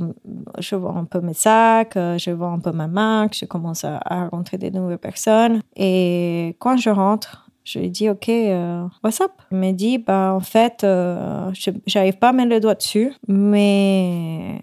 je 0.59 0.75
vends 0.77 0.95
un 0.95 1.03
peu 1.03 1.19
mes 1.19 1.33
sacs, 1.33 1.97
euh, 1.97 2.17
je 2.17 2.31
vends 2.31 2.53
un 2.53 2.59
peu 2.59 2.71
ma 2.71 2.87
marque, 2.87 3.35
je 3.35 3.45
commence 3.45 3.83
à, 3.83 3.99
à 4.05 4.23
rencontrer 4.23 4.57
des 4.57 4.71
nouvelles 4.71 4.97
personnes. 4.97 5.61
Et 5.75 6.55
quand 6.59 6.77
je 6.77 6.89
rentre, 6.89 7.44
je 7.65 7.79
lui 7.79 7.87
ai 7.87 7.89
dit, 7.89 8.09
OK, 8.09 8.29
euh, 8.29 8.87
what's 9.03 9.19
up? 9.19 9.31
Il 9.51 9.57
m'a 9.57 9.73
dit, 9.73 9.97
bah, 9.97 10.33
en 10.33 10.39
fait, 10.39 10.83
euh, 10.83 11.51
j'arrive 11.85 12.17
pas 12.17 12.29
à 12.29 12.31
mettre 12.31 12.49
le 12.49 12.59
doigt 12.59 12.75
dessus, 12.75 13.11
mais 13.27 14.61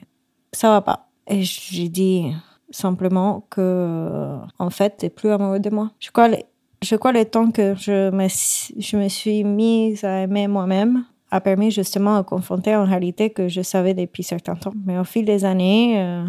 ça 0.53 0.71
va 0.71 0.81
pas. 0.81 1.09
Et 1.27 1.43
j'ai 1.43 1.89
dit 1.89 2.33
simplement 2.71 3.45
que, 3.51 4.39
en 4.59 4.71
fait, 4.71 4.97
t'es 4.99 5.11
plus 5.11 5.31
amoureux 5.31 5.61
de 5.61 5.69
moi. 5.69 5.91
Je 5.99 6.11
crois, 6.11 6.29
je 6.83 6.95
le 6.95 7.25
temps 7.25 7.51
que 7.51 7.75
je 7.75 8.11
me, 8.11 8.29
je 8.29 8.97
me 8.97 9.09
suis 9.09 9.45
mise 9.45 10.05
à 10.05 10.23
aimer 10.23 10.47
moi-même 10.47 11.05
a 11.33 11.41
permis 11.41 11.71
justement 11.71 12.19
de 12.19 12.23
confronter 12.23 12.77
en 12.77 12.85
réalité 12.85 13.31
que 13.31 13.49
je 13.49 13.63
savais 13.63 13.95
depuis 13.95 14.23
certains 14.23 14.55
temps. 14.55 14.75
Mais 14.85 14.99
au 14.99 15.05
fil 15.05 15.25
des 15.25 15.47
années, 15.47 15.99
euh, 15.99 16.25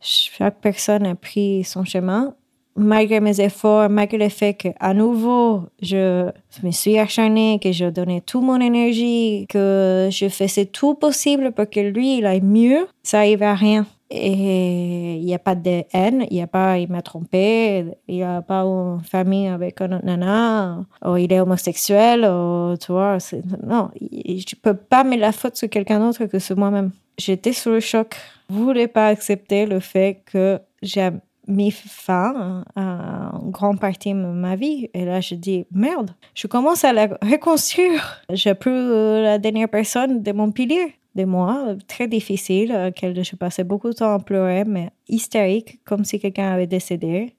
chaque 0.00 0.60
personne 0.60 1.06
a 1.06 1.14
pris 1.14 1.64
son 1.64 1.84
chemin 1.84 2.34
malgré 2.76 3.20
mes 3.20 3.40
efforts, 3.40 3.88
malgré 3.88 4.18
le 4.18 4.28
fait 4.28 4.54
qu'à 4.54 4.94
nouveau, 4.94 5.62
je 5.80 6.30
me 6.62 6.70
suis 6.70 6.98
acharnée, 6.98 7.60
que 7.62 7.72
je 7.72 7.86
donnais 7.86 8.20
toute 8.20 8.42
mon 8.42 8.60
énergie, 8.60 9.46
que 9.48 10.08
je 10.10 10.28
faisais 10.28 10.66
tout 10.66 10.94
possible 10.94 11.52
pour 11.52 11.68
que 11.68 11.80
lui, 11.80 12.18
il 12.18 12.26
aille 12.26 12.40
mieux, 12.40 12.86
ça 13.02 13.18
n'arrive 13.18 13.42
à 13.42 13.54
rien. 13.54 13.86
Et 14.10 15.14
il 15.16 15.24
n'y 15.24 15.34
a 15.34 15.38
pas 15.38 15.54
de 15.54 15.82
haine, 15.92 16.26
il 16.30 16.36
n'y 16.36 16.42
a 16.42 16.46
pas, 16.46 16.78
il 16.78 16.88
m'a 16.88 17.02
trompé, 17.02 17.84
il 18.06 18.16
n'y 18.16 18.22
a 18.22 18.42
pas 18.42 18.60
une 18.60 19.00
famille 19.00 19.48
avec 19.48 19.80
un 19.80 19.92
autre 19.92 20.04
nana, 20.04 20.84
ou 21.04 21.16
il 21.16 21.32
est 21.32 21.40
homosexuel, 21.40 22.24
ou 22.24 22.76
tu 22.76 22.92
vois, 22.92 23.18
non, 23.66 23.90
je 24.00 24.32
ne 24.32 24.60
peux 24.62 24.74
pas 24.74 25.02
mettre 25.04 25.22
la 25.22 25.32
faute 25.32 25.56
sur 25.56 25.68
quelqu'un 25.68 25.98
d'autre 25.98 26.26
que 26.26 26.38
sur 26.38 26.56
moi-même. 26.56 26.92
J'étais 27.18 27.52
sous 27.52 27.70
le 27.70 27.80
choc. 27.80 28.14
Je 28.50 28.54
voulais 28.54 28.88
pas 28.88 29.08
accepter 29.08 29.66
le 29.66 29.80
fait 29.80 30.22
que 30.26 30.60
j'aime 30.82 31.20
mis 31.46 31.70
fin 31.70 32.64
à 32.76 33.32
une 33.42 33.50
grande 33.50 33.80
partie 33.80 34.12
de 34.12 34.18
ma 34.18 34.56
vie. 34.56 34.88
Et 34.94 35.04
là, 35.04 35.20
je 35.20 35.34
dis, 35.34 35.66
merde, 35.70 36.10
je 36.34 36.46
commence 36.46 36.84
à 36.84 36.92
la 36.92 37.06
reconstruire. 37.22 38.22
J'ai 38.30 38.54
plus 38.54 38.90
la 39.22 39.38
dernière 39.38 39.68
personne 39.68 40.22
de 40.22 40.32
mon 40.32 40.50
pilier 40.50 40.94
de 41.14 41.24
moi, 41.24 41.76
très 41.86 42.08
difficile, 42.08 42.88
auquel 42.88 43.24
je 43.24 43.36
passais 43.36 43.62
beaucoup 43.62 43.88
de 43.90 43.94
temps 43.94 44.14
à 44.14 44.18
pleurer, 44.18 44.64
mais 44.64 44.90
hystérique, 45.08 45.80
comme 45.84 46.04
si 46.04 46.18
quelqu'un 46.18 46.52
avait 46.52 46.66
décédé. 46.66 47.34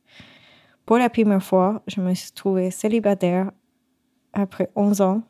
Pour 0.85 0.97
la 0.97 1.09
première 1.09 1.43
fois, 1.43 1.81
je 1.87 1.99
me 1.99 2.13
suis 2.13 2.31
trouvée 2.31 2.71
célibataire 2.71 3.51
après 4.33 4.69
11 4.75 5.01
ans. 5.01 5.23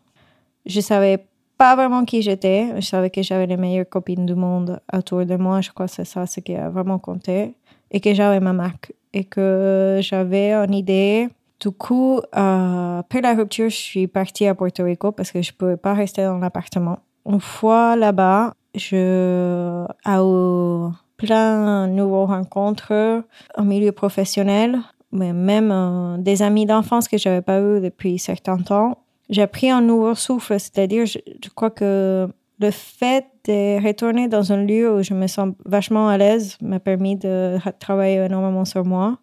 Je 0.66 0.80
savais 0.82 1.26
pas 1.58 1.76
vraiment 1.76 2.06
qui 2.06 2.22
j'étais. 2.22 2.70
Je 2.76 2.86
savais 2.86 3.10
que 3.10 3.24
j'avais 3.24 3.48
les 3.48 3.58
meilleures 3.58 3.90
copines 3.90 4.26
du 4.26 4.36
monde 4.36 4.80
autour 4.94 5.26
de 5.26 5.36
moi. 5.38 5.62
Je 5.62 5.72
crois 5.72 5.88
que 5.88 5.94
c'est 5.94 6.06
ça 6.06 6.26
ce 6.26 6.40
qui 6.40 6.56
a 6.56 6.70
vraiment 6.70 7.00
compté 7.00 7.56
et 7.92 8.00
que 8.00 8.14
j'avais 8.14 8.40
ma 8.40 8.54
marque 8.54 8.94
et 9.14 9.24
que 9.24 10.00
j'avais 10.02 10.54
une 10.54 10.74
idée. 10.74 11.30
Du 11.60 11.72
coup, 11.72 12.20
euh, 12.36 13.00
après 13.00 13.22
la 13.22 13.34
rupture, 13.34 13.70
je 13.70 13.76
suis 13.76 14.08
partie 14.08 14.46
à 14.46 14.54
Puerto 14.54 14.84
Rico 14.84 15.12
parce 15.12 15.32
que 15.32 15.42
je 15.42 15.52
ne 15.52 15.58
pouvais 15.58 15.78
pas 15.78 15.94
rester 15.94 16.24
dans 16.24 16.38
l'appartement. 16.38 17.00
Une 17.26 17.40
fois 17.40 17.96
là-bas, 17.96 18.54
je 18.76 19.86
ai 20.06 20.18
eu 20.20 20.92
plein 21.18 21.88
de 21.88 21.94
nouvelles 21.94 22.28
rencontres 22.28 23.24
au 23.58 23.64
milieu 23.64 23.94
professionnel, 23.94 24.80
mais 25.14 25.32
même 25.32 25.72
euh, 25.72 26.18
des 26.18 26.42
amis 26.42 26.66
d'enfance 26.66 27.08
que 27.08 27.18
j'avais 27.18 27.42
pas 27.42 27.62
eu 27.62 27.80
depuis 27.80 28.20
certains 28.20 28.58
temps. 28.58 28.98
J'ai 29.30 29.48
pris 29.48 29.72
un 29.72 29.82
nouveau 29.82 30.14
souffle, 30.14 30.60
c'est-à-dire, 30.60 31.06
je, 31.06 31.20
je 31.44 31.50
crois 31.50 31.72
que 31.72 32.28
le 32.60 32.72
fait 32.72 33.26
de 33.46 33.86
retourner 33.86 34.28
dans 34.28 34.52
un 34.52 34.64
lieu 34.64 34.94
où 34.94 35.04
je 35.04 35.14
me 35.14 35.28
sens 35.28 35.54
vachement 35.66 36.08
à 36.08 36.18
l'aise 36.18 36.58
m'a 36.62 36.80
permis 36.80 37.16
de 37.16 37.58
travailler 37.80 38.18
énormément 38.18 38.66
sur 38.66 38.86
moi. 38.86 39.18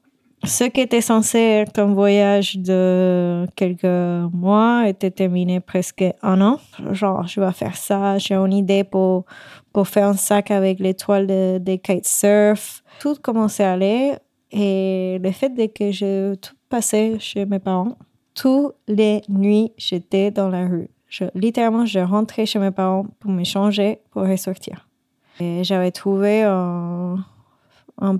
Ce 0.45 0.64
qui 0.64 0.80
était 0.80 1.01
censé 1.01 1.39
être 1.39 1.78
un 1.78 1.95
voyage 1.95 2.57
de 2.57 3.47
quelques 3.55 4.33
mois 4.33 4.89
était 4.89 5.12
terminé 5.12 5.61
presque 5.61 6.05
un 6.20 6.41
an. 6.41 6.59
Genre, 6.91 7.26
je 7.28 7.41
vais 7.41 7.53
faire 7.53 7.76
ça, 7.76 8.18
j'ai 8.18 8.35
une 8.35 8.53
idée 8.53 8.83
pour, 8.83 9.24
pour 9.72 9.87
faire 9.87 10.09
un 10.09 10.14
sac 10.14 10.51
avec 10.51 10.80
l'étoile 10.80 11.28
de, 11.28 11.59
des 11.59 11.78
kitesurf. 11.78 12.83
Tout 12.99 13.14
commençait 13.22 13.62
à 13.62 13.72
aller 13.72 14.14
et 14.51 15.18
le 15.22 15.30
fait 15.30 15.51
de 15.51 15.66
que 15.66 15.93
je 15.93 16.35
tout 16.35 16.55
passais 16.68 17.18
chez 17.20 17.47
mes 17.47 17.59
parents, 17.59 17.97
toutes 18.35 18.74
les 18.89 19.22
nuits, 19.28 19.72
j'étais 19.78 20.30
dans 20.30 20.49
la 20.49 20.66
rue. 20.66 20.89
Littéralement, 21.35 21.85
je 21.85 21.99
rentrais 21.99 22.47
chez 22.47 22.59
mes 22.59 22.71
parents 22.71 23.07
pour 23.21 23.31
me 23.31 23.45
changer, 23.45 24.01
pour 24.11 24.23
ressortir. 24.23 24.89
Et 25.41 25.65
j'avais 25.65 25.91
trouvé 25.91 26.43
un, 26.43 27.25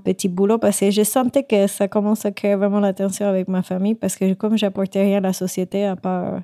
petit 0.03 0.29
boulot 0.29 0.57
parce 0.57 0.79
que 0.79 0.91
je 0.91 1.03
sentais 1.03 1.43
que 1.43 1.67
ça 1.67 1.87
commence 1.87 2.25
à 2.25 2.31
créer 2.31 2.55
vraiment 2.55 2.79
la 2.79 2.93
tension 2.93 3.25
avec 3.25 3.47
ma 3.49 3.63
famille 3.63 3.95
parce 3.95 4.15
que 4.15 4.33
comme 4.33 4.57
j'apportais 4.57 5.01
rien 5.01 5.17
à 5.17 5.21
la 5.21 5.33
société 5.33 5.85
à 5.85 5.97
part 5.97 6.39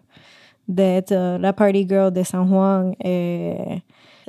d'être 0.68 1.14
euh, 1.14 1.38
la 1.38 1.54
party 1.54 1.88
girl 1.88 2.12
de 2.12 2.22
San 2.24 2.45
Juan 2.47 2.93
et 3.04 3.56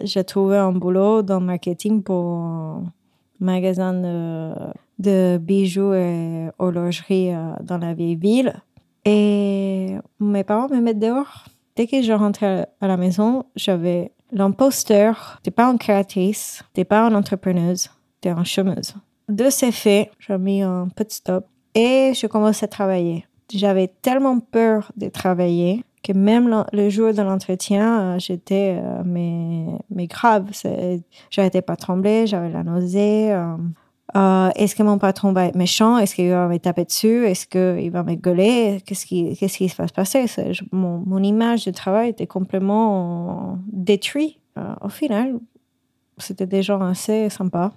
j'ai 0.00 0.22
trouvé 0.22 0.58
un 0.58 0.70
boulot 0.70 1.22
dans 1.22 1.40
le 1.40 1.46
marketing 1.46 2.02
pour 2.02 2.24
un 2.24 2.92
magasin 3.40 3.92
de, 3.94 4.52
de 5.00 5.38
bijoux 5.38 5.92
et 5.92 6.50
horlogerie 6.58 7.34
euh, 7.34 7.52
dans 7.62 7.78
la 7.78 7.94
vieille 7.94 8.16
ville. 8.16 8.54
Et 9.04 9.96
mes 10.20 10.44
parents 10.44 10.68
me 10.68 10.80
mettent 10.80 11.00
dehors 11.00 11.46
dès 11.80 11.86
que 11.86 12.02
je 12.02 12.12
rentrais 12.12 12.66
à 12.82 12.86
la 12.86 12.98
maison, 12.98 13.46
j'avais 13.56 14.12
l'imposteur. 14.32 15.40
T'es 15.42 15.50
pas 15.50 15.64
une 15.64 15.78
créatrice, 15.78 16.62
t'es 16.74 16.84
pas 16.84 17.08
une 17.08 17.16
entrepreneuse, 17.16 17.88
t'es 18.20 18.28
une 18.28 18.44
chômeuse. 18.44 18.94
De 19.30 19.48
ces 19.48 19.72
faits, 19.72 20.10
j'ai 20.18 20.36
mis 20.36 20.60
un 20.60 20.88
petit 20.94 21.16
stop 21.16 21.46
et 21.74 22.12
je 22.14 22.26
commençais 22.26 22.64
à 22.64 22.68
travailler. 22.68 23.24
J'avais 23.50 23.88
tellement 24.02 24.40
peur 24.40 24.92
de 24.98 25.08
travailler 25.08 25.82
que 26.02 26.12
même 26.12 26.64
le, 26.70 26.90
jour 26.90 27.14
de 27.14 27.22
l'entretien, 27.22 28.00
euh, 28.00 28.18
j'étais 28.18 28.78
euh, 28.78 29.02
mais, 29.02 29.64
mais 29.88 30.06
grave. 30.06 30.50
J'arrêtais 31.30 31.62
pas 31.62 31.76
de 31.76 31.80
trembler, 31.80 32.26
j'avais 32.26 32.50
la 32.50 32.62
nausée. 32.62 33.32
Euh, 33.32 33.56
euh, 34.16 34.50
est-ce 34.56 34.74
que 34.74 34.82
mon 34.82 34.98
patron 34.98 35.32
va 35.32 35.46
être 35.46 35.54
méchant? 35.54 35.98
Est-ce 35.98 36.14
qu'il 36.14 36.30
va 36.30 36.48
me 36.48 36.58
taper 36.58 36.84
dessus? 36.84 37.26
Est-ce 37.26 37.46
qu'il 37.46 37.90
va 37.90 38.02
me 38.02 38.14
gueuler? 38.14 38.80
Qu'est-ce 38.84 39.06
qui, 39.06 39.34
va 39.78 39.88
se 39.88 39.92
passer? 39.92 40.26
Mon, 40.72 41.22
image 41.22 41.64
de 41.64 41.70
travail 41.70 42.10
était 42.10 42.26
complètement 42.26 43.58
détruite. 43.70 44.38
Euh, 44.58 44.74
au 44.80 44.88
final, 44.88 45.38
c'était 46.18 46.46
des 46.46 46.62
gens 46.62 46.80
assez 46.80 47.28
sympas. 47.30 47.72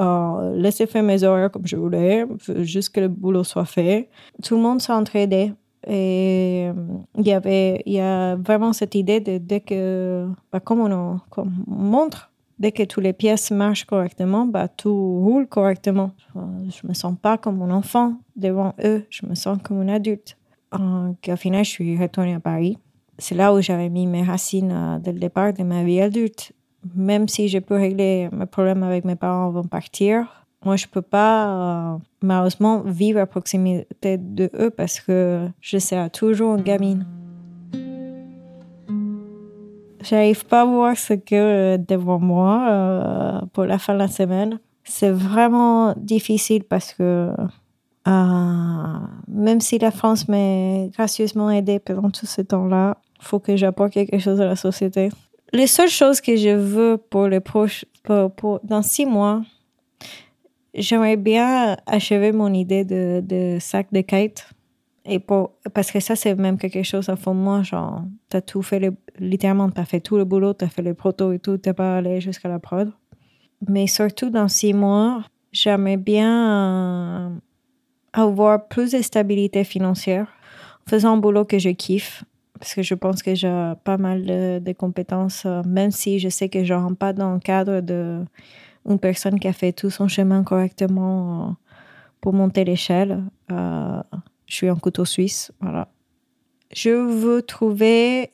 Euh, 0.00 0.54
laisser 0.56 0.86
faire 0.86 1.02
mes 1.02 1.24
horaires 1.24 1.50
comme 1.50 1.66
je 1.66 1.76
voulais, 1.76 2.24
juste 2.58 2.94
que 2.94 3.00
le 3.00 3.08
boulot 3.08 3.44
soit 3.44 3.64
fait. 3.64 4.08
Tout 4.42 4.56
le 4.56 4.62
monde 4.62 4.80
s'entraidait. 4.80 5.52
Et 5.86 6.68
il 7.16 7.26
y 7.26 7.32
avait 7.32 7.82
y 7.86 8.00
a 8.00 8.34
vraiment 8.36 8.72
cette 8.72 8.94
idée 8.96 9.20
de 9.20 9.38
dès 9.38 9.60
que, 9.60 10.26
bah, 10.52 10.60
comme 10.60 10.80
on 10.80 11.20
montre 11.66 12.30
dès 12.58 12.72
que 12.72 12.82
toutes 12.82 13.04
les 13.04 13.12
pièces 13.12 13.50
marchent 13.50 13.84
correctement, 13.84 14.46
bah, 14.46 14.68
tout 14.68 15.20
roule 15.20 15.46
correctement. 15.46 16.12
Je 16.34 16.86
me 16.86 16.94
sens 16.94 17.14
pas 17.20 17.38
comme 17.38 17.62
un 17.62 17.70
enfant 17.70 18.14
devant 18.36 18.74
eux, 18.84 19.04
je 19.10 19.26
me 19.26 19.34
sens 19.34 19.58
comme 19.62 19.80
un 19.80 19.88
adulte. 19.88 20.36
au 20.72 21.36
final, 21.36 21.64
je 21.64 21.70
suis 21.70 21.96
retournée 21.98 22.34
à 22.34 22.40
Paris. 22.40 22.78
C'est 23.18 23.34
là 23.34 23.52
où 23.52 23.60
j'avais 23.60 23.88
mis 23.88 24.06
mes 24.06 24.22
racines 24.22 24.70
euh, 24.72 24.98
dès 25.00 25.12
le 25.12 25.18
départ 25.18 25.52
de 25.52 25.64
ma 25.64 25.82
vie 25.82 26.00
adulte. 26.00 26.52
Même 26.94 27.26
si 27.26 27.48
je 27.48 27.58
peux 27.58 27.74
régler 27.74 28.28
mes 28.30 28.46
problèmes 28.46 28.84
avec 28.84 29.04
mes 29.04 29.16
parents 29.16 29.48
avant 29.48 29.62
de 29.62 29.68
partir, 29.68 30.46
moi, 30.64 30.76
je 30.76 30.86
peux 30.86 31.02
pas, 31.02 31.94
euh, 31.94 31.98
malheureusement, 32.22 32.80
vivre 32.80 33.20
à 33.20 33.26
proximité 33.26 34.18
de 34.18 34.50
eux 34.58 34.70
parce 34.70 35.00
que 35.00 35.48
je 35.60 35.78
serai 35.78 36.10
toujours 36.10 36.56
une 36.56 36.62
gamine. 36.62 37.06
J'arrive 40.02 40.44
pas 40.46 40.62
à 40.62 40.64
voir 40.64 40.96
ce 40.96 41.14
que 41.14 41.34
euh, 41.34 41.78
devant 41.78 42.18
moi 42.18 42.68
euh, 42.70 43.40
pour 43.52 43.64
la 43.64 43.78
fin 43.78 43.94
de 43.94 43.98
la 43.98 44.08
semaine. 44.08 44.58
C'est 44.84 45.10
vraiment 45.10 45.94
difficile 45.96 46.64
parce 46.64 46.94
que 46.94 47.30
même 48.06 49.60
si 49.60 49.78
la 49.78 49.90
France 49.90 50.28
m'a 50.28 50.86
gracieusement 50.86 51.50
aidé 51.50 51.78
pendant 51.78 52.08
tout 52.08 52.24
ce 52.24 52.40
temps-là, 52.40 52.96
faut 53.20 53.38
que 53.38 53.54
j'apporte 53.54 53.92
quelque 53.92 54.18
chose 54.18 54.40
à 54.40 54.46
la 54.46 54.56
société. 54.56 55.10
Les 55.52 55.66
seules 55.66 55.90
choses 55.90 56.22
que 56.22 56.34
je 56.34 56.56
veux 56.56 56.96
pour 56.96 57.28
les 57.28 57.40
proches, 57.40 57.84
dans 58.06 58.80
six 58.80 59.04
mois, 59.04 59.42
J'aimerais 60.74 61.16
bien 61.16 61.76
achever 61.86 62.30
mon 62.32 62.52
idée 62.52 62.84
de, 62.84 63.20
de 63.24 63.58
sac 63.60 63.88
de 63.92 64.00
kite. 64.00 64.46
Et 65.08 65.18
pour, 65.18 65.52
parce 65.72 65.90
que 65.90 66.00
ça, 66.00 66.16
c'est 66.16 66.34
même 66.34 66.58
quelque 66.58 66.82
chose 66.82 67.08
à 67.08 67.16
fond 67.16 67.34
moi. 67.34 67.62
Genre, 67.62 68.02
t'as 68.28 68.42
tout 68.42 68.62
fait, 68.62 68.78
le, 68.78 68.94
littéralement, 69.18 69.70
t'as 69.70 69.84
fait 69.84 70.00
tout 70.00 70.16
le 70.16 70.24
boulot, 70.24 70.52
t'as 70.52 70.68
fait 70.68 70.82
les 70.82 70.94
protos 70.94 71.32
et 71.32 71.38
tout, 71.38 71.56
t'es 71.56 71.72
pas 71.72 71.96
allé 71.96 72.20
jusqu'à 72.20 72.48
la 72.48 72.58
prod. 72.58 72.92
Mais 73.66 73.86
surtout 73.86 74.30
dans 74.30 74.48
six 74.48 74.74
mois, 74.74 75.24
j'aimerais 75.52 75.96
bien 75.96 77.30
euh, 77.30 77.30
avoir 78.12 78.68
plus 78.68 78.92
de 78.92 79.02
stabilité 79.02 79.64
financière 79.64 80.28
en 80.86 80.90
faisant 80.90 81.14
un 81.14 81.16
boulot 81.16 81.44
que 81.44 81.58
je 81.58 81.70
kiffe. 81.70 82.24
Parce 82.60 82.74
que 82.74 82.82
je 82.82 82.94
pense 82.94 83.22
que 83.22 83.34
j'ai 83.34 83.72
pas 83.84 83.98
mal 83.98 84.24
de, 84.24 84.72
compétences, 84.72 85.44
euh, 85.46 85.62
même 85.64 85.92
si 85.92 86.18
je 86.18 86.28
sais 86.28 86.48
que 86.48 86.64
je 86.64 86.74
rentre 86.74 86.96
pas 86.96 87.12
dans 87.12 87.34
le 87.34 87.38
cadre 87.38 87.80
de 87.80 88.24
une 88.88 88.98
personne 88.98 89.38
qui 89.38 89.46
a 89.46 89.52
fait 89.52 89.72
tout 89.72 89.90
son 89.90 90.08
chemin 90.08 90.42
correctement 90.42 91.48
euh, 91.48 91.52
pour 92.20 92.32
monter 92.32 92.64
l'échelle. 92.64 93.22
Euh, 94.48 94.50
je 94.50 94.54
suis 94.54 94.68
un 94.68 94.76
couteau 94.76 95.04
suisse, 95.04 95.52
voilà. 95.60 95.88
Je 96.74 96.90
veux 96.90 97.42
trouver 97.42 98.30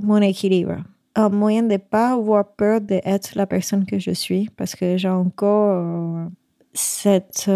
mon 0.00 0.20
équilibre. 0.20 0.76
Un 1.14 1.28
moyen 1.28 1.62
de 1.62 1.72
ne 1.72 1.76
pas 1.78 2.12
avoir 2.12 2.46
peur 2.46 2.80
d'être 2.80 3.34
la 3.36 3.46
personne 3.46 3.86
que 3.86 3.98
je 3.98 4.10
suis, 4.10 4.50
parce 4.56 4.74
que 4.74 4.96
j'ai 4.96 5.08
encore 5.08 5.70
euh, 5.70 6.26
cet 6.74 7.50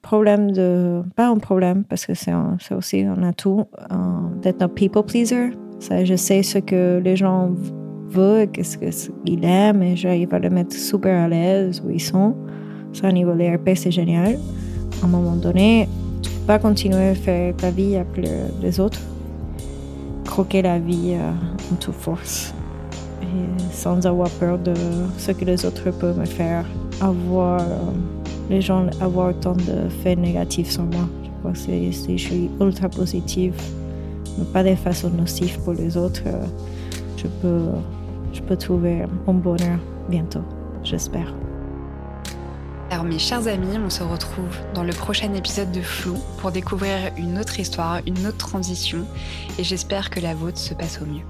problème 0.00 0.52
de... 0.52 1.02
Pas 1.16 1.28
un 1.28 1.38
problème, 1.38 1.84
parce 1.84 2.06
que 2.06 2.14
c'est 2.14 2.32
aussi 2.74 3.02
un 3.02 3.22
atout, 3.22 3.66
d'être 4.40 4.62
un 4.62 4.68
people 4.68 5.04
pleaser. 5.04 5.50
Ça, 5.80 6.04
je 6.04 6.14
sais 6.14 6.42
ce 6.42 6.58
que 6.58 7.00
les 7.04 7.16
gens 7.16 7.50
veut, 8.08 8.46
qu'est-ce 8.46 8.78
qu'il 8.78 9.44
aime, 9.44 9.82
et 9.82 9.96
j'arrive 9.96 10.32
à 10.32 10.38
le 10.38 10.48
mettre 10.48 10.74
super 10.74 11.24
à 11.24 11.28
l'aise 11.28 11.82
où 11.84 11.90
ils 11.90 12.00
sont. 12.00 12.34
Ça, 12.94 13.08
au 13.08 13.12
niveau 13.12 13.34
des 13.34 13.54
RP, 13.54 13.70
c'est 13.74 13.90
génial. 13.90 14.38
À 15.02 15.06
un 15.06 15.08
moment 15.08 15.36
donné, 15.36 15.88
pas 16.46 16.58
continuer 16.58 17.10
à 17.10 17.14
faire 17.14 17.54
ta 17.56 17.70
vie 17.70 17.96
avec 17.96 18.28
les 18.60 18.80
autres, 18.80 19.00
croquer 20.24 20.62
la 20.62 20.78
vie 20.78 21.14
euh, 21.14 21.30
en 21.72 21.76
toute 21.76 21.94
force, 21.94 22.52
sans 23.70 24.06
avoir 24.06 24.28
peur 24.30 24.58
de 24.58 24.74
ce 25.18 25.32
que 25.32 25.44
les 25.44 25.64
autres 25.64 25.90
peuvent 25.90 26.18
me 26.18 26.24
faire, 26.24 26.64
avoir 27.00 27.60
euh, 27.60 27.64
les 28.50 28.60
gens 28.60 28.86
avoir 29.00 29.30
autant 29.30 29.54
de 29.54 29.88
faits 30.02 30.18
négatifs 30.18 30.70
sur 30.70 30.82
moi. 30.84 31.08
Je 31.24 31.30
crois 31.40 31.52
que 31.52 31.58
si 31.58 32.18
je 32.18 32.22
suis 32.22 32.50
ultra 32.60 32.88
positive, 32.88 33.54
mais 34.38 34.44
pas 34.52 34.64
de 34.64 34.74
façon 34.74 35.10
nocive 35.10 35.58
pour 35.60 35.74
les 35.74 35.96
autres, 35.96 36.22
euh, 36.26 36.44
je 37.16 37.26
peux 37.40 37.66
je 38.32 38.40
peux 38.40 38.56
trouver 38.56 39.04
mon 39.26 39.34
bonheur 39.34 39.78
bientôt, 40.08 40.40
j'espère. 40.82 41.34
Alors 42.92 43.06
mes 43.06 43.18
chers 43.18 43.48
amis, 43.48 43.78
on 43.82 43.88
se 43.88 44.02
retrouve 44.02 44.54
dans 44.74 44.84
le 44.84 44.92
prochain 44.92 45.32
épisode 45.32 45.72
de 45.72 45.80
Flou 45.80 46.18
pour 46.36 46.52
découvrir 46.52 47.10
une 47.16 47.38
autre 47.38 47.58
histoire, 47.58 48.02
une 48.06 48.26
autre 48.26 48.36
transition 48.36 49.06
et 49.58 49.64
j'espère 49.64 50.10
que 50.10 50.20
la 50.20 50.34
vôtre 50.34 50.58
se 50.58 50.74
passe 50.74 51.00
au 51.00 51.06
mieux. 51.06 51.24